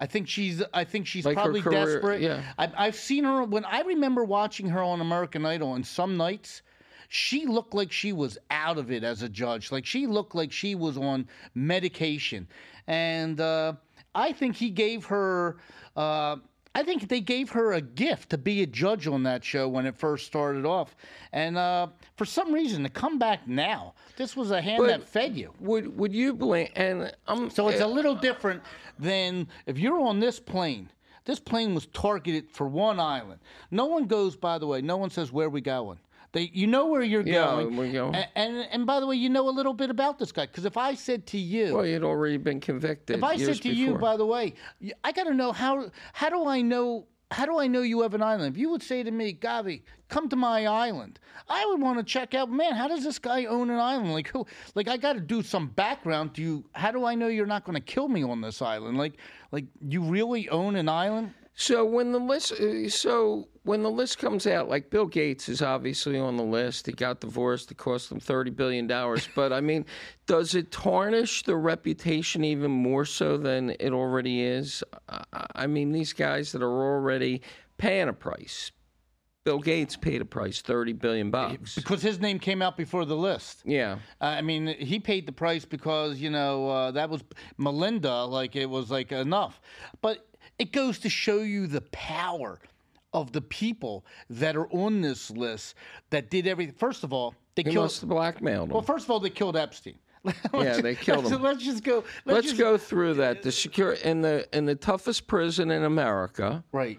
I 0.00 0.06
think 0.06 0.28
she's. 0.28 0.62
I 0.72 0.84
think 0.84 1.06
she's 1.06 1.24
Like 1.24 1.36
probably 1.36 1.62
career- 1.62 1.84
desperate. 1.94 2.20
yeah. 2.20 2.42
I, 2.58 2.70
I've 2.76 2.96
seen 2.96 3.24
her 3.24 3.44
when 3.44 3.64
I 3.64 3.80
remember 3.82 4.24
watching 4.24 4.68
her 4.68 4.82
on 4.82 5.00
American 5.00 5.46
Idol, 5.46 5.74
and 5.74 5.86
some 5.86 6.16
nights 6.16 6.62
she 7.08 7.46
looked 7.46 7.74
like 7.74 7.92
she 7.92 8.12
was 8.12 8.36
out 8.50 8.76
of 8.76 8.90
it 8.90 9.04
as 9.04 9.22
a 9.22 9.28
judge. 9.28 9.70
Like 9.70 9.86
she 9.86 10.06
looked 10.06 10.34
like 10.34 10.50
she 10.50 10.74
was 10.74 10.96
on 10.98 11.28
medication, 11.54 12.48
and 12.88 13.40
uh, 13.40 13.74
I 14.14 14.32
think 14.32 14.56
he 14.56 14.70
gave 14.70 15.04
her. 15.06 15.58
Uh, 15.96 16.36
I 16.74 16.82
think 16.82 17.08
they 17.08 17.20
gave 17.20 17.50
her 17.50 17.72
a 17.72 17.80
gift 17.80 18.30
to 18.30 18.38
be 18.38 18.62
a 18.62 18.66
judge 18.66 19.06
on 19.06 19.22
that 19.22 19.44
show 19.44 19.68
when 19.68 19.86
it 19.86 19.96
first 19.96 20.26
started 20.26 20.66
off, 20.66 20.96
and 21.32 21.56
uh, 21.56 21.86
for 22.16 22.24
some 22.24 22.52
reason 22.52 22.82
to 22.82 22.88
come 22.88 23.18
back 23.18 23.46
now, 23.46 23.94
this 24.16 24.36
was 24.36 24.50
a 24.50 24.60
hand 24.60 24.78
But- 24.78 24.86
that 24.88 25.08
fed 25.08 25.36
you. 25.36 25.52
Would 25.60 25.96
would 25.96 26.12
you 26.12 26.34
blame? 26.34 26.68
And 26.74 27.12
I'm 27.28 27.48
So 27.50 27.68
it's 27.68 27.80
a 27.80 27.86
little 27.86 28.14
different 28.16 28.62
than 28.98 29.46
if 29.66 29.78
you're 29.78 30.00
on 30.00 30.18
this 30.20 30.40
plane. 30.40 30.90
This 31.26 31.40
plane 31.40 31.74
was 31.74 31.86
targeted 31.86 32.50
for 32.50 32.68
one 32.68 33.00
island. 33.00 33.40
No 33.70 33.86
one 33.86 34.04
goes, 34.06 34.36
by 34.36 34.58
the 34.58 34.66
way. 34.66 34.82
No 34.82 34.98
one 34.98 35.08
says 35.08 35.32
where 35.32 35.48
we 35.48 35.62
going. 35.62 35.98
They, 36.34 36.50
you 36.52 36.66
know 36.66 36.86
where 36.88 37.02
you're 37.02 37.22
Yeah, 37.22 37.44
going. 37.46 37.76
we're 37.76 37.92
going. 37.92 38.14
And, 38.16 38.28
and 38.34 38.56
and 38.70 38.86
by 38.86 38.98
the 39.00 39.06
way, 39.06 39.14
you 39.16 39.30
know 39.30 39.48
a 39.48 39.54
little 39.54 39.72
bit 39.72 39.88
about 39.88 40.18
this 40.18 40.32
guy 40.32 40.46
because 40.46 40.64
if 40.64 40.76
I 40.76 40.94
said 40.94 41.26
to 41.28 41.38
you, 41.38 41.74
well, 41.74 41.86
you'd 41.86 42.02
already 42.04 42.36
been 42.36 42.60
convicted. 42.60 43.16
if 43.16 43.24
I 43.24 43.36
said 43.36 43.62
to 43.62 43.72
you, 43.72 43.94
by 43.94 44.16
the 44.16 44.26
way, 44.26 44.54
I 45.04 45.12
got 45.12 45.24
to 45.24 45.34
know 45.34 45.52
how 45.52 45.90
how 46.12 46.28
do 46.28 46.46
I 46.46 46.60
know 46.60 47.06
how 47.30 47.46
do 47.46 47.58
I 47.58 47.66
know 47.68 47.82
you 47.82 48.02
have 48.02 48.14
an 48.14 48.22
island? 48.22 48.54
If 48.54 48.60
you 48.60 48.68
would 48.70 48.82
say 48.82 49.02
to 49.02 49.10
me, 49.10 49.32
Govy, 49.32 49.82
come 50.08 50.28
to 50.28 50.36
my 50.36 50.66
island, 50.66 51.18
I 51.48 51.64
would 51.66 51.80
want 51.80 51.98
to 51.98 52.04
check 52.04 52.34
out. 52.34 52.50
Man, 52.50 52.74
how 52.74 52.88
does 52.88 53.02
this 53.04 53.18
guy 53.18 53.44
own 53.46 53.70
an 53.70 53.78
island? 53.78 54.12
Like 54.12 54.28
who? 54.28 54.44
Like 54.74 54.88
I 54.88 54.96
got 54.96 55.12
to 55.14 55.20
do 55.20 55.40
some 55.42 55.68
background. 55.68 56.32
Do 56.34 56.42
you? 56.42 56.64
How 56.72 56.90
do 56.90 57.04
I 57.04 57.14
know 57.14 57.28
you're 57.28 57.46
not 57.46 57.64
going 57.64 57.74
to 57.76 57.80
kill 57.80 58.08
me 58.08 58.24
on 58.24 58.40
this 58.40 58.60
island? 58.60 58.98
Like 58.98 59.14
like 59.52 59.66
you 59.86 60.02
really 60.02 60.48
own 60.48 60.74
an 60.74 60.88
island? 60.88 61.32
So 61.56 61.84
when 61.84 62.10
the 62.10 62.18
list, 62.18 62.52
uh, 62.52 62.88
so 62.88 63.48
when 63.62 63.82
the 63.84 63.90
list 63.90 64.18
comes 64.18 64.44
out, 64.46 64.68
like 64.68 64.90
Bill 64.90 65.06
Gates 65.06 65.48
is 65.48 65.62
obviously 65.62 66.18
on 66.18 66.36
the 66.36 66.42
list. 66.42 66.86
He 66.86 66.92
got 66.92 67.20
divorced. 67.20 67.70
It 67.70 67.76
cost 67.76 68.10
him 68.10 68.18
thirty 68.18 68.50
billion 68.50 68.88
dollars. 68.88 69.28
but 69.36 69.52
I 69.52 69.60
mean, 69.60 69.86
does 70.26 70.54
it 70.56 70.72
tarnish 70.72 71.44
the 71.44 71.56
reputation 71.56 72.42
even 72.42 72.72
more 72.72 73.04
so 73.04 73.36
than 73.36 73.70
it 73.78 73.92
already 73.92 74.42
is? 74.42 74.82
I- 75.08 75.46
I 75.54 75.66
mean, 75.68 75.92
these 75.92 76.12
guys 76.12 76.50
that 76.52 76.62
are 76.62 76.82
already 76.96 77.40
paying 77.78 78.08
a 78.08 78.12
price. 78.12 78.72
Bill 79.44 79.60
Gates 79.60 79.94
paid 79.96 80.22
a 80.22 80.24
price, 80.24 80.60
thirty 80.62 80.92
billion 80.94 81.30
bucks. 81.30 81.74
Because 81.76 82.00
his 82.02 82.18
name 82.18 82.38
came 82.38 82.62
out 82.62 82.76
before 82.76 83.04
the 83.04 83.16
list. 83.16 83.62
Yeah. 83.64 83.98
I 84.20 84.40
mean, 84.40 84.66
he 84.66 84.98
paid 84.98 85.26
the 85.26 85.32
price 85.32 85.64
because 85.66 86.18
you 86.18 86.30
know 86.30 86.68
uh, 86.68 86.90
that 86.92 87.10
was 87.10 87.22
Melinda. 87.58 88.24
Like 88.24 88.56
it 88.56 88.68
was 88.68 88.90
like 88.90 89.12
enough, 89.12 89.60
but 90.00 90.26
it 90.58 90.72
goes 90.72 90.98
to 91.00 91.08
show 91.08 91.38
you 91.38 91.66
the 91.66 91.80
power 91.92 92.58
of 93.12 93.32
the 93.32 93.40
people 93.40 94.04
that 94.30 94.56
are 94.56 94.66
on 94.72 95.00
this 95.00 95.30
list 95.30 95.74
that 96.10 96.30
did 96.30 96.46
everything. 96.46 96.74
First 96.76 97.04
of 97.04 97.12
all, 97.12 97.34
they 97.54 97.62
He 97.62 97.70
killed. 97.70 97.84
must 97.84 98.08
blackmailed. 98.08 98.70
Well, 98.72 98.82
first 98.82 99.04
of 99.06 99.10
all, 99.10 99.20
they 99.20 99.30
killed 99.30 99.56
Epstein. 99.56 99.94
Yeah, 100.54 100.80
they 100.80 100.94
killed 100.94 101.26
him. 101.30 101.42
Let's 101.42 101.62
just 101.62 101.84
go. 101.84 101.96
Let's, 101.96 102.06
Let's 102.26 102.46
just- 102.46 102.58
go 102.58 102.78
through 102.78 103.14
that. 103.14 103.42
The 103.42 103.52
secure 103.52 103.92
in 103.92 104.22
the 104.22 104.48
in 104.56 104.64
the 104.64 104.74
toughest 104.74 105.26
prison 105.26 105.70
in 105.70 105.84
America. 105.84 106.64
Right. 106.72 106.98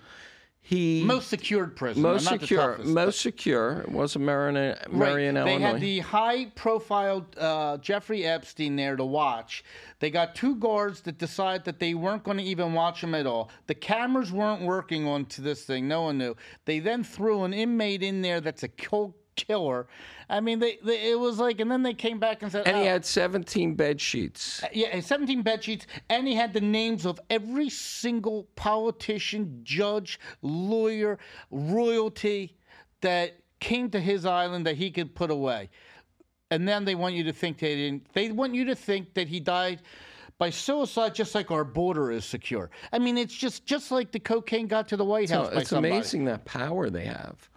He 0.67 1.03
Most 1.03 1.27
secured 1.29 1.75
prison. 1.75 2.01
most 2.01 2.23
not 2.25 2.39
the 2.39 2.47
secure, 2.47 2.71
toughest, 2.71 2.89
most 2.89 3.21
secure 3.21 3.81
It 3.81 3.89
was 3.91 4.17
Marion, 4.17 4.55
Right. 4.55 4.91
Marion, 4.91 5.35
They 5.35 5.59
had 5.59 5.79
the 5.79 5.99
high 5.99 6.45
profile 6.55 7.23
uh, 7.37 7.77
Jeffrey 7.77 8.25
Epstein 8.25 8.75
there 8.75 8.95
to 8.95 9.05
watch. 9.05 9.63
They 9.99 10.09
got 10.09 10.33
two 10.33 10.55
guards 10.55 11.01
that 11.01 11.19
decided 11.19 11.65
that 11.65 11.77
they 11.79 11.93
weren't 11.93 12.23
going 12.23 12.37
to 12.39 12.43
even 12.43 12.73
watch 12.73 13.03
him 13.03 13.13
at 13.13 13.27
all. 13.27 13.51
The 13.67 13.75
cameras 13.75 14.31
weren't 14.31 14.63
working 14.63 15.07
onto 15.07 15.43
this 15.43 15.65
thing. 15.65 15.87
No 15.87 16.01
one 16.01 16.17
knew. 16.17 16.35
They 16.65 16.79
then 16.79 17.03
threw 17.03 17.43
an 17.43 17.53
inmate 17.53 18.01
in 18.01 18.23
there 18.23 18.41
that's 18.41 18.63
a 18.63 18.67
kill 18.67 19.15
killer. 19.35 19.85
I 20.29 20.39
mean, 20.39 20.59
they, 20.59 20.77
they 20.83 21.11
it 21.11 21.19
was 21.19 21.39
like, 21.39 21.59
and 21.59 21.69
then 21.69 21.83
they 21.83 21.93
came 21.93 22.19
back 22.19 22.41
and 22.41 22.51
said, 22.51 22.67
and 22.67 22.77
he 22.77 22.83
"Oh, 22.83 22.87
had 22.87 23.05
17 23.05 23.75
bed 23.75 24.01
sheets. 24.01 24.63
Uh, 24.63 24.67
yeah, 24.73 24.99
17 24.99 25.41
bed 25.41 25.63
sheets, 25.63 25.85
and 26.09 26.27
he 26.27 26.35
had 26.35 26.53
the 26.53 26.61
names 26.61 27.05
of 27.05 27.19
every 27.29 27.69
single 27.69 28.47
politician, 28.55 29.61
judge, 29.63 30.19
lawyer, 30.41 31.19
royalty 31.51 32.55
that 33.01 33.39
came 33.59 33.89
to 33.91 33.99
his 33.99 34.25
island 34.25 34.65
that 34.65 34.75
he 34.75 34.91
could 34.91 35.15
put 35.15 35.29
away. 35.31 35.69
And 36.51 36.67
then 36.67 36.85
they 36.85 36.95
want 36.95 37.15
you 37.15 37.23
to 37.25 37.33
think 37.33 37.59
they 37.59 37.75
didn't. 37.75 38.13
They 38.13 38.31
want 38.31 38.53
you 38.53 38.65
to 38.65 38.75
think 38.75 39.13
that 39.15 39.27
he 39.27 39.39
died 39.39 39.81
by 40.37 40.49
suicide, 40.49 41.15
just 41.15 41.33
like 41.33 41.49
our 41.51 41.63
border 41.63 42.11
is 42.11 42.25
secure. 42.25 42.69
I 42.91 42.99
mean, 42.99 43.17
it's 43.17 43.33
just 43.33 43.65
just 43.65 43.91
like 43.91 44.11
the 44.11 44.19
cocaine 44.19 44.67
got 44.67 44.87
to 44.89 44.97
the 44.97 45.05
White 45.05 45.29
House. 45.29 45.49
by 45.49 45.61
it's 45.61 45.69
somebody. 45.69 45.93
amazing 45.93 46.25
that 46.25 46.45
power 46.45 46.89
they 46.89 47.05
have. 47.05 47.49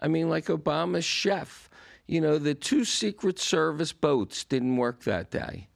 I 0.00 0.08
mean, 0.08 0.28
like 0.28 0.46
Obama's 0.46 1.04
chef. 1.04 1.68
You 2.06 2.20
know, 2.20 2.38
the 2.38 2.54
two 2.54 2.84
Secret 2.84 3.38
Service 3.38 3.92
boats 3.92 4.44
didn't 4.44 4.76
work 4.76 5.02
that 5.04 5.30
day. 5.30 5.68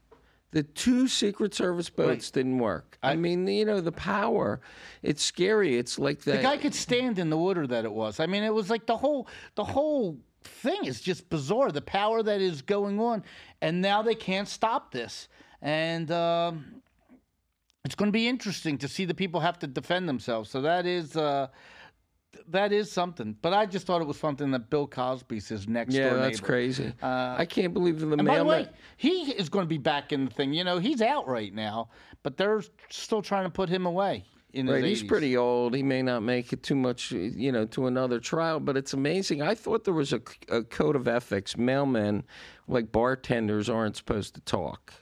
The 0.53 0.63
two 0.65 1.07
Secret 1.07 1.55
Service 1.55 1.91
boats 1.91 2.31
didn't 2.31 2.59
work. 2.59 2.99
I, 3.03 3.15
mean, 3.15 3.47
you 3.47 3.65
know, 3.65 3.81
the 3.81 3.93
power. 3.93 4.61
It's 5.03 5.23
scary. 5.23 5.77
It's 5.77 5.99
like 5.99 6.23
that. 6.23 6.39
The 6.39 6.43
guy 6.43 6.57
could 6.57 6.75
stand 6.75 7.19
in 7.19 7.31
the 7.31 7.37
water 7.39 7.67
that 7.69 7.85
it 7.85 7.93
was. 7.93 8.19
I 8.19 8.27
mean, 8.27 8.43
it 8.43 8.53
was 8.53 8.69
like 8.69 8.87
the 8.87 8.97
whole 8.97 9.29
the 9.55 9.65
whole 9.65 10.19
thing 10.43 10.85
is 10.85 11.01
just 11.01 11.29
bizarre. 11.31 11.71
The 11.71 11.83
power 11.83 12.23
that 12.23 12.41
is 12.41 12.63
going 12.63 12.99
on, 12.99 13.23
and 13.61 13.81
now 13.81 14.03
they 14.03 14.17
can't 14.17 14.49
stop 14.49 14.91
this. 14.91 15.29
And 15.63 16.11
um, 16.11 16.83
it's 17.85 17.95
going 17.95 18.09
to 18.09 18.13
be 18.13 18.27
interesting 18.27 18.77
to 18.79 18.89
see 18.89 19.05
the 19.05 19.15
people 19.15 19.41
have 19.41 19.59
to 19.61 19.69
defend 19.69 20.09
themselves. 20.09 20.51
So 20.51 20.63
that 20.63 20.87
is. 20.87 21.17
Uh, 21.17 21.49
that 22.49 22.73
is 22.73 22.91
something, 22.91 23.37
but 23.43 23.53
I 23.53 23.67
just 23.67 23.87
thought 23.87 24.01
it 24.01 24.07
was 24.07 24.19
something 24.19 24.51
that 24.53 24.71
Bill 24.71 24.87
Cosby's 24.87 25.49
his 25.49 25.69
next 25.69 25.95
yeah, 25.95 26.11
door 26.11 26.19
that's 26.19 26.39
neighbor. 26.39 26.47
crazy. 26.47 26.93
Uh, 27.03 27.35
I 27.39 27.45
can't 27.45 27.73
believe 27.75 28.01
the 28.01 28.07
And 28.09 28.19
by 28.19 28.39
the 28.39 28.45
mailman. 28.45 28.47
way, 28.65 28.69
he 28.97 29.33
is 29.33 29.49
going 29.49 29.65
to 29.65 29.69
be 29.69 29.79
back 29.79 30.13
in 30.13 30.25
the 30.27 30.31
thing. 30.31 30.53
You 30.53 30.65
know, 30.65 30.79
he's 30.79 31.03
out 31.03 31.27
right 31.29 31.53
now, 31.55 31.89
but 32.23 32.37
they're 32.37 32.63
still 32.89 33.23
trying 33.23 33.45
to 33.45 33.51
put 33.51 33.69
him 33.69 33.87
away. 33.87 34.25
In 34.53 34.67
Right, 34.67 34.83
he's 34.83 35.05
80s. 35.05 35.09
pretty 35.09 35.37
old. 35.37 35.77
He 35.77 35.83
may 35.85 36.03
not 36.03 36.25
make 36.25 36.53
it 36.53 36.65
too 36.65 36.75
much, 36.75 37.13
you 37.13 37.53
know, 37.53 37.67
to 37.67 37.87
another 37.87 38.19
trial. 38.19 38.59
But 38.59 38.77
it's 38.77 38.93
amazing. 38.93 39.43
I 39.43 39.55
thought 39.55 39.85
there 39.85 39.95
was 39.95 40.13
a, 40.13 40.21
a 40.49 40.65
code 40.65 40.97
of 40.97 41.07
ethics. 41.07 41.55
Mailmen, 41.55 42.25
like 42.67 42.91
bartenders, 42.91 43.69
aren't 43.69 43.97
supposed 43.97 44.35
to 44.35 44.41
talk. 44.41 44.93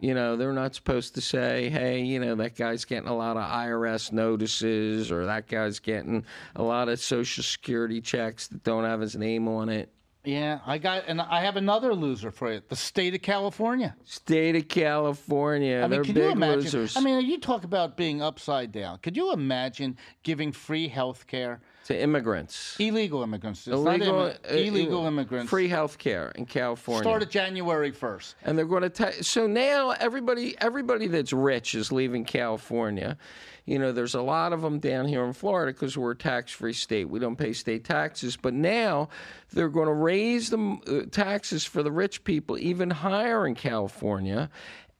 You 0.00 0.14
know, 0.14 0.36
they're 0.36 0.52
not 0.52 0.74
supposed 0.74 1.14
to 1.16 1.20
say, 1.20 1.68
"Hey, 1.70 2.02
you 2.02 2.20
know, 2.20 2.34
that 2.36 2.56
guy's 2.56 2.84
getting 2.84 3.08
a 3.08 3.16
lot 3.16 3.36
of 3.36 3.42
IRS 3.42 4.12
notices, 4.12 5.10
or 5.10 5.26
that 5.26 5.48
guy's 5.48 5.80
getting 5.80 6.24
a 6.54 6.62
lot 6.62 6.88
of 6.88 7.00
Social 7.00 7.42
Security 7.42 8.00
checks 8.00 8.46
that 8.48 8.62
don't 8.62 8.84
have 8.84 9.00
his 9.00 9.16
name 9.16 9.48
on 9.48 9.68
it." 9.68 9.90
Yeah, 10.24 10.58
I 10.66 10.78
got, 10.78 11.04
and 11.06 11.20
I 11.20 11.40
have 11.42 11.56
another 11.56 11.94
loser 11.94 12.30
for 12.30 12.52
you: 12.52 12.60
the 12.68 12.76
state 12.76 13.14
of 13.14 13.22
California. 13.22 13.96
State 14.04 14.56
of 14.56 14.68
California, 14.68 15.78
I 15.78 15.80
mean, 15.82 15.90
they're 15.90 16.04
can 16.04 16.14
big 16.14 16.24
you 16.24 16.30
imagine? 16.30 16.60
losers. 16.60 16.96
I 16.96 17.00
mean, 17.00 17.24
you 17.24 17.38
talk 17.38 17.64
about 17.64 17.96
being 17.96 18.20
upside 18.20 18.70
down. 18.70 18.98
Could 18.98 19.16
you 19.16 19.32
imagine 19.32 19.96
giving 20.22 20.52
free 20.52 20.88
health 20.88 21.26
care 21.26 21.60
to 21.88 21.98
immigrants, 22.00 22.76
illegal 22.78 23.22
immigrants? 23.22 23.66
It's 23.66 23.74
illegal, 23.74 24.26
not 24.26 24.38
uh, 24.50 24.54
illegal 24.54 25.06
immigrants. 25.06 25.50
free 25.50 25.68
health 25.68 25.98
care 25.98 26.30
in 26.36 26.44
California. 26.46 27.02
Started 27.02 27.30
January 27.30 27.90
first. 27.90 28.36
and 28.44 28.56
they're 28.56 28.66
going 28.66 28.82
to 28.82 28.90
ta- 28.90 29.22
so 29.22 29.46
now 29.46 29.90
everybody 29.92 30.54
everybody 30.60 31.06
that's 31.06 31.32
rich 31.32 31.74
is 31.74 31.90
leaving 31.90 32.24
California. 32.24 33.16
You 33.64 33.78
know, 33.78 33.92
there's 33.92 34.14
a 34.14 34.22
lot 34.22 34.52
of 34.52 34.62
them 34.62 34.78
down 34.78 35.06
here 35.06 35.24
in 35.24 35.32
Florida 35.32 35.72
because 35.72 35.96
we're 35.98 36.12
a 36.12 36.16
tax-free 36.16 36.72
state. 36.72 37.06
We 37.06 37.18
don't 37.18 37.36
pay 37.36 37.52
state 37.52 37.84
taxes, 37.84 38.36
but 38.36 38.54
now 38.54 39.10
they're 39.52 39.68
going 39.68 39.88
to 39.88 39.92
raise 39.92 40.48
the 40.48 40.58
uh, 40.58 41.10
taxes 41.10 41.64
for 41.66 41.82
the 41.82 41.92
rich 41.92 42.24
people 42.24 42.56
even 42.58 42.88
higher 42.90 43.46
in 43.46 43.54
California, 43.54 44.48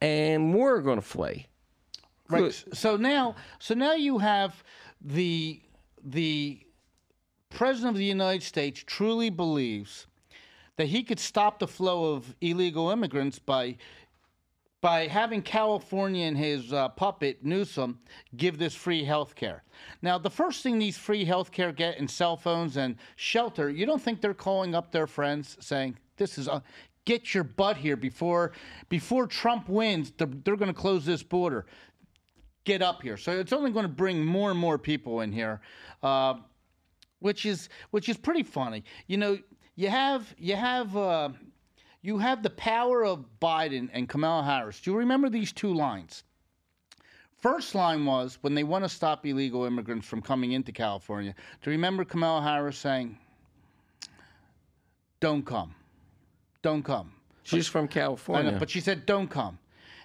and 0.01 0.43
more 0.43 0.75
are 0.75 0.81
going 0.81 0.99
to 0.99 1.05
flee. 1.05 1.47
Right. 2.29 2.53
So 2.73 2.95
now, 2.95 3.35
so 3.59 3.73
now 3.73 3.93
you 3.93 4.19
have 4.19 4.63
the 5.01 5.61
the 6.03 6.59
president 7.49 7.91
of 7.91 7.97
the 7.97 8.05
United 8.05 8.43
States 8.43 8.83
truly 8.85 9.29
believes 9.29 10.07
that 10.77 10.87
he 10.87 11.03
could 11.03 11.19
stop 11.19 11.59
the 11.59 11.67
flow 11.67 12.13
of 12.13 12.35
illegal 12.41 12.89
immigrants 12.89 13.37
by 13.37 13.75
by 14.81 15.07
having 15.07 15.41
California 15.41 16.25
and 16.25 16.37
his 16.37 16.71
uh, 16.71 16.87
puppet 16.89 17.43
Newsom 17.43 17.99
give 18.37 18.57
this 18.57 18.73
free 18.73 19.03
health 19.03 19.35
care. 19.35 19.63
Now, 20.01 20.17
the 20.17 20.29
first 20.29 20.63
thing 20.63 20.79
these 20.79 20.97
free 20.97 21.25
health 21.25 21.51
care 21.51 21.73
get 21.73 21.97
in 21.97 22.07
cell 22.07 22.37
phones 22.37 22.77
and 22.77 22.95
shelter, 23.17 23.69
you 23.69 23.85
don't 23.85 24.01
think 24.01 24.21
they're 24.21 24.33
calling 24.33 24.75
up 24.75 24.91
their 24.91 25.07
friends 25.07 25.57
saying, 25.59 25.97
"This 26.15 26.37
is 26.37 26.47
uh, 26.47 26.61
get 27.03 27.33
your 27.33 27.43
butt 27.43 27.75
here 27.75 27.97
before 27.97 28.53
before 28.87 29.27
Trump 29.27 29.67
wins. 29.67 30.13
They're, 30.17 30.29
they're 30.45 30.55
going 30.55 30.73
to 30.73 30.79
close 30.79 31.05
this 31.05 31.23
border. 31.23 31.65
Get 32.63 32.81
up 32.81 33.01
here." 33.01 33.17
So 33.17 33.37
it's 33.37 33.51
only 33.51 33.71
going 33.71 33.83
to 33.83 33.89
bring 33.89 34.23
more 34.23 34.49
and 34.49 34.59
more 34.59 34.77
people 34.77 35.19
in 35.19 35.33
here. 35.33 35.59
Uh, 36.01 36.35
which 37.19 37.45
is 37.45 37.69
which 37.91 38.09
is 38.09 38.17
pretty 38.17 38.43
funny. 38.43 38.83
You 39.07 39.17
know, 39.17 39.37
you 39.75 39.89
have 39.89 40.33
you 40.37 40.55
have 40.55 40.95
uh, 40.95 41.29
you 42.01 42.17
have 42.17 42.43
the 42.43 42.49
power 42.49 43.05
of 43.05 43.25
Biden 43.41 43.89
and 43.93 44.07
Kamala 44.07 44.43
Harris. 44.43 44.79
Do 44.79 44.91
you 44.91 44.97
remember 44.97 45.29
these 45.29 45.51
two 45.51 45.73
lines? 45.73 46.23
First 47.37 47.73
line 47.73 48.05
was 48.05 48.37
when 48.41 48.53
they 48.53 48.63
want 48.65 48.83
to 48.83 48.89
stop 48.89 49.25
illegal 49.25 49.63
immigrants 49.63 50.05
from 50.05 50.21
coming 50.21 50.51
into 50.51 50.73
California. 50.73 51.33
Do 51.61 51.69
you 51.69 51.75
remember 51.77 52.03
Kamala 52.03 52.41
Harris 52.41 52.77
saying, 52.77 53.17
"Don't 55.19 55.45
come, 55.45 55.73
don't 56.61 56.83
come"? 56.83 57.13
She's 57.43 57.67
from 57.67 57.87
California. 57.87 58.51
know, 58.51 58.59
but 58.59 58.69
she 58.69 58.81
said, 58.81 59.05
"Don't 59.05 59.29
come," 59.29 59.57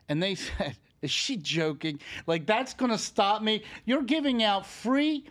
and 0.09 0.23
they 0.23 0.35
said, 0.37 0.77
"Is 1.03 1.11
she 1.11 1.37
joking? 1.37 2.01
Like 2.27 2.47
that's 2.47 2.75
going 2.75 2.93
to 2.93 2.99
stop 2.99 3.43
me? 3.43 3.65
You're 3.85 4.03
giving 4.03 4.43
out 4.43 4.67
free." 4.67 5.25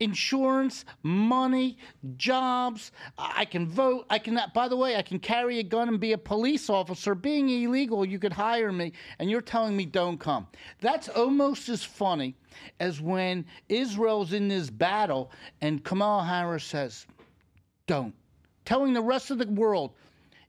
Insurance, 0.00 0.84
money, 1.02 1.78
jobs. 2.16 2.90
I 3.16 3.44
can 3.44 3.68
vote. 3.68 4.06
I 4.10 4.18
can. 4.18 4.40
By 4.52 4.66
the 4.66 4.76
way, 4.76 4.96
I 4.96 5.02
can 5.02 5.20
carry 5.20 5.60
a 5.60 5.62
gun 5.62 5.88
and 5.88 6.00
be 6.00 6.12
a 6.12 6.18
police 6.18 6.68
officer. 6.68 7.14
Being 7.14 7.48
illegal, 7.48 8.04
you 8.04 8.18
could 8.18 8.32
hire 8.32 8.72
me, 8.72 8.92
and 9.20 9.30
you're 9.30 9.40
telling 9.40 9.76
me 9.76 9.86
don't 9.86 10.18
come. 10.18 10.48
That's 10.80 11.08
almost 11.08 11.68
as 11.68 11.84
funny 11.84 12.34
as 12.80 13.00
when 13.00 13.44
Israel's 13.68 14.32
in 14.32 14.48
this 14.48 14.70
battle 14.70 15.30
and 15.60 15.84
Kamala 15.84 16.24
Harris 16.24 16.64
says, 16.64 17.06
"Don't," 17.86 18.14
telling 18.64 18.94
the 18.94 19.02
rest 19.02 19.30
of 19.30 19.38
the 19.38 19.46
world, 19.46 19.92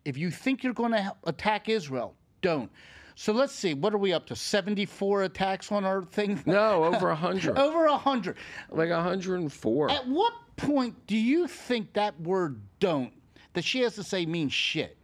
if 0.03 0.17
you 0.17 0.31
think 0.31 0.63
you're 0.63 0.73
going 0.73 0.93
to 0.93 1.15
attack 1.25 1.69
Israel, 1.69 2.15
don't. 2.41 2.71
So 3.15 3.33
let's 3.33 3.53
see, 3.53 3.73
what 3.73 3.93
are 3.93 3.97
we 3.97 4.13
up 4.13 4.25
to? 4.27 4.35
74 4.35 5.23
attacks 5.23 5.71
on 5.71 5.85
our 5.85 6.01
thing? 6.03 6.41
no, 6.45 6.83
over 6.85 7.09
a 7.09 7.15
hundred, 7.15 7.57
Over 7.57 7.85
100. 7.87 8.37
like 8.71 8.89
a 8.89 9.01
hundred 9.01 9.41
and 9.41 9.51
four. 9.51 9.89
At 9.91 10.07
what 10.07 10.33
point 10.55 10.95
do 11.07 11.17
you 11.17 11.47
think 11.47 11.93
that 11.93 12.19
word 12.21 12.59
don't, 12.79 13.11
that 13.53 13.63
she 13.63 13.81
has 13.81 13.95
to 13.95 14.03
say, 14.03 14.25
means 14.25 14.53
shit? 14.53 14.97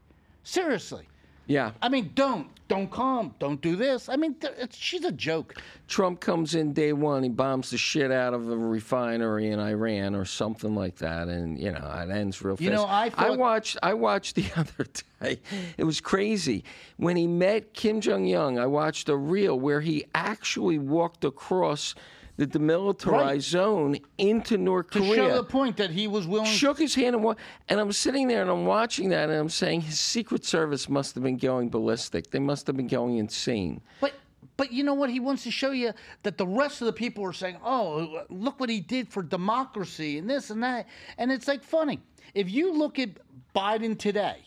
Seriously. 0.44 1.09
Yeah, 1.50 1.72
I 1.82 1.90
mean, 1.90 2.12
don't. 2.14 2.48
Don't 2.68 2.92
come. 2.92 3.34
Don't 3.40 3.60
do 3.60 3.76
this. 3.76 4.08
I 4.10 4.16
mean, 4.16 4.36
th- 4.36 4.54
she's 4.76 5.04
a 5.04 5.12
joke. 5.12 5.56
Trump 5.88 6.20
comes 6.20 6.54
in 6.54 6.72
day 6.74 6.94
one, 6.94 7.24
he 7.24 7.30
bombs 7.30 7.72
the 7.72 7.80
shit 7.80 8.12
out 8.12 8.36
of 8.36 8.48
a 8.48 8.56
refinery 8.56 9.48
in 9.50 9.60
Iran 9.60 10.14
or 10.14 10.24
something 10.26 10.76
like 10.76 10.98
that, 10.98 11.28
and 11.28 11.58
you 11.60 11.72
know 11.72 11.92
it 11.98 12.12
ends 12.12 12.40
real 12.44 12.56
fast. 12.56 12.64
You 12.64 12.70
know, 12.70 12.86
I 12.88 13.10
thought- 13.10 13.40
watched 13.40 13.78
I 13.82 13.96
watched 13.96 14.36
the 14.36 14.46
other 14.56 14.86
day. 15.20 15.42
It 15.80 15.86
was 15.86 16.00
crazy 16.00 16.64
when 16.98 17.16
he 17.16 17.26
met 17.26 17.74
Kim 17.74 18.00
Jong 18.00 18.28
Un. 18.36 18.60
I 18.60 18.68
watched 18.68 19.10
a 19.10 19.16
reel 19.18 19.60
where 19.60 19.82
he 19.82 20.06
actually 20.14 20.78
walked 20.78 21.26
across 21.26 21.96
the 22.40 22.48
demilitarized 22.48 23.12
Right. 23.12 23.42
zone 23.42 23.98
into 24.18 24.58
North 24.58 24.92
To 24.92 25.00
Korea. 25.00 25.10
To 25.10 25.16
show 25.16 25.36
the 25.36 25.44
point 25.44 25.76
that 25.76 25.90
he 25.92 26.08
was 26.08 26.26
willing 26.26 26.46
shook 26.50 26.80
his 26.80 26.96
hand 26.96 27.14
and, 27.16 27.24
wa- 27.24 27.36
and 27.68 27.82
I'm 27.82 27.92
sitting 27.92 28.30
there 28.30 28.42
and 28.42 28.50
I'm 28.50 28.66
watching 28.66 29.10
that 29.10 29.30
and 29.30 29.38
I'm 29.38 29.50
saying 29.50 29.82
his 29.82 30.00
Secret 30.00 30.46
Service 30.46 30.88
must 30.88 31.16
have 31.16 31.24
been 31.24 31.36
going 31.36 31.70
ballistic. 31.70 32.32
They 32.32 32.40
must 32.40 32.66
have 32.68 32.78
been 32.78 32.88
going 32.88 33.18
insane. 33.18 33.82
But 34.00 34.14
but 34.56 34.72
you 34.72 34.84
know 34.84 34.94
what? 34.94 35.10
He 35.10 35.20
wants 35.20 35.44
to 35.44 35.52
show 35.52 35.72
you 35.72 35.92
that 36.24 36.38
the 36.38 36.48
rest 36.48 36.82
of 36.82 36.86
the 36.86 36.94
people 36.94 37.26
are 37.26 37.34
saying, 37.34 37.58
"Oh, 37.64 38.24
look 38.30 38.58
what 38.60 38.70
he 38.70 38.80
did 38.80 39.10
for 39.10 39.22
democracy 39.22 40.18
and 40.18 40.30
this 40.30 40.50
and 40.50 40.64
that." 40.64 40.88
And 41.18 41.32
it's 41.34 41.48
like 41.48 41.62
funny. 41.64 42.00
If 42.34 42.50
you 42.50 42.74
look 42.74 43.00
at 43.00 43.10
Biden 43.54 43.98
today, 44.00 44.38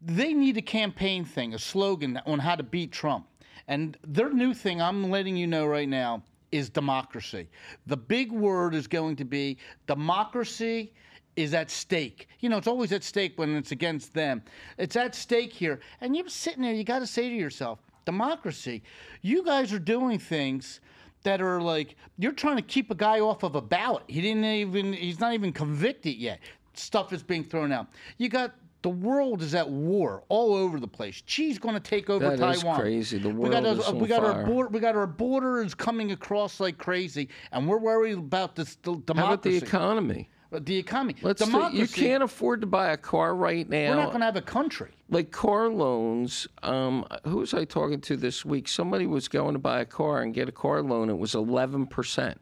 they 0.00 0.32
need 0.32 0.56
a 0.56 0.62
campaign 0.62 1.24
thing, 1.26 1.52
a 1.52 1.58
slogan 1.58 2.20
on 2.24 2.38
how 2.38 2.56
to 2.56 2.62
beat 2.62 2.90
Trump. 2.90 3.26
And 3.68 3.96
their 4.06 4.30
new 4.32 4.54
thing, 4.54 4.80
I'm 4.82 5.10
letting 5.10 5.36
you 5.36 5.46
know 5.46 5.66
right 5.66 5.88
now, 5.88 6.22
is 6.52 6.70
democracy. 6.70 7.48
The 7.86 7.96
big 7.96 8.30
word 8.30 8.74
is 8.74 8.86
going 8.86 9.16
to 9.16 9.24
be 9.24 9.58
democracy 9.86 10.92
is 11.34 11.54
at 11.54 11.70
stake. 11.70 12.28
You 12.40 12.50
know, 12.50 12.58
it's 12.58 12.66
always 12.66 12.92
at 12.92 13.02
stake 13.02 13.32
when 13.36 13.56
it's 13.56 13.72
against 13.72 14.12
them. 14.12 14.42
It's 14.76 14.96
at 14.96 15.14
stake 15.14 15.52
here. 15.52 15.80
And 16.00 16.14
you're 16.14 16.28
sitting 16.28 16.62
there, 16.62 16.74
you 16.74 16.84
got 16.84 16.98
to 16.98 17.06
say 17.06 17.28
to 17.28 17.34
yourself, 17.34 17.78
democracy, 18.04 18.82
you 19.22 19.42
guys 19.42 19.72
are 19.72 19.78
doing 19.78 20.18
things 20.18 20.80
that 21.22 21.40
are 21.40 21.60
like 21.60 21.96
you're 22.18 22.32
trying 22.32 22.56
to 22.56 22.62
keep 22.62 22.90
a 22.90 22.94
guy 22.94 23.20
off 23.20 23.42
of 23.42 23.54
a 23.54 23.62
ballot. 23.62 24.02
He 24.08 24.20
didn't 24.20 24.44
even 24.44 24.92
he's 24.92 25.20
not 25.20 25.34
even 25.34 25.52
convicted 25.52 26.16
yet. 26.16 26.40
Stuff 26.74 27.12
is 27.12 27.22
being 27.22 27.44
thrown 27.44 27.70
out. 27.70 27.86
You 28.18 28.28
got 28.28 28.54
the 28.82 28.90
world 28.90 29.42
is 29.42 29.54
at 29.54 29.68
war 29.68 30.22
all 30.28 30.54
over 30.54 30.78
the 30.80 30.88
place. 30.88 31.22
She's 31.26 31.58
going 31.58 31.74
to 31.74 31.80
take 31.80 32.10
over 32.10 32.36
That 32.36 32.50
is 32.50 32.60
Taiwan. 32.62 32.80
crazy. 32.80 33.18
The 33.18 33.30
we 33.30 33.48
got 33.48 33.62
world 33.62 33.78
is 33.78 33.86
on 33.86 33.98
we 33.98 34.08
got 34.08 34.24
our 34.24 34.44
border, 34.44 34.68
we 34.70 34.80
got 34.80 34.96
our 34.96 35.06
borders 35.06 35.74
coming 35.74 36.12
across 36.12 36.58
like 36.60 36.78
crazy, 36.78 37.28
and 37.52 37.68
we're 37.68 37.78
worried 37.78 38.18
about 38.18 38.56
this 38.56 38.76
the 38.82 38.92
How 38.92 38.96
about 38.96 39.42
the 39.42 39.50
democracy. 39.50 39.56
economy? 39.58 40.28
the 40.52 40.76
economy. 40.76 41.16
Let's 41.22 41.42
democracy. 41.42 41.78
you 41.78 41.88
can't 41.88 42.22
afford 42.22 42.60
to 42.60 42.66
buy 42.66 42.90
a 42.92 42.96
car 42.98 43.34
right 43.34 43.66
now. 43.66 43.88
We're 43.90 43.96
not 43.96 44.08
going 44.08 44.20
to 44.20 44.26
have 44.26 44.36
a 44.36 44.42
country. 44.42 44.90
like 45.08 45.30
car 45.30 45.70
loans. 45.70 46.46
Um, 46.62 47.06
who 47.24 47.38
was 47.38 47.54
I 47.54 47.64
talking 47.64 48.02
to 48.02 48.18
this 48.18 48.44
week? 48.44 48.68
Somebody 48.68 49.06
was 49.06 49.28
going 49.28 49.54
to 49.54 49.58
buy 49.58 49.80
a 49.80 49.86
car 49.86 50.20
and 50.20 50.34
get 50.34 50.50
a 50.50 50.52
car 50.52 50.82
loan. 50.82 51.08
It 51.08 51.16
was 51.16 51.34
eleven 51.34 51.86
percent. 51.86 52.38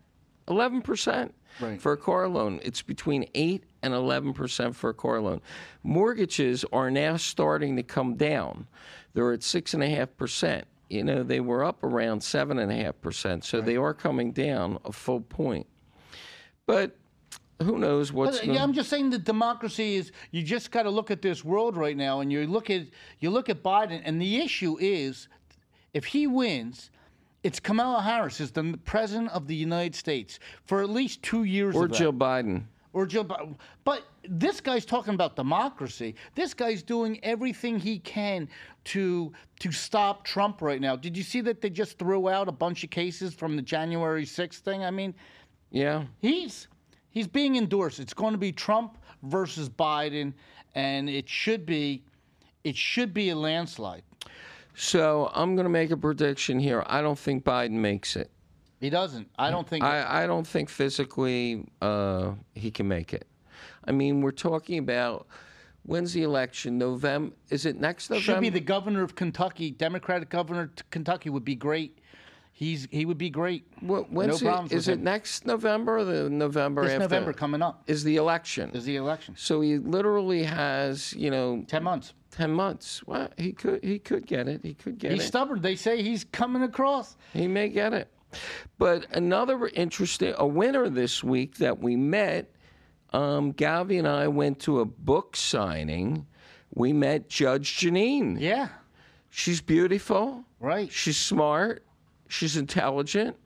Eleven 0.50 0.82
percent 0.82 1.34
Right. 1.60 1.80
for 1.80 1.92
a 1.92 1.96
car 1.96 2.28
loan. 2.28 2.60
It's 2.62 2.82
between 2.82 3.28
eight 3.34 3.64
and 3.82 3.94
eleven 3.94 4.32
percent 4.32 4.74
for 4.76 4.90
a 4.90 4.94
car 4.94 5.20
loan. 5.20 5.40
Mortgages 5.82 6.64
are 6.72 6.90
now 6.90 7.16
starting 7.16 7.76
to 7.76 7.82
come 7.82 8.16
down. 8.16 8.66
They're 9.14 9.32
at 9.32 9.42
six 9.42 9.74
and 9.74 9.82
a 9.82 9.88
half 9.88 10.16
percent. 10.16 10.66
You 10.88 11.04
know, 11.04 11.22
they 11.22 11.40
were 11.40 11.64
up 11.64 11.82
around 11.84 12.22
seven 12.22 12.58
and 12.58 12.72
a 12.72 12.74
half 12.74 13.00
percent, 13.00 13.44
so 13.44 13.60
they 13.60 13.76
are 13.76 13.94
coming 13.94 14.32
down 14.32 14.78
a 14.84 14.92
full 14.92 15.20
point. 15.20 15.66
But 16.66 16.96
who 17.62 17.78
knows 17.78 18.12
what's 18.12 18.38
But, 18.40 18.48
yeah, 18.48 18.62
I'm 18.62 18.72
just 18.72 18.88
saying 18.90 19.10
that 19.10 19.24
democracy 19.24 19.96
is. 19.96 20.12
You 20.32 20.42
just 20.42 20.70
got 20.70 20.84
to 20.84 20.90
look 20.90 21.10
at 21.10 21.22
this 21.22 21.44
world 21.44 21.76
right 21.76 21.96
now, 21.96 22.20
and 22.20 22.32
you 22.32 22.46
look 22.46 22.70
at 22.70 22.86
you 23.20 23.30
look 23.30 23.48
at 23.48 23.62
Biden, 23.62 24.00
and 24.04 24.20
the 24.20 24.38
issue 24.38 24.76
is, 24.80 25.28
if 25.94 26.06
he 26.06 26.26
wins, 26.26 26.90
it's 27.42 27.60
Kamala 27.60 28.02
Harris 28.02 28.40
is 28.40 28.50
the 28.50 28.78
president 28.84 29.30
of 29.30 29.46
the 29.46 29.54
United 29.54 29.94
States 29.94 30.38
for 30.64 30.82
at 30.82 30.90
least 30.90 31.22
two 31.22 31.44
years. 31.44 31.74
or. 31.74 31.88
Joe 31.88 32.12
Biden. 32.12 32.64
or 32.92 33.06
Joe 33.06 33.24
Biden. 33.24 33.54
But 33.84 34.02
this 34.28 34.60
guy's 34.60 34.84
talking 34.84 35.14
about 35.14 35.36
democracy. 35.36 36.14
This 36.34 36.52
guy's 36.54 36.82
doing 36.82 37.18
everything 37.24 37.78
he 37.78 37.98
can 38.00 38.48
to 38.84 39.32
to 39.60 39.72
stop 39.72 40.24
Trump 40.24 40.60
right 40.60 40.80
now. 40.80 40.96
Did 40.96 41.16
you 41.16 41.22
see 41.22 41.40
that 41.42 41.60
they 41.60 41.70
just 41.70 41.98
threw 41.98 42.28
out 42.28 42.48
a 42.48 42.52
bunch 42.52 42.84
of 42.84 42.90
cases 42.90 43.32
from 43.34 43.56
the 43.56 43.62
January 43.62 44.24
6th 44.24 44.58
thing? 44.58 44.84
I 44.84 44.90
mean, 44.90 45.14
Yeah. 45.70 46.04
he's 46.20 46.68
he's 47.10 47.26
being 47.28 47.56
endorsed. 47.56 48.00
It's 48.00 48.14
going 48.14 48.32
to 48.32 48.38
be 48.38 48.52
Trump 48.52 48.98
versus 49.22 49.68
Biden, 49.68 50.32
and 50.74 51.08
it 51.08 51.28
should 51.28 51.64
be 51.64 52.04
it 52.64 52.76
should 52.76 53.14
be 53.14 53.30
a 53.30 53.36
landslide. 53.36 54.02
So 54.74 55.30
I'm 55.34 55.54
going 55.54 55.64
to 55.64 55.70
make 55.70 55.90
a 55.90 55.96
prediction 55.96 56.58
here. 56.58 56.84
I 56.86 57.02
don't 57.02 57.18
think 57.18 57.44
Biden 57.44 57.72
makes 57.72 58.16
it. 58.16 58.30
He 58.80 58.88
doesn't. 58.88 59.28
I 59.38 59.50
don't 59.50 59.68
think. 59.68 59.84
I, 59.84 60.24
I 60.24 60.26
don't 60.26 60.46
think 60.46 60.70
physically 60.70 61.66
uh, 61.82 62.32
he 62.54 62.70
can 62.70 62.88
make 62.88 63.12
it. 63.12 63.26
I 63.84 63.92
mean, 63.92 64.22
we're 64.22 64.30
talking 64.30 64.78
about 64.78 65.26
when's 65.82 66.14
the 66.14 66.22
election? 66.22 66.78
November? 66.78 67.34
Is 67.50 67.66
it 67.66 67.78
next 67.78 68.08
November? 68.08 68.24
should 68.24 68.40
be 68.40 68.48
the 68.48 68.60
governor 68.60 69.02
of 69.02 69.14
Kentucky, 69.14 69.70
Democratic 69.70 70.30
governor 70.30 70.62
of 70.62 70.90
Kentucky 70.90 71.28
would 71.28 71.44
be 71.44 71.54
great. 71.54 71.98
He's 72.60 72.86
he 72.90 73.06
would 73.06 73.16
be 73.16 73.30
great. 73.30 73.64
When's 73.80 74.10
no 74.12 74.34
it- 74.34 74.40
problems 74.42 74.72
Is 74.72 74.86
it 74.86 74.98
him. 74.98 75.04
next 75.04 75.46
November 75.46 75.96
or 76.00 76.04
the 76.04 76.28
November 76.28 76.82
This 76.82 76.90
after? 76.92 77.04
November 77.04 77.32
coming 77.32 77.62
up 77.62 77.82
is 77.86 78.04
the 78.04 78.16
election. 78.16 78.70
is 78.74 78.84
the 78.84 78.96
election. 78.96 79.34
So 79.38 79.62
he 79.62 79.78
literally 79.78 80.42
has, 80.42 81.14
you 81.14 81.30
know, 81.30 81.64
Ten 81.66 81.82
months. 81.82 82.12
ten 82.30 82.50
months. 82.52 83.02
Well, 83.06 83.30
he 83.38 83.52
could 83.52 83.82
he 83.82 83.98
could 83.98 84.26
get 84.26 84.46
it. 84.46 84.60
He 84.62 84.74
could 84.74 84.98
get 84.98 85.10
He's 85.12 85.20
it. 85.20 85.22
He's 85.22 85.28
stubborn. 85.28 85.62
They 85.62 85.74
say 85.74 86.02
he's 86.02 86.24
coming 86.24 86.62
across. 86.62 87.16
He 87.32 87.48
may 87.48 87.70
get 87.70 87.94
it. 87.94 88.12
But 88.76 89.06
another 89.16 89.68
interesting, 89.68 90.34
a 90.36 90.46
winner 90.46 90.90
this 90.90 91.24
week 91.24 91.56
that 91.56 91.78
we 91.78 91.96
met, 91.96 92.54
um, 93.14 93.54
Govy 93.54 93.98
and 93.98 94.06
I 94.06 94.28
went 94.28 94.58
to 94.60 94.80
a 94.80 94.84
book 94.84 95.34
signing. 95.34 96.26
We 96.74 96.92
met 96.92 97.30
Judge 97.30 97.78
Jeanine. 97.78 98.38
Yeah, 98.38 98.68
She's 99.30 99.62
beautiful. 99.62 100.44
right. 100.60 100.92
She's 100.92 101.16
smart. 101.16 101.84
She's 102.30 102.56
intelligent. 102.56 103.36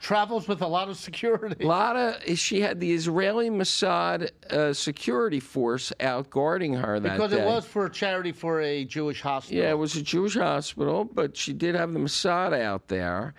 Travels 0.00 0.48
with 0.48 0.62
a 0.62 0.66
lot 0.66 0.88
of 0.88 0.96
security. 0.96 1.64
A 1.64 1.68
lot 1.68 1.94
of 1.94 2.36
she 2.36 2.60
had 2.60 2.80
the 2.80 2.92
Israeli 2.92 3.50
Mossad 3.50 4.30
uh, 4.50 4.72
security 4.72 5.38
force 5.38 5.92
out 6.00 6.28
guarding 6.28 6.74
her 6.74 6.98
that 6.98 7.12
Because 7.12 7.30
day. 7.30 7.40
it 7.40 7.46
was 7.46 7.64
for 7.64 7.86
a 7.86 7.90
charity 7.90 8.32
for 8.32 8.60
a 8.60 8.84
Jewish 8.84 9.20
hospital. 9.20 9.62
Yeah, 9.62 9.70
it 9.70 9.78
was 9.78 9.94
a 9.94 10.02
Jewish 10.02 10.34
hospital, 10.34 11.04
but 11.04 11.36
she 11.36 11.52
did 11.52 11.76
have 11.76 11.92
the 11.92 12.00
Mossad 12.00 12.52
out 12.52 12.88
there, 12.88 13.34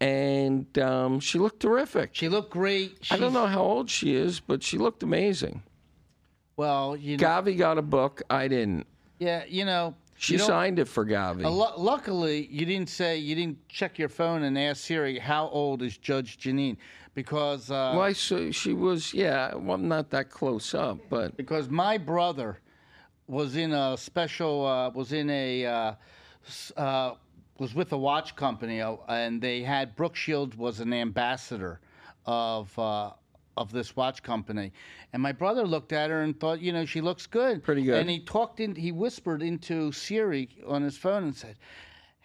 and 0.00 0.76
um, 0.80 1.20
she 1.20 1.38
looked 1.38 1.60
terrific. 1.60 2.10
She 2.12 2.28
looked 2.28 2.50
great. 2.50 2.98
I 3.12 3.16
don't 3.16 3.32
know 3.32 3.46
how 3.46 3.62
old 3.62 3.88
she 3.88 4.16
is, 4.16 4.40
but 4.40 4.64
she 4.64 4.78
looked 4.78 5.04
amazing. 5.04 5.62
Well, 6.56 6.96
you 6.96 7.18
know, 7.18 7.24
Govy 7.24 7.56
got 7.56 7.78
a 7.78 7.82
book. 7.82 8.20
I 8.28 8.48
didn't. 8.48 8.86
yeah, 9.20 9.44
you 9.48 9.64
know. 9.64 9.94
She 10.20 10.34
you 10.34 10.40
signed 10.40 10.78
it 10.78 10.84
for 10.86 11.06
Govy. 11.06 11.44
Lu- 11.44 11.82
luckily, 11.82 12.46
you 12.50 12.66
didn't 12.66 12.90
say 12.90 13.16
you 13.16 13.34
didn't 13.34 13.66
check 13.70 13.98
your 13.98 14.10
phone 14.10 14.42
and 14.42 14.58
ask 14.58 14.84
Siri 14.84 15.18
how 15.18 15.48
old 15.48 15.80
is 15.80 15.96
Judge 15.96 16.36
Jeanine, 16.36 16.76
because 17.14 17.70
uh, 17.70 17.94
Why? 17.94 18.12
So 18.12 18.50
she 18.50 18.74
was. 18.74 19.14
Yeah. 19.14 19.54
Well, 19.54 19.76
I'm 19.76 19.88
not 19.88 20.10
that 20.10 20.28
close 20.28 20.74
up, 20.74 20.98
but 21.08 21.38
because 21.38 21.70
my 21.70 21.96
brother 21.96 22.58
was 23.28 23.56
in 23.56 23.72
a 23.72 23.96
special 23.96 24.66
uh, 24.66 24.90
was 24.90 25.14
in 25.14 25.30
a 25.30 25.64
uh, 25.64 25.94
uh, 26.76 27.14
was 27.56 27.74
with 27.74 27.90
a 27.92 27.98
watch 27.98 28.36
company, 28.36 28.82
uh, 28.82 28.96
and 29.08 29.40
they 29.40 29.62
had 29.62 29.96
Brooke 29.96 30.16
Shields 30.16 30.54
was 30.54 30.80
an 30.80 30.92
ambassador 30.92 31.80
of 32.26 32.78
uh, 32.78 33.12
of 33.60 33.70
this 33.70 33.94
watch 33.94 34.22
company, 34.22 34.72
and 35.12 35.22
my 35.22 35.32
brother 35.32 35.66
looked 35.66 35.92
at 35.92 36.08
her 36.08 36.22
and 36.22 36.40
thought, 36.40 36.60
you 36.60 36.72
know, 36.72 36.86
she 36.86 37.02
looks 37.02 37.26
good, 37.26 37.62
Pretty 37.62 37.82
good. 37.82 38.00
and 38.00 38.08
he 38.08 38.18
talked 38.18 38.58
in, 38.58 38.74
he 38.74 38.90
whispered 38.90 39.42
into 39.42 39.92
Siri 39.92 40.48
on 40.66 40.82
his 40.82 40.96
phone 40.96 41.24
and 41.24 41.36
said. 41.36 41.56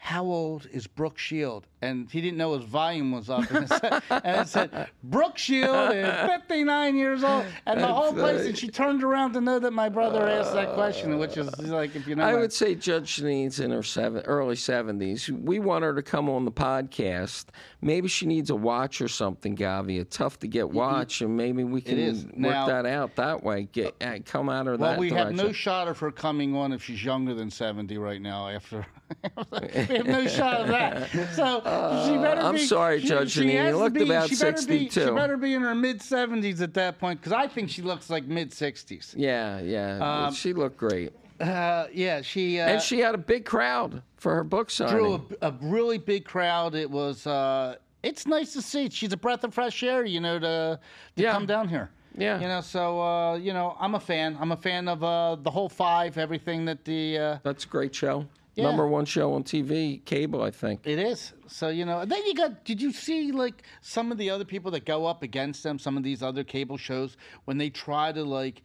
How 0.06 0.24
old 0.24 0.68
is 0.72 0.86
Brooke 0.86 1.18
Shield? 1.18 1.66
And 1.82 2.08
he 2.12 2.22
didn't 2.22 2.38
know 2.38 2.53
his 2.56 2.64
volume 2.64 3.12
was 3.12 3.28
up. 3.28 3.49
And 3.51 3.64
it 3.66 3.70
said, 3.70 4.03
and 4.12 4.41
it 4.41 4.47
said 4.47 4.88
Brooke 5.03 5.36
Shield 5.36 5.93
is 5.95 6.08
59 6.30 6.95
years 6.95 7.24
old. 7.24 7.43
And 7.66 7.82
the 7.82 7.88
whole 7.88 8.14
place, 8.14 8.45
and 8.45 8.56
she 8.56 8.68
turned 8.68 9.03
around 9.03 9.34
to 9.34 9.41
know 9.41 9.58
that 9.58 9.72
my 9.72 9.89
brother 9.89 10.28
asked 10.28 10.53
that 10.53 10.74
question, 10.76 11.18
which 11.18 11.38
is 11.38 11.49
like, 11.60 11.95
if 11.95 12.06
you 12.08 12.16
know. 12.16 12.24
I 12.24 12.34
my- 12.34 12.39
would 12.39 12.53
say 12.53 12.76
Judge 12.76 13.16
Jeanine's 13.18 13.60
in 13.60 13.72
her 13.72 13.82
seven, 13.82 14.22
early 14.26 14.53
70s. 14.56 15.28
We 15.41 15.58
want 15.58 15.84
her 15.84 15.95
to 15.95 16.03
come 16.03 16.30
on 16.30 16.45
the 16.45 16.51
podcast. 16.51 17.45
Maybe 17.82 18.08
she 18.08 18.28
needs 18.28 18.51
a 18.51 18.56
watch 18.56 19.01
or 19.01 19.08
something, 19.08 19.56
Govy. 19.56 19.99
It's 19.99 20.16
tough 20.18 20.38
to 20.41 20.47
get 20.47 20.70
watch, 20.70 21.22
and 21.22 21.36
maybe 21.36 21.64
we 21.64 21.82
can 21.82 21.97
work 22.26 22.38
Now- 22.38 22.68
that 22.68 22.86
out 22.86 23.16
that 23.16 23.43
way. 23.43 23.70
Get 23.72 23.95
uh, 24.01 24.20
come 24.24 24.49
out 24.49 24.68
of 24.68 24.80
Well, 24.80 24.91
that 24.91 24.97
Well, 24.97 24.99
we 24.99 25.10
direction. 25.10 25.38
have 25.39 25.47
no 25.47 25.51
shot 25.51 25.88
of 25.88 25.97
her 25.97 26.12
coming 26.12 26.56
on 26.56 26.74
if 26.74 26.84
she's 26.84 27.03
younger 27.03 27.34
than 27.34 27.49
70 27.49 27.97
right 27.97 28.22
now. 28.22 28.49
After 28.49 28.86
we 29.51 29.95
have 29.97 30.06
no 30.08 30.28
shot 30.28 30.62
of 30.62 30.68
that. 30.70 31.10
So 31.34 31.60
she 32.08 32.18
better 32.18 32.41
Uh, 32.41 32.47
I'm 32.49 32.56
be. 32.56 32.66
sorry, 32.66 33.01
she, 33.01 33.08
Judge 33.08 33.32
she 33.32 33.41
Jeanine. 33.41 33.51
You 33.53 33.58
has 33.60 33.72
to 33.74 33.78
looked 33.78 33.95
be- 33.95 34.03
about 34.03 34.30
she 34.30 34.36
better 34.36 34.66
Be, 34.68 34.89
she 34.89 34.99
better 35.12 35.38
be 35.38 35.53
in 35.53 35.62
her 35.62 35.76
mid 35.76 35.99
70s 35.99 36.62
at 36.62 36.74
that 36.76 36.99
point 36.99 37.20
because 37.22 37.34
I 37.34 37.47
think 37.47 37.70
she 37.70 37.82
looks 37.82 38.10
like 38.10 38.26
mid 38.26 38.51
60s. 38.51 39.14
yeah, 39.18 39.60
yeah. 39.62 40.26
Um, 40.28 40.34
she 40.34 40.53
looked 40.53 40.78
great. 40.78 41.14
Uh, 41.39 41.88
yeah, 41.93 42.22
she. 42.22 42.60
Uh, 42.60 42.68
And 42.70 42.82
she 42.82 42.99
had 42.99 43.14
a 43.14 43.18
big 43.18 43.43
crowd 43.45 44.01
for 44.18 44.34
her 44.36 44.43
book 44.43 44.70
signing. 44.72 44.95
drew 44.95 45.14
a, 45.41 45.49
a 45.49 45.56
really 45.62 45.97
big 45.97 46.24
crowd. 46.26 46.76
It 46.76 46.89
was. 46.89 47.28
Uh, 47.28 47.76
it's 48.03 48.26
nice 48.26 48.53
to 48.53 48.62
see. 48.62 48.89
She's 48.89 49.12
a 49.12 49.18
breath 49.18 49.43
of 49.43 49.53
fresh 49.53 49.84
air, 49.84 50.06
you 50.06 50.20
know, 50.22 50.39
to, 50.39 50.80
to 51.18 51.22
Yeah. 51.22 51.34
come 51.34 51.45
down 51.45 51.68
here. 51.68 51.89
Yeah. 52.18 52.39
You 52.39 52.47
know, 52.47 52.62
so 52.62 53.01
uh, 53.01 53.36
you 53.36 53.51
know, 53.51 53.76
I'm 53.80 53.95
a 53.95 53.99
fan. 53.99 54.38
I'm 54.39 54.53
a 54.53 54.58
fan 54.58 54.88
of 54.88 55.03
uh, 55.03 55.36
the 55.36 55.51
whole 55.51 55.68
five, 55.68 56.18
everything 56.18 56.64
that 56.66 56.86
the. 56.86 57.18
Uh, 57.18 57.38
That's 57.43 57.66
a 57.66 57.68
great 57.68 57.93
show. 57.93 58.26
Yeah. 58.56 58.64
Number 58.64 58.88
one 58.88 59.03
show 59.06 59.34
on 59.34 59.43
TV, 59.43 60.03
cable, 60.06 60.41
I 60.41 60.49
think. 60.49 60.82
It 60.86 60.97
is. 60.97 61.34
So, 61.47 61.68
you 61.68 61.84
know, 61.86 62.06
then 62.06 62.26
you 62.26 62.34
got, 62.34 62.64
did 62.64 62.82
you 62.82 62.93
see 62.93 63.34
like 63.34 63.64
some 63.82 64.12
of 64.14 64.18
the 64.18 64.30
other 64.30 64.45
people 64.45 64.72
that 64.72 64.86
go 64.86 65.06
up 65.06 65.24
against 65.24 65.62
them, 65.64 65.78
some 65.78 65.97
of 65.97 66.03
these 66.03 66.24
other 66.24 66.43
cable 66.45 66.78
shows, 66.78 67.18
when 67.43 67.58
they 67.58 67.70
try 67.70 68.14
to 68.14 68.24
like 68.24 68.64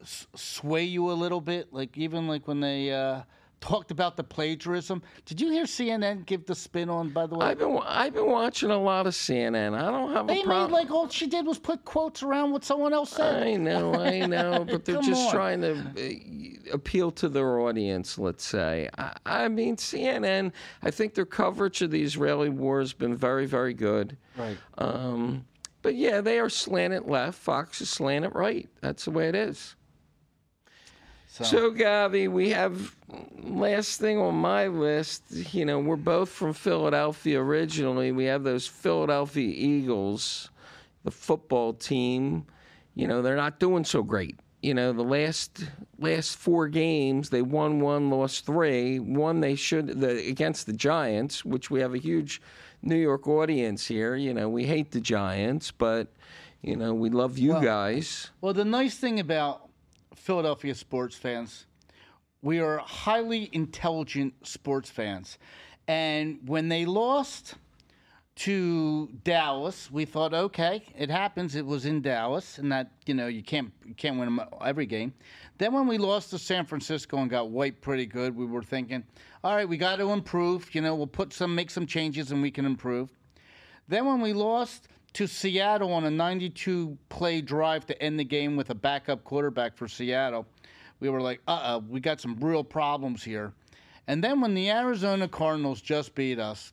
s- 0.00 0.26
sway 0.34 0.84
you 0.84 1.10
a 1.10 1.12
little 1.12 1.42
bit? 1.42 1.72
Like, 1.74 1.96
even 1.98 2.26
like 2.26 2.48
when 2.48 2.60
they 2.60 2.90
uh, 2.90 3.22
talked 3.62 3.90
about 3.90 4.16
the 4.16 4.24
plagiarism. 4.24 5.02
Did 5.24 5.40
you 5.40 5.50
hear 5.50 5.64
CNN 5.64 6.26
give 6.26 6.44
the 6.44 6.54
spin 6.54 6.90
on, 6.90 7.10
by 7.10 7.26
the 7.26 7.36
way? 7.36 7.46
I've 7.46 7.58
been 7.58 7.78
I've 7.82 8.12
been 8.12 8.26
watching 8.26 8.70
a 8.70 8.76
lot 8.78 9.06
of 9.06 9.14
CNN. 9.14 9.74
I 9.74 9.90
don't 9.90 10.12
have 10.12 10.26
they 10.26 10.34
a 10.34 10.36
made 10.38 10.44
problem. 10.44 10.72
like 10.72 10.90
all 10.90 11.08
she 11.08 11.26
did 11.26 11.46
was 11.46 11.58
put 11.58 11.84
quotes 11.84 12.22
around 12.22 12.50
what 12.50 12.64
someone 12.64 12.92
else 12.92 13.10
said. 13.12 13.42
I 13.42 13.54
know, 13.56 13.94
I 13.94 14.26
know, 14.26 14.66
but 14.68 14.84
they're 14.84 15.00
just 15.00 15.28
on. 15.28 15.32
trying 15.32 15.60
to 15.62 15.72
uh, 15.76 16.74
appeal 16.74 17.10
to 17.12 17.28
their 17.28 17.60
audience. 17.60 18.18
Let's 18.18 18.44
say. 18.44 18.90
I, 18.98 19.16
I 19.24 19.48
mean, 19.48 19.76
CNN. 19.76 20.52
I 20.82 20.90
think 20.90 21.14
their 21.14 21.24
coverage 21.24 21.80
of 21.80 21.90
the 21.90 22.02
Israeli 22.02 22.50
war 22.50 22.80
has 22.80 22.92
been 22.92 23.16
very, 23.16 23.46
very 23.46 23.72
good. 23.72 24.16
Right. 24.36 24.58
Um, 24.78 25.46
but 25.82 25.94
yeah, 25.94 26.20
they 26.20 26.38
are 26.38 26.48
slanted 26.48 27.06
left. 27.06 27.38
Fox 27.38 27.80
is 27.80 27.90
slanted 27.90 28.34
right. 28.34 28.68
That's 28.80 29.04
the 29.04 29.10
way 29.12 29.28
it 29.28 29.34
is. 29.34 29.76
So, 31.32 31.44
So, 31.44 31.70
Govy, 31.70 32.30
we 32.30 32.50
have 32.50 32.94
last 33.42 33.98
thing 33.98 34.18
on 34.18 34.34
my 34.34 34.66
list. 34.66 35.22
You 35.30 35.64
know, 35.64 35.78
we're 35.78 35.96
both 35.96 36.28
from 36.28 36.52
Philadelphia 36.52 37.40
originally. 37.40 38.12
We 38.12 38.26
have 38.26 38.44
those 38.44 38.66
Philadelphia 38.66 39.48
Eagles, 39.48 40.50
the 41.04 41.10
football 41.10 41.72
team. 41.72 42.44
You 42.94 43.08
know, 43.08 43.22
they're 43.22 43.34
not 43.34 43.58
doing 43.58 43.84
so 43.84 44.02
great. 44.02 44.38
You 44.60 44.74
know, 44.74 44.92
the 44.92 45.04
last 45.04 45.64
last 45.98 46.36
four 46.36 46.68
games, 46.68 47.30
they 47.30 47.40
won 47.40 47.80
one, 47.80 48.10
lost 48.10 48.44
three. 48.44 48.98
One 48.98 49.40
they 49.40 49.54
should 49.54 50.02
the 50.02 50.28
against 50.28 50.66
the 50.66 50.74
Giants, 50.74 51.46
which 51.46 51.70
we 51.70 51.80
have 51.80 51.94
a 51.94 51.98
huge 51.98 52.42
New 52.82 52.96
York 52.96 53.26
audience 53.26 53.86
here. 53.86 54.16
You 54.16 54.34
know, 54.34 54.50
we 54.50 54.66
hate 54.66 54.90
the 54.90 55.00
Giants, 55.00 55.70
but 55.70 56.08
you 56.60 56.76
know, 56.76 56.92
we 56.92 57.08
love 57.08 57.38
you 57.38 57.54
guys. 57.54 58.30
well, 58.42 58.52
the 58.52 58.66
nice 58.66 58.96
thing 58.98 59.18
about 59.18 59.71
Philadelphia 60.14 60.74
sports 60.74 61.16
fans, 61.16 61.66
we 62.42 62.58
are 62.60 62.78
highly 62.78 63.48
intelligent 63.52 64.34
sports 64.46 64.90
fans. 64.90 65.38
And 65.88 66.38
when 66.46 66.68
they 66.68 66.84
lost 66.84 67.54
to 68.34 69.08
Dallas, 69.24 69.90
we 69.90 70.04
thought, 70.04 70.32
okay, 70.32 70.82
it 70.96 71.10
happens. 71.10 71.54
It 71.54 71.66
was 71.66 71.84
in 71.86 72.00
Dallas, 72.00 72.58
and 72.58 72.72
that 72.72 72.90
you 73.04 73.14
know 73.14 73.26
you 73.26 73.42
can't 73.42 73.72
you 73.84 73.94
can't 73.94 74.18
win 74.18 74.40
every 74.64 74.86
game. 74.86 75.12
Then 75.58 75.72
when 75.72 75.86
we 75.86 75.98
lost 75.98 76.30
to 76.30 76.38
San 76.38 76.64
Francisco 76.64 77.18
and 77.18 77.30
got 77.30 77.50
wiped 77.50 77.80
pretty 77.80 78.06
good, 78.06 78.34
we 78.34 78.46
were 78.46 78.62
thinking, 78.62 79.04
all 79.44 79.54
right, 79.54 79.68
we 79.68 79.76
got 79.76 79.96
to 79.96 80.10
improve. 80.10 80.74
You 80.74 80.80
know, 80.80 80.94
we'll 80.94 81.06
put 81.06 81.32
some 81.32 81.54
make 81.54 81.70
some 81.70 81.86
changes 81.86 82.32
and 82.32 82.40
we 82.40 82.50
can 82.50 82.64
improve. 82.64 83.10
Then 83.88 84.06
when 84.06 84.20
we 84.20 84.32
lost 84.32 84.88
to 85.14 85.26
Seattle 85.26 85.92
on 85.92 86.04
a 86.04 86.10
92 86.10 86.96
play 87.08 87.40
drive 87.40 87.86
to 87.86 88.02
end 88.02 88.18
the 88.18 88.24
game 88.24 88.56
with 88.56 88.70
a 88.70 88.74
backup 88.74 89.24
quarterback 89.24 89.76
for 89.76 89.88
Seattle, 89.88 90.46
we 91.00 91.08
were 91.08 91.20
like, 91.20 91.40
uh 91.48 91.76
uh 91.76 91.80
we 91.88 92.00
got 92.00 92.20
some 92.20 92.36
real 92.40 92.64
problems 92.64 93.22
here. 93.22 93.52
And 94.08 94.22
then 94.22 94.40
when 94.40 94.54
the 94.54 94.70
Arizona 94.70 95.28
Cardinals 95.28 95.80
just 95.80 96.14
beat 96.14 96.38
us, 96.38 96.72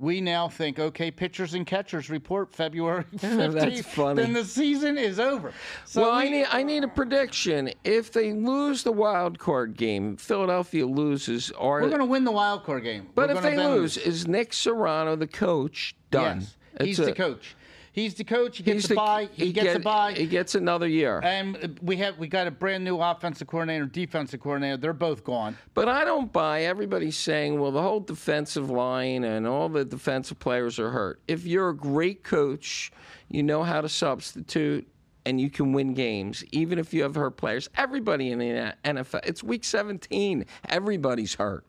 we 0.00 0.20
now 0.20 0.48
think, 0.48 0.78
okay, 0.78 1.10
pitchers 1.10 1.54
and 1.54 1.66
catchers 1.66 2.08
report 2.08 2.52
February 2.52 3.04
15th. 3.16 3.52
That's 3.52 3.86
funny. 3.86 4.22
Then 4.22 4.32
the 4.32 4.44
season 4.44 4.96
is 4.96 5.18
over. 5.18 5.52
So 5.84 6.02
well, 6.02 6.12
I 6.12 6.28
need 6.28 6.46
I 6.50 6.62
need 6.62 6.84
a 6.84 6.88
prediction. 6.88 7.72
If 7.82 8.12
they 8.12 8.32
lose 8.32 8.84
the 8.84 8.92
wild 8.92 9.38
card 9.38 9.76
game, 9.76 10.16
Philadelphia 10.16 10.86
loses, 10.86 11.50
or 11.52 11.80
we're 11.82 11.88
going 11.88 11.98
to 11.98 12.04
win 12.04 12.24
the 12.24 12.32
wild 12.32 12.64
card 12.64 12.84
game. 12.84 13.08
but 13.14 13.28
We're 13.28 13.36
if 13.36 13.42
they 13.42 13.56
then 13.56 13.70
lose, 13.70 13.96
is 13.96 14.28
Nick 14.28 14.52
Sirianni 14.52 15.18
the 15.18 15.26
coach 15.26 15.96
done? 16.10 16.40
Yes, 16.40 16.56
he's 16.86 16.98
a- 16.98 17.06
the 17.06 17.12
coach. 17.12 17.54
He's 17.90 18.14
the 18.14 18.22
coach. 18.22 18.58
He 18.58 18.62
gets 18.62 18.76
He's 18.76 18.84
a 18.84 18.88
the 18.90 18.94
bye. 18.94 19.28
He, 19.32 19.50
gets 19.52 19.70
a 19.70 19.78
get- 19.78 19.82
bye. 19.84 20.12
He 20.12 20.26
gets 20.26 20.54
another 20.54 20.86
year. 20.86 21.20
And 21.24 21.80
we 21.82 21.96
have 21.96 22.16
we 22.16 22.28
got 22.28 22.46
a 22.46 22.50
brand 22.52 22.84
new 22.84 22.98
offensive 23.00 23.48
coordinator, 23.48 23.86
defensive 23.86 24.40
coordinator. 24.40 24.76
They're 24.76 24.92
both 24.92 25.24
gone. 25.24 25.56
But 25.74 25.88
I 25.88 26.04
don't 26.04 26.32
buy 26.32 26.62
everybody's 26.62 27.16
saying, 27.16 27.58
well, 27.58 27.72
the 27.72 27.82
whole 27.82 27.98
defensive 27.98 28.70
line 28.70 29.24
and 29.24 29.48
all 29.48 29.68
the 29.68 29.84
defensive 29.84 30.38
players 30.38 30.78
are 30.78 30.90
hurt. 30.90 31.20
If 31.26 31.44
you're 31.44 31.70
a 31.70 31.76
great 31.76 32.22
coach, 32.22 32.92
you 33.28 33.42
know 33.42 33.64
how 33.64 33.80
to 33.80 33.88
substitute 33.88 34.86
and 35.26 35.40
you 35.40 35.50
can 35.50 35.72
win 35.72 35.92
games, 35.92 36.44
even 36.52 36.78
if 36.78 36.94
you 36.94 37.02
have 37.02 37.16
hurt 37.16 37.36
players. 37.36 37.68
Everybody 37.76 38.30
in 38.30 38.38
the 38.38 38.74
NFL, 38.84 39.20
it's 39.26 39.42
week 39.42 39.64
17. 39.64 40.44
Everybody's 40.68 41.34
hurt. 41.34 41.64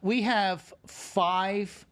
We 0.00 0.22
have 0.22 0.72
five. 0.86 1.86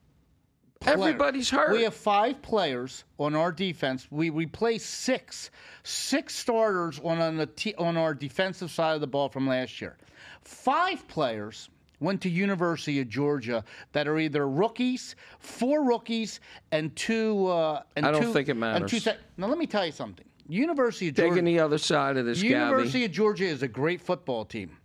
Player- 0.81 0.95
Everybody's 0.99 1.51
hurt. 1.51 1.72
We 1.72 1.83
have 1.83 1.95
five 1.95 2.41
players 2.43 3.05
on 3.18 3.35
our 3.35 3.53
defense. 3.53 4.07
We 4.11 4.31
replaced 4.31 4.87
six, 4.89 5.51
six 5.83 6.35
starters 6.35 6.99
on 7.05 7.20
on, 7.20 7.37
the 7.37 7.47
t- 7.47 7.74
on 7.76 7.97
our 7.97 8.14
defensive 8.14 8.70
side 8.70 8.95
of 8.95 9.01
the 9.01 9.07
ball 9.07 9.28
from 9.28 9.47
last 9.47 9.81
year. 9.81 9.97
Five 10.43 11.07
players 11.09 11.68
went 12.01 12.22
to 12.22 12.31
University 12.31 12.99
of 13.01 13.09
Georgia 13.11 13.62
that 13.93 14.09
are 14.09 14.18
either 14.18 14.49
rookies, 14.49 15.16
four 15.39 15.85
rookies, 15.85 16.41
and 16.72 16.95
two. 16.97 17.47
Uh, 17.47 17.83
and 17.97 18.07
I 18.07 18.11
don't 18.11 18.22
two- 18.22 18.33
think 18.33 18.49
it 18.49 18.53
and 18.53 18.89
two 18.89 18.97
matters. 18.97 19.09
now 19.37 19.47
let 19.49 19.59
me 19.59 19.66
tell 19.66 19.85
you 19.85 19.93
something. 19.93 20.24
University 20.49 21.09
of 21.09 21.14
Georgia. 21.14 21.31
Taking 21.31 21.45
the 21.45 21.61
other 21.61 21.78
side 21.78 22.16
of 22.16 22.24
this, 22.26 22.43
University 22.43 23.01
Gabby. 23.01 23.05
of 23.05 23.12
Georgia 23.12 23.45
is 23.45 23.62
a 23.62 23.68
great 23.68 24.01
football 24.01 24.45
team. 24.45 24.76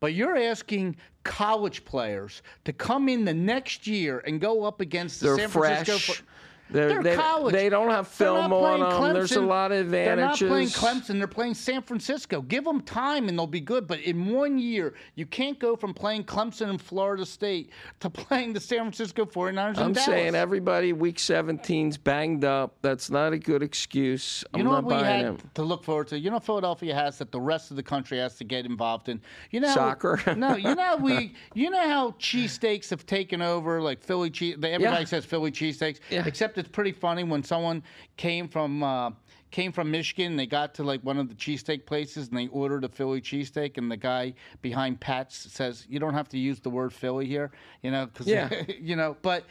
But 0.00 0.14
you're 0.14 0.36
asking 0.36 0.96
college 1.24 1.84
players 1.84 2.42
to 2.64 2.72
come 2.72 3.08
in 3.08 3.24
the 3.24 3.34
next 3.34 3.86
year 3.86 4.22
and 4.26 4.40
go 4.40 4.64
up 4.64 4.80
against 4.80 5.20
the 5.20 5.28
They're 5.28 5.38
San 5.38 5.48
fresh. 5.48 5.86
Francisco. 5.86 6.24
They're, 6.68 6.88
They're 6.88 7.02
they, 7.02 7.14
college. 7.16 7.52
they 7.52 7.68
don't 7.68 7.90
have 7.90 8.08
film 8.08 8.52
on 8.52 8.80
them. 8.80 9.14
There's 9.14 9.32
a 9.32 9.40
lot 9.40 9.70
of 9.72 9.78
advantages. 9.78 10.40
They're 10.40 10.48
not 10.48 10.52
playing 10.54 10.68
Clemson. 10.68 11.18
They're 11.18 11.28
playing 11.28 11.54
San 11.54 11.80
Francisco. 11.82 12.42
Give 12.42 12.64
them 12.64 12.80
time 12.80 13.28
and 13.28 13.38
they'll 13.38 13.46
be 13.46 13.60
good. 13.60 13.86
But 13.86 14.00
in 14.00 14.26
one 14.32 14.58
year, 14.58 14.94
you 15.14 15.26
can't 15.26 15.58
go 15.60 15.76
from 15.76 15.94
playing 15.94 16.24
Clemson 16.24 16.68
and 16.70 16.80
Florida 16.82 17.24
State 17.24 17.70
to 18.00 18.10
playing 18.10 18.52
the 18.52 18.60
San 18.60 18.78
Francisco 18.80 19.24
49ers 19.24 19.78
I'm 19.78 19.94
saying 19.94 20.34
everybody 20.34 20.92
week 20.92 21.18
17's 21.18 21.98
banged 21.98 22.44
up. 22.44 22.74
That's 22.82 23.10
not 23.10 23.32
a 23.32 23.38
good 23.38 23.62
excuse. 23.62 24.44
I'm 24.52 24.58
You 24.58 24.64
know 24.64 24.72
not 24.72 24.84
what 24.84 24.96
we 24.96 25.02
buying 25.02 25.24
had 25.26 25.34
it. 25.34 25.54
to 25.54 25.62
look 25.62 25.84
forward 25.84 26.08
to? 26.08 26.18
You 26.18 26.30
know, 26.30 26.40
Philadelphia 26.40 26.94
has 26.94 27.18
that 27.18 27.30
the 27.30 27.40
rest 27.40 27.70
of 27.70 27.76
the 27.76 27.82
country 27.82 28.18
has 28.18 28.36
to 28.38 28.44
get 28.44 28.66
involved 28.66 29.08
in. 29.08 29.20
You 29.50 29.60
know, 29.60 29.72
Soccer? 29.72 30.20
no, 30.36 30.56
you 30.56 30.74
know 30.74 30.82
how 30.82 30.96
we. 30.96 31.34
You 31.54 31.70
know 31.70 31.88
how 31.88 32.10
cheesesteaks 32.12 32.90
have 32.90 33.06
taken 33.06 33.40
over, 33.40 33.80
like 33.80 34.02
Philly 34.02 34.30
cheese. 34.30 34.54
Everybody 34.56 34.82
Yeah. 34.82 35.04
says 35.04 35.24
Philly 35.24 35.50
cheesesteaks. 35.50 36.00
Yeah. 36.10 36.24
Except 36.26 36.55
it's 36.58 36.68
pretty 36.68 36.92
funny 36.92 37.24
when 37.24 37.42
someone 37.42 37.82
came 38.16 38.48
from 38.48 38.82
uh, 38.82 39.10
came 39.50 39.72
from 39.72 39.90
Michigan. 39.90 40.36
They 40.36 40.46
got 40.46 40.74
to 40.74 40.82
like 40.82 41.00
one 41.02 41.18
of 41.18 41.28
the 41.28 41.34
cheesesteak 41.34 41.86
places 41.86 42.28
and 42.28 42.36
they 42.36 42.48
ordered 42.48 42.84
a 42.84 42.88
Philly 42.88 43.20
cheesesteak. 43.20 43.78
And 43.78 43.90
the 43.90 43.96
guy 43.96 44.34
behind 44.62 45.00
Pat's 45.00 45.52
says, 45.52 45.86
"You 45.88 45.98
don't 45.98 46.14
have 46.14 46.28
to 46.30 46.38
use 46.38 46.60
the 46.60 46.70
word 46.70 46.92
Philly 46.92 47.26
here, 47.26 47.50
you 47.82 47.90
know, 47.90 48.06
because 48.06 48.26
Yeah. 48.26 48.50
you 48.80 48.96
know." 48.96 49.16
But 49.22 49.44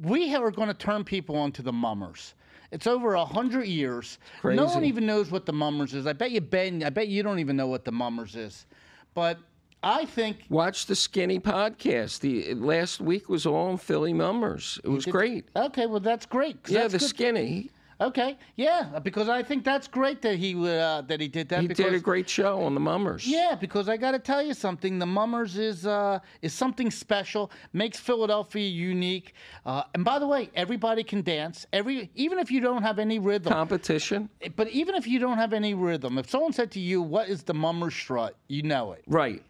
we 0.00 0.34
are 0.34 0.50
going 0.50 0.68
to 0.68 0.74
turn 0.74 1.04
people 1.04 1.36
onto 1.36 1.62
the 1.62 1.72
mummers. 1.72 2.34
It's 2.72 2.86
over 2.86 3.14
a 3.14 3.24
hundred 3.24 3.66
years. 3.66 4.18
Crazy. 4.40 4.56
No 4.56 4.66
one 4.66 4.84
even 4.84 5.06
knows 5.06 5.30
what 5.30 5.46
the 5.46 5.52
mummers 5.52 5.94
is. 5.94 6.06
I 6.06 6.12
bet 6.12 6.30
you, 6.32 6.40
Ben. 6.40 6.82
I 6.82 6.90
bet 6.90 7.08
you 7.08 7.22
don't 7.22 7.38
even 7.38 7.56
know 7.56 7.68
what 7.68 7.84
the 7.84 7.92
mummers 7.92 8.34
is. 8.36 8.66
But 9.14 9.38
I 9.86 10.04
think 10.04 10.46
Watch 10.50 10.86
the 10.86 10.96
Skinny 10.96 11.38
podcast. 11.38 12.18
The 12.18 12.54
last 12.54 13.00
week 13.00 13.28
was 13.28 13.46
all 13.46 13.68
on 13.68 13.76
Philly 13.76 14.12
Mummers. 14.12 14.80
It 14.82 14.88
was 14.88 15.06
great. 15.06 15.44
Okay, 15.54 15.86
well 15.86 16.00
that's 16.00 16.26
great. 16.26 16.56
Yeah, 16.66 16.80
that's 16.80 16.94
the 16.94 16.98
good. 16.98 17.08
Skinny. 17.08 17.70
Okay, 18.00 18.36
yeah, 18.56 18.98
because 19.02 19.28
I 19.28 19.44
think 19.44 19.64
that's 19.64 19.86
great 19.86 20.20
that 20.22 20.36
he 20.36 20.54
uh, 20.54 21.02
that 21.02 21.20
he 21.20 21.28
did 21.28 21.48
that. 21.50 21.62
He 21.62 21.68
because, 21.68 21.84
did 21.84 21.94
a 21.94 22.00
great 22.00 22.28
show 22.28 22.62
on 22.62 22.74
the 22.74 22.80
Mummers. 22.80 23.26
Yeah, 23.26 23.54
because 23.54 23.88
I 23.88 23.96
got 23.96 24.10
to 24.10 24.18
tell 24.18 24.42
you 24.42 24.54
something. 24.54 24.98
The 24.98 25.06
Mummers 25.06 25.56
is 25.56 25.86
uh, 25.86 26.18
is 26.42 26.52
something 26.52 26.90
special. 26.90 27.52
Makes 27.72 28.00
Philadelphia 28.00 28.68
unique. 28.68 29.34
Uh, 29.64 29.84
and 29.94 30.04
by 30.04 30.18
the 30.18 30.26
way, 30.26 30.50
everybody 30.54 31.04
can 31.04 31.22
dance. 31.22 31.64
Every 31.72 32.10
even 32.16 32.40
if 32.40 32.50
you 32.50 32.60
don't 32.60 32.82
have 32.82 32.98
any 32.98 33.20
rhythm. 33.20 33.52
Competition. 33.52 34.28
but 34.56 34.68
even 34.68 34.96
if 34.96 35.06
you 35.06 35.20
don't 35.20 35.38
have 35.38 35.52
any 35.52 35.74
rhythm, 35.74 36.18
if 36.18 36.28
someone 36.28 36.52
said 36.52 36.72
to 36.72 36.80
you, 36.80 37.00
"What 37.00 37.28
is 37.28 37.44
the 37.44 37.54
Mummers 37.54 37.94
strut?" 37.94 38.34
You 38.48 38.64
know 38.64 38.92
it. 38.92 39.04
Right. 39.06 39.42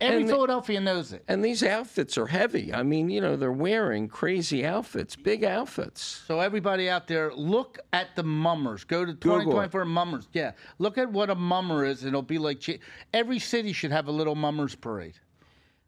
Every 0.00 0.20
And 0.22 0.28
the- 0.28 0.32
Philadelphia 0.32 0.80
knows 0.80 1.12
it. 1.12 1.24
And 1.28 1.44
these 1.44 1.62
outfits 1.62 2.18
are 2.18 2.26
heavy. 2.26 2.74
I 2.74 2.82
mean, 2.82 3.08
you 3.10 3.20
know, 3.20 3.36
they're 3.36 3.52
wearing 3.52 4.08
crazy 4.08 4.66
outfits, 4.66 5.14
big 5.16 5.44
outfits. 5.44 6.02
So 6.26 6.40
everybody 6.40 6.90
out 6.90 7.06
there, 7.06 7.32
look 7.32 7.78
at 7.92 8.14
the 8.16 8.24
mummers. 8.24 8.84
Go 8.84 9.04
to 9.04 9.12
Google 9.12 9.38
2024 9.40 9.84
mummers. 9.84 10.28
Yeah, 10.32 10.52
look 10.78 10.98
at 10.98 11.10
what 11.12 11.30
a 11.30 11.34
mummer 11.34 11.84
is, 11.84 12.02
and 12.02 12.08
it'll 12.08 12.22
be 12.22 12.38
like 12.38 12.80
every 13.12 13.38
city 13.38 13.72
should 13.72 13.92
have 13.92 14.08
a 14.08 14.12
little 14.12 14.34
mummers 14.34 14.74
parade. 14.74 15.14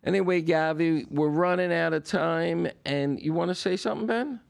Anyway, 0.04 0.40
Govy, 0.40 1.04
we're 1.10 1.28
running 1.28 1.72
out 1.72 1.92
of 1.92 2.04
time. 2.04 2.68
And 2.84 3.20
you 3.20 3.32
want 3.32 3.48
to 3.48 3.54
say 3.56 3.76
something, 3.76 4.06
Ben? 4.06 4.40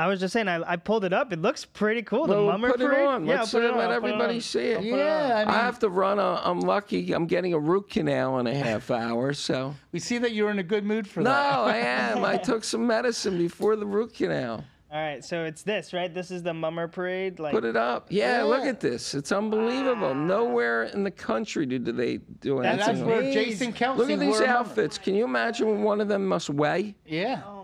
I 0.00 0.06
was 0.06 0.20
just 0.20 0.32
saying, 0.32 0.46
I, 0.46 0.62
I 0.72 0.76
pulled 0.76 1.04
it 1.04 1.12
up. 1.12 1.32
It 1.32 1.42
looks 1.42 1.64
pretty 1.64 2.02
cool. 2.02 2.26
The 2.28 2.34
Well, 2.34 2.46
mummer 2.46 2.70
put 2.70 2.80
it 2.80 2.84
parade. 2.86 3.06
on. 3.06 3.26
Yeah, 3.26 3.40
Let's 3.40 3.50
put 3.50 3.64
it 3.64 3.70
on. 3.72 3.78
let 3.78 3.90
I'll 3.90 4.00
put 4.00 4.10
it 4.10 4.12
everybody 4.12 4.34
on. 4.36 4.40
see 4.40 4.60
it. 4.60 4.84
Yeah, 4.84 5.34
I 5.36 5.44
mean, 5.44 5.54
I 5.54 5.58
have 5.58 5.80
to 5.80 5.88
run. 5.88 6.20
A, 6.20 6.40
I'm 6.44 6.60
lucky. 6.60 7.12
I'm 7.12 7.26
getting 7.26 7.52
a 7.52 7.58
root 7.58 7.90
canal 7.90 8.38
in 8.38 8.46
a 8.46 8.54
half 8.54 8.90
hour. 8.92 9.32
So 9.32 9.74
we 9.90 9.98
see 9.98 10.18
that 10.18 10.32
you're 10.32 10.50
in 10.52 10.60
a 10.60 10.62
good 10.62 10.84
mood 10.84 11.08
for 11.08 11.20
no, 11.20 11.30
that. 11.30 11.52
No, 11.52 11.62
I 11.64 11.76
am. 11.78 12.24
I 12.24 12.36
took 12.36 12.62
some 12.62 12.86
medicine 12.86 13.36
before 13.38 13.74
the 13.74 13.86
root 13.86 14.14
canal. 14.14 14.64
All 14.90 14.98
right, 14.98 15.22
so 15.22 15.44
it's 15.44 15.62
this, 15.64 15.92
right? 15.92 16.14
This 16.14 16.30
is 16.30 16.42
the 16.42 16.54
mummer 16.54 16.88
parade. 16.88 17.38
Like, 17.38 17.52
Put 17.52 17.66
it 17.66 17.76
up. 17.76 18.06
Yeah, 18.08 18.44
look 18.44 18.64
at 18.64 18.80
this. 18.80 19.12
It's 19.14 19.32
unbelievable. 19.32 20.14
Nowhere 20.14 20.84
in 20.84 21.04
the 21.04 21.10
country 21.10 21.66
do, 21.66 21.78
do 21.78 21.92
they 21.92 22.16
do 22.40 22.58
And 22.60 22.66
anything. 22.68 22.86
that's 22.94 23.00
where 23.06 23.18
amazing. 23.18 23.44
Jason 23.44 23.72
Kelce. 23.74 23.96
Look 23.98 24.08
at 24.10 24.18
these 24.18 24.30
wore 24.30 24.40
mummer. 24.46 24.52
outfits. 24.52 24.96
Can 24.96 25.14
you 25.14 25.24
imagine 25.24 25.68
what 25.68 25.76
one 25.78 26.00
of 26.00 26.08
them 26.08 26.24
must 26.26 26.48
weigh? 26.48 26.94
Yeah, 27.04 27.42
oh 27.46 27.52
my. 27.56 27.57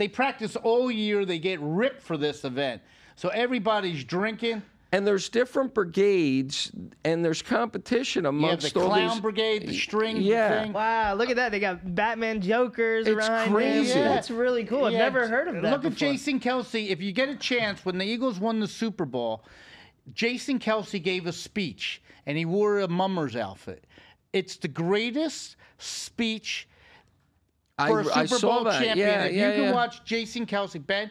They 0.00 0.08
practice 0.08 0.56
all 0.56 0.90
year. 0.90 1.26
They 1.26 1.38
get 1.38 1.60
ripped 1.60 2.00
for 2.00 2.16
this 2.16 2.42
event. 2.46 2.80
So 3.16 3.28
everybody's 3.28 4.02
drinking. 4.02 4.62
And 4.92 5.06
there's 5.06 5.28
different 5.28 5.74
brigades, 5.74 6.72
and 7.04 7.22
there's 7.22 7.42
competition 7.42 8.22
You 8.24 8.28
have 8.28 8.34
amongst 8.34 8.72
the 8.72 8.80
all 8.80 8.86
clown 8.88 9.10
these. 9.10 9.20
brigade, 9.20 9.66
the 9.68 9.74
string 9.78 10.16
Yeah. 10.22 10.62
thing. 10.62 10.72
Wow, 10.72 11.14
look 11.16 11.28
at 11.28 11.36
that. 11.36 11.52
They 11.52 11.60
got 11.60 11.94
Batman 11.94 12.40
Jokers 12.40 13.06
It's 13.06 13.14
around 13.14 13.50
crazy. 13.52 13.92
Them. 13.92 13.98
Yeah. 14.04 14.14
That's 14.14 14.30
really 14.30 14.64
cool. 14.64 14.86
I've 14.86 14.94
never 14.94 15.28
heard 15.28 15.48
of 15.48 15.60
that. 15.62 15.70
Look 15.70 15.84
at. 15.84 15.94
Jason 15.96 16.40
Kelce. 16.40 16.88
If 16.88 17.02
you 17.02 17.12
get 17.12 17.28
a 17.28 17.36
chance, 17.36 17.84
when 17.84 17.98
the 17.98 18.06
Eagles 18.06 18.40
won 18.40 18.58
the 18.58 18.66
Super 18.66 19.04
Bowl, 19.04 19.44
Jason 20.14 20.58
Kelce 20.58 21.00
gave 21.00 21.26
a 21.26 21.32
speech 21.32 22.00
and 22.24 22.38
he 22.38 22.46
wore 22.46 22.80
a 22.80 22.88
mummer's 22.88 23.36
outfit. 23.36 23.84
It's 24.32 24.56
the 24.56 24.66
greatest 24.68 25.56
speech 25.76 26.66
I, 27.80 27.88
for 27.88 28.00
a 28.00 28.04
Super 28.04 28.18
I 28.18 28.26
saw 28.26 28.54
Bowl 28.56 28.64
that. 28.64 28.82
champion. 28.82 28.98
Yeah, 28.98 29.24
if 29.24 29.32
yeah, 29.34 29.48
you 29.54 29.62
can 29.64 29.74
watch 29.74 30.04
Jason 30.04 30.46
Kelce, 30.46 30.84
Ben, 30.84 31.10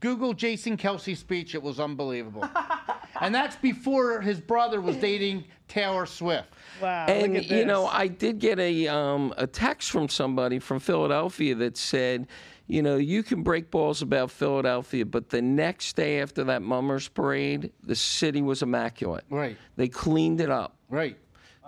Google 0.00 0.32
Jason 0.34 0.76
Kelce 0.76 1.16
speech. 1.16 1.54
It 1.54 1.62
was 1.62 1.80
unbelievable. 1.80 2.48
and 3.20 3.34
that's 3.34 3.56
before 3.56 4.20
his 4.20 4.40
brother 4.40 4.80
was 4.80 4.96
dating 4.96 5.44
Taylor 5.66 6.06
Swift. 6.06 6.48
Wow, 6.80 7.06
And 7.06 7.34
look 7.34 7.44
at 7.44 7.50
you 7.50 7.64
know. 7.64 7.86
I 7.86 8.06
did 8.06 8.38
get 8.38 8.58
a 8.58 8.86
um, 8.88 9.34
a 9.36 9.46
text 9.46 9.90
from 9.90 10.08
somebody 10.08 10.58
from 10.58 10.78
Philadelphia 10.78 11.54
that 11.56 11.76
said, 11.76 12.28
you 12.68 12.82
know, 12.82 12.96
you 12.96 13.22
can 13.22 13.42
break 13.42 13.70
balls 13.70 14.02
about 14.02 14.30
Philadelphia, 14.30 15.04
but 15.04 15.30
the 15.30 15.40
next 15.42 15.96
day 15.96 16.20
after 16.20 16.44
that 16.44 16.62
Mummers 16.62 17.08
parade, 17.08 17.72
the 17.82 17.96
city 17.96 18.42
was 18.42 18.62
immaculate. 18.62 19.24
Right, 19.30 19.56
They 19.76 19.88
cleaned 19.88 20.40
it 20.40 20.50
up. 20.50 20.76
right. 20.88 21.16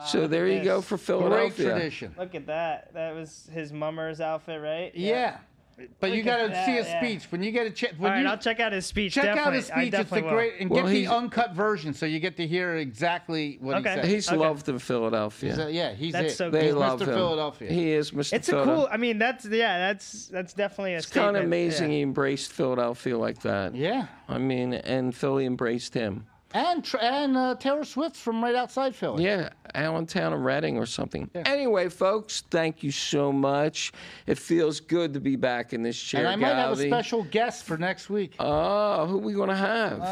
So 0.07 0.27
there 0.27 0.47
you 0.47 0.63
go 0.65 0.77
this. 0.81 0.87
for 0.89 0.97
Great 0.97 1.07
Philadelphia. 1.07 1.71
tradition. 1.71 2.15
Look 2.19 2.35
at 2.35 2.47
that. 2.47 2.93
That 2.95 3.15
was 3.15 3.49
his 3.53 3.73
mummer's 3.73 4.21
outfit, 4.21 4.61
right? 4.61 4.95
Yeah. 4.95 5.39
But 5.99 6.13
you 6.13 6.23
got 6.23 6.43
to 6.43 6.49
that, 6.49 6.67
see 6.67 6.77
a 6.77 6.83
yeah. 6.85 7.01
speech 7.01 7.33
when 7.33 7.43
you 7.43 7.51
get 7.53 7.67
a 7.67 7.71
chance. 7.71 7.95
All 7.99 8.05
right, 8.07 8.27
I'll 8.27 8.37
check 8.37 8.61
out 8.61 8.73
his 8.73 8.85
speech. 8.85 9.15
Check 9.15 9.39
out 9.39 9.55
his 9.55 9.69
speech. 9.69 9.95
It's 9.95 10.11
the 10.11 10.21
great 10.21 10.55
and 10.61 10.69
Well, 10.69 10.85
get 10.85 10.91
the 10.91 11.07
uncut 11.07 11.55
version 11.55 11.95
so 11.95 12.05
you 12.05 12.21
get 12.21 12.37
to 12.37 12.47
hear 12.47 12.75
exactly 12.77 13.57
what 13.63 13.77
Okay. 13.79 13.95
he 13.95 13.97
said. 13.97 14.05
He's 14.05 14.29
Okay. 14.29 14.37
loved 14.37 14.69
in 14.69 14.79
Philadelphia. 14.79 15.55
So, 15.55 15.63
uh, 15.65 15.69
yeah, 15.69 15.95
he's 15.95 16.13
That's 16.13 16.35
it. 16.35 16.37
so 16.37 16.51
they 16.51 16.67
he's 16.67 16.75
love 16.75 17.01
Mr. 17.01 17.07
him. 17.09 17.15
Philadelphia. 17.15 17.71
He 17.73 17.93
is 17.93 18.11
Mr. 18.11 18.29
Philadelphia. 18.31 18.37
It's 18.37 18.49
a 18.51 18.65
cool. 18.65 18.89
I 18.93 18.97
mean, 18.99 19.19
that's 19.19 19.47
yeah. 19.47 19.79
That's 19.79 20.27
that's 20.27 20.53
definitely 20.53 20.95
a. 20.95 20.99
It's 20.99 21.07
kind 21.07 21.35
of 21.37 21.45
amazing 21.45 21.91
Yeah. 21.91 21.97
he 21.97 22.03
embraced 22.03 22.53
Philadelphia 22.53 23.17
like 23.17 23.41
that. 23.43 23.75
yeah. 23.75 24.09
I 24.29 24.37
mean, 24.37 24.75
and 24.75 25.15
Philly 25.17 25.47
embraced 25.47 25.95
him. 25.95 26.27
And 26.53 26.87
and 27.01 27.37
uh, 27.37 27.55
Taylor 27.57 27.85
Swift 27.85 28.17
from 28.17 28.43
right 28.43 28.55
outside 28.55 28.95
Philly. 28.95 29.25
Yeah, 29.25 29.51
Allentown 29.75 30.33
or 30.33 30.39
Reading 30.39 30.79
or 30.79 30.87
something. 30.87 31.31
Anyway, 31.35 31.89
folks, 31.89 32.43
thank 32.51 32.83
you 32.83 32.91
so 32.91 33.31
much. 33.33 33.93
It 34.27 34.37
feels 34.39 34.81
good 34.81 35.15
to 35.15 35.21
be 35.21 35.37
back 35.37 35.73
in 35.73 35.83
this 35.83 36.01
chair, 36.01 36.21
And 36.21 36.29
I 36.29 36.37
might 36.37 36.55
have 36.55 36.79
a 36.79 36.87
special 36.87 37.23
guest 37.25 37.65
for 37.65 37.77
next 37.79 38.11
week. 38.11 38.35
Oh, 38.41 39.07
who 39.07 39.19
we 39.19 39.33
gonna 39.33 39.57
have? 39.57 40.01
Uh, 40.01 40.05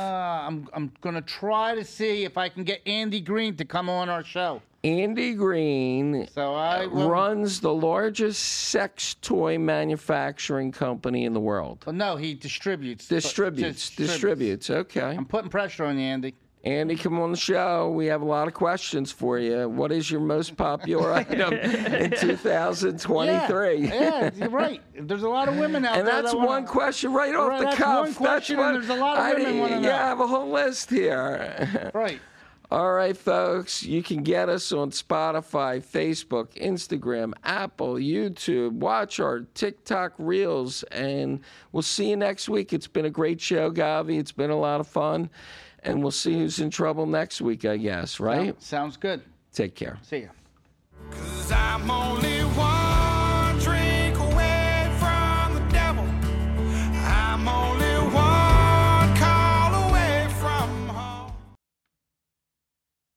I'm 0.47 0.69
I'm 0.73 0.93
gonna 1.01 1.23
try 1.23 1.75
to 1.75 1.85
see 1.85 2.25
if 2.25 2.39
I 2.39 2.49
can 2.49 2.63
get 2.63 2.83
Andy 2.87 3.21
Green 3.21 3.57
to 3.57 3.65
come 3.65 3.89
on 3.89 4.09
our 4.09 4.23
show. 4.23 4.63
Andy 4.85 5.35
Green 5.35 6.29
So 6.33 6.55
I 6.55 6.85
uh, 6.85 6.89
will, 6.89 7.11
runs 7.11 7.61
the 7.61 7.73
largest 7.75 8.43
sex 8.43 9.15
toy 9.21 9.59
manufacturing 9.59 10.71
company 10.73 11.25
in 11.25 11.35
the 11.35 11.41
world. 11.41 11.83
Well, 11.85 11.95
no, 11.97 12.17
he 12.17 12.35
distributes. 12.35 13.09
but- 13.09 13.17
Distributes, 13.17 13.91
distributes. 13.91 14.71
Okay. 14.71 15.01
I'm 15.17 15.25
putting 15.27 15.51
pressure 15.51 15.85
on 15.85 15.99
you, 15.99 16.05
Andy. 16.05 16.35
Andy, 16.65 16.97
come 16.97 17.19
on 17.21 17.31
the 17.31 17.37
show. 17.37 17.91
We 17.91 18.07
have 18.07 18.21
a 18.21 18.25
lot 18.25 18.49
of 18.49 18.53
questions 18.55 19.13
for 19.13 19.39
you. 19.39 19.69
What 19.69 19.91
is 19.93 20.11
your 20.11 20.21
most 20.21 20.57
popular 20.57 21.13
item 21.15 21.53
in 21.55 22.11
2023? 22.11 23.77
Yeah, 23.79 23.95
yeah, 23.95 24.31
you're 24.37 24.49
right. 24.51 24.83
There's 24.95 25.23
a 25.23 25.29
lot 25.29 25.49
of 25.49 25.57
women 25.57 25.85
out 25.85 25.97
And 25.99 26.07
there. 26.07 26.15
that's 26.21 26.33
that 26.33 26.37
wanna- 26.37 26.49
one 26.49 26.67
question 26.67 27.13
right 27.13 27.35
off 27.35 27.49
Right, 27.49 27.59
the 27.61 27.65
that's 27.67 27.77
cuff. 27.77 28.05
one 28.07 28.15
question, 28.15 28.57
that's 28.57 28.77
and 28.77 28.81
what 28.81 28.87
there's 28.89 28.99
a 28.99 29.01
lot 29.01 29.41
of 29.41 29.47
women. 29.47 29.83
Yeah, 29.85 30.05
I 30.05 30.09
have 30.09 30.21
a 30.21 30.27
whole 30.27 30.51
list 30.51 30.91
here. 30.91 31.91
Right. 31.95 32.21
All 32.71 32.93
right, 32.93 33.17
folks, 33.17 33.83
you 33.83 34.03
can 34.03 34.23
get 34.23 34.51
us 34.51 34.73
on 34.73 34.91
Spotify, 34.91 35.83
Facebook, 35.83 36.53
Instagram, 36.55 37.33
Apple, 37.43 37.95
YouTube. 37.95 38.73
Watch 38.73 39.21
our 39.21 39.47
TikTok 39.55 40.13
reels, 40.19 40.83
and 40.85 41.41
we'll 41.73 41.83
see 41.83 42.11
you 42.11 42.17
next 42.17 42.47
week. 42.47 42.75
It's 42.75 42.87
been 42.87 43.07
a 43.07 43.11
great 43.11 43.41
show, 43.41 43.71
Govy. 43.71 44.19
It's 44.19 44.33
been 44.33 44.51
a 44.51 44.59
lot 44.59 44.81
of 44.81 44.87
fun, 44.87 45.31
and 45.83 46.03
we'll 46.03 46.11
see 46.11 46.35
who's 46.35 46.61
in 46.61 46.69
trouble 46.69 47.07
next 47.07 47.41
week, 47.41 47.65
I 47.65 47.79
guess, 47.79 48.21
right? 48.21 48.61
Sounds 48.63 48.99
good. 48.99 49.23
Take 49.55 49.75
care. 49.75 49.99
See 50.03 50.19
ya. 50.19 50.29
Cause 51.11 51.53
I'm 51.53 51.91
only 51.91 52.38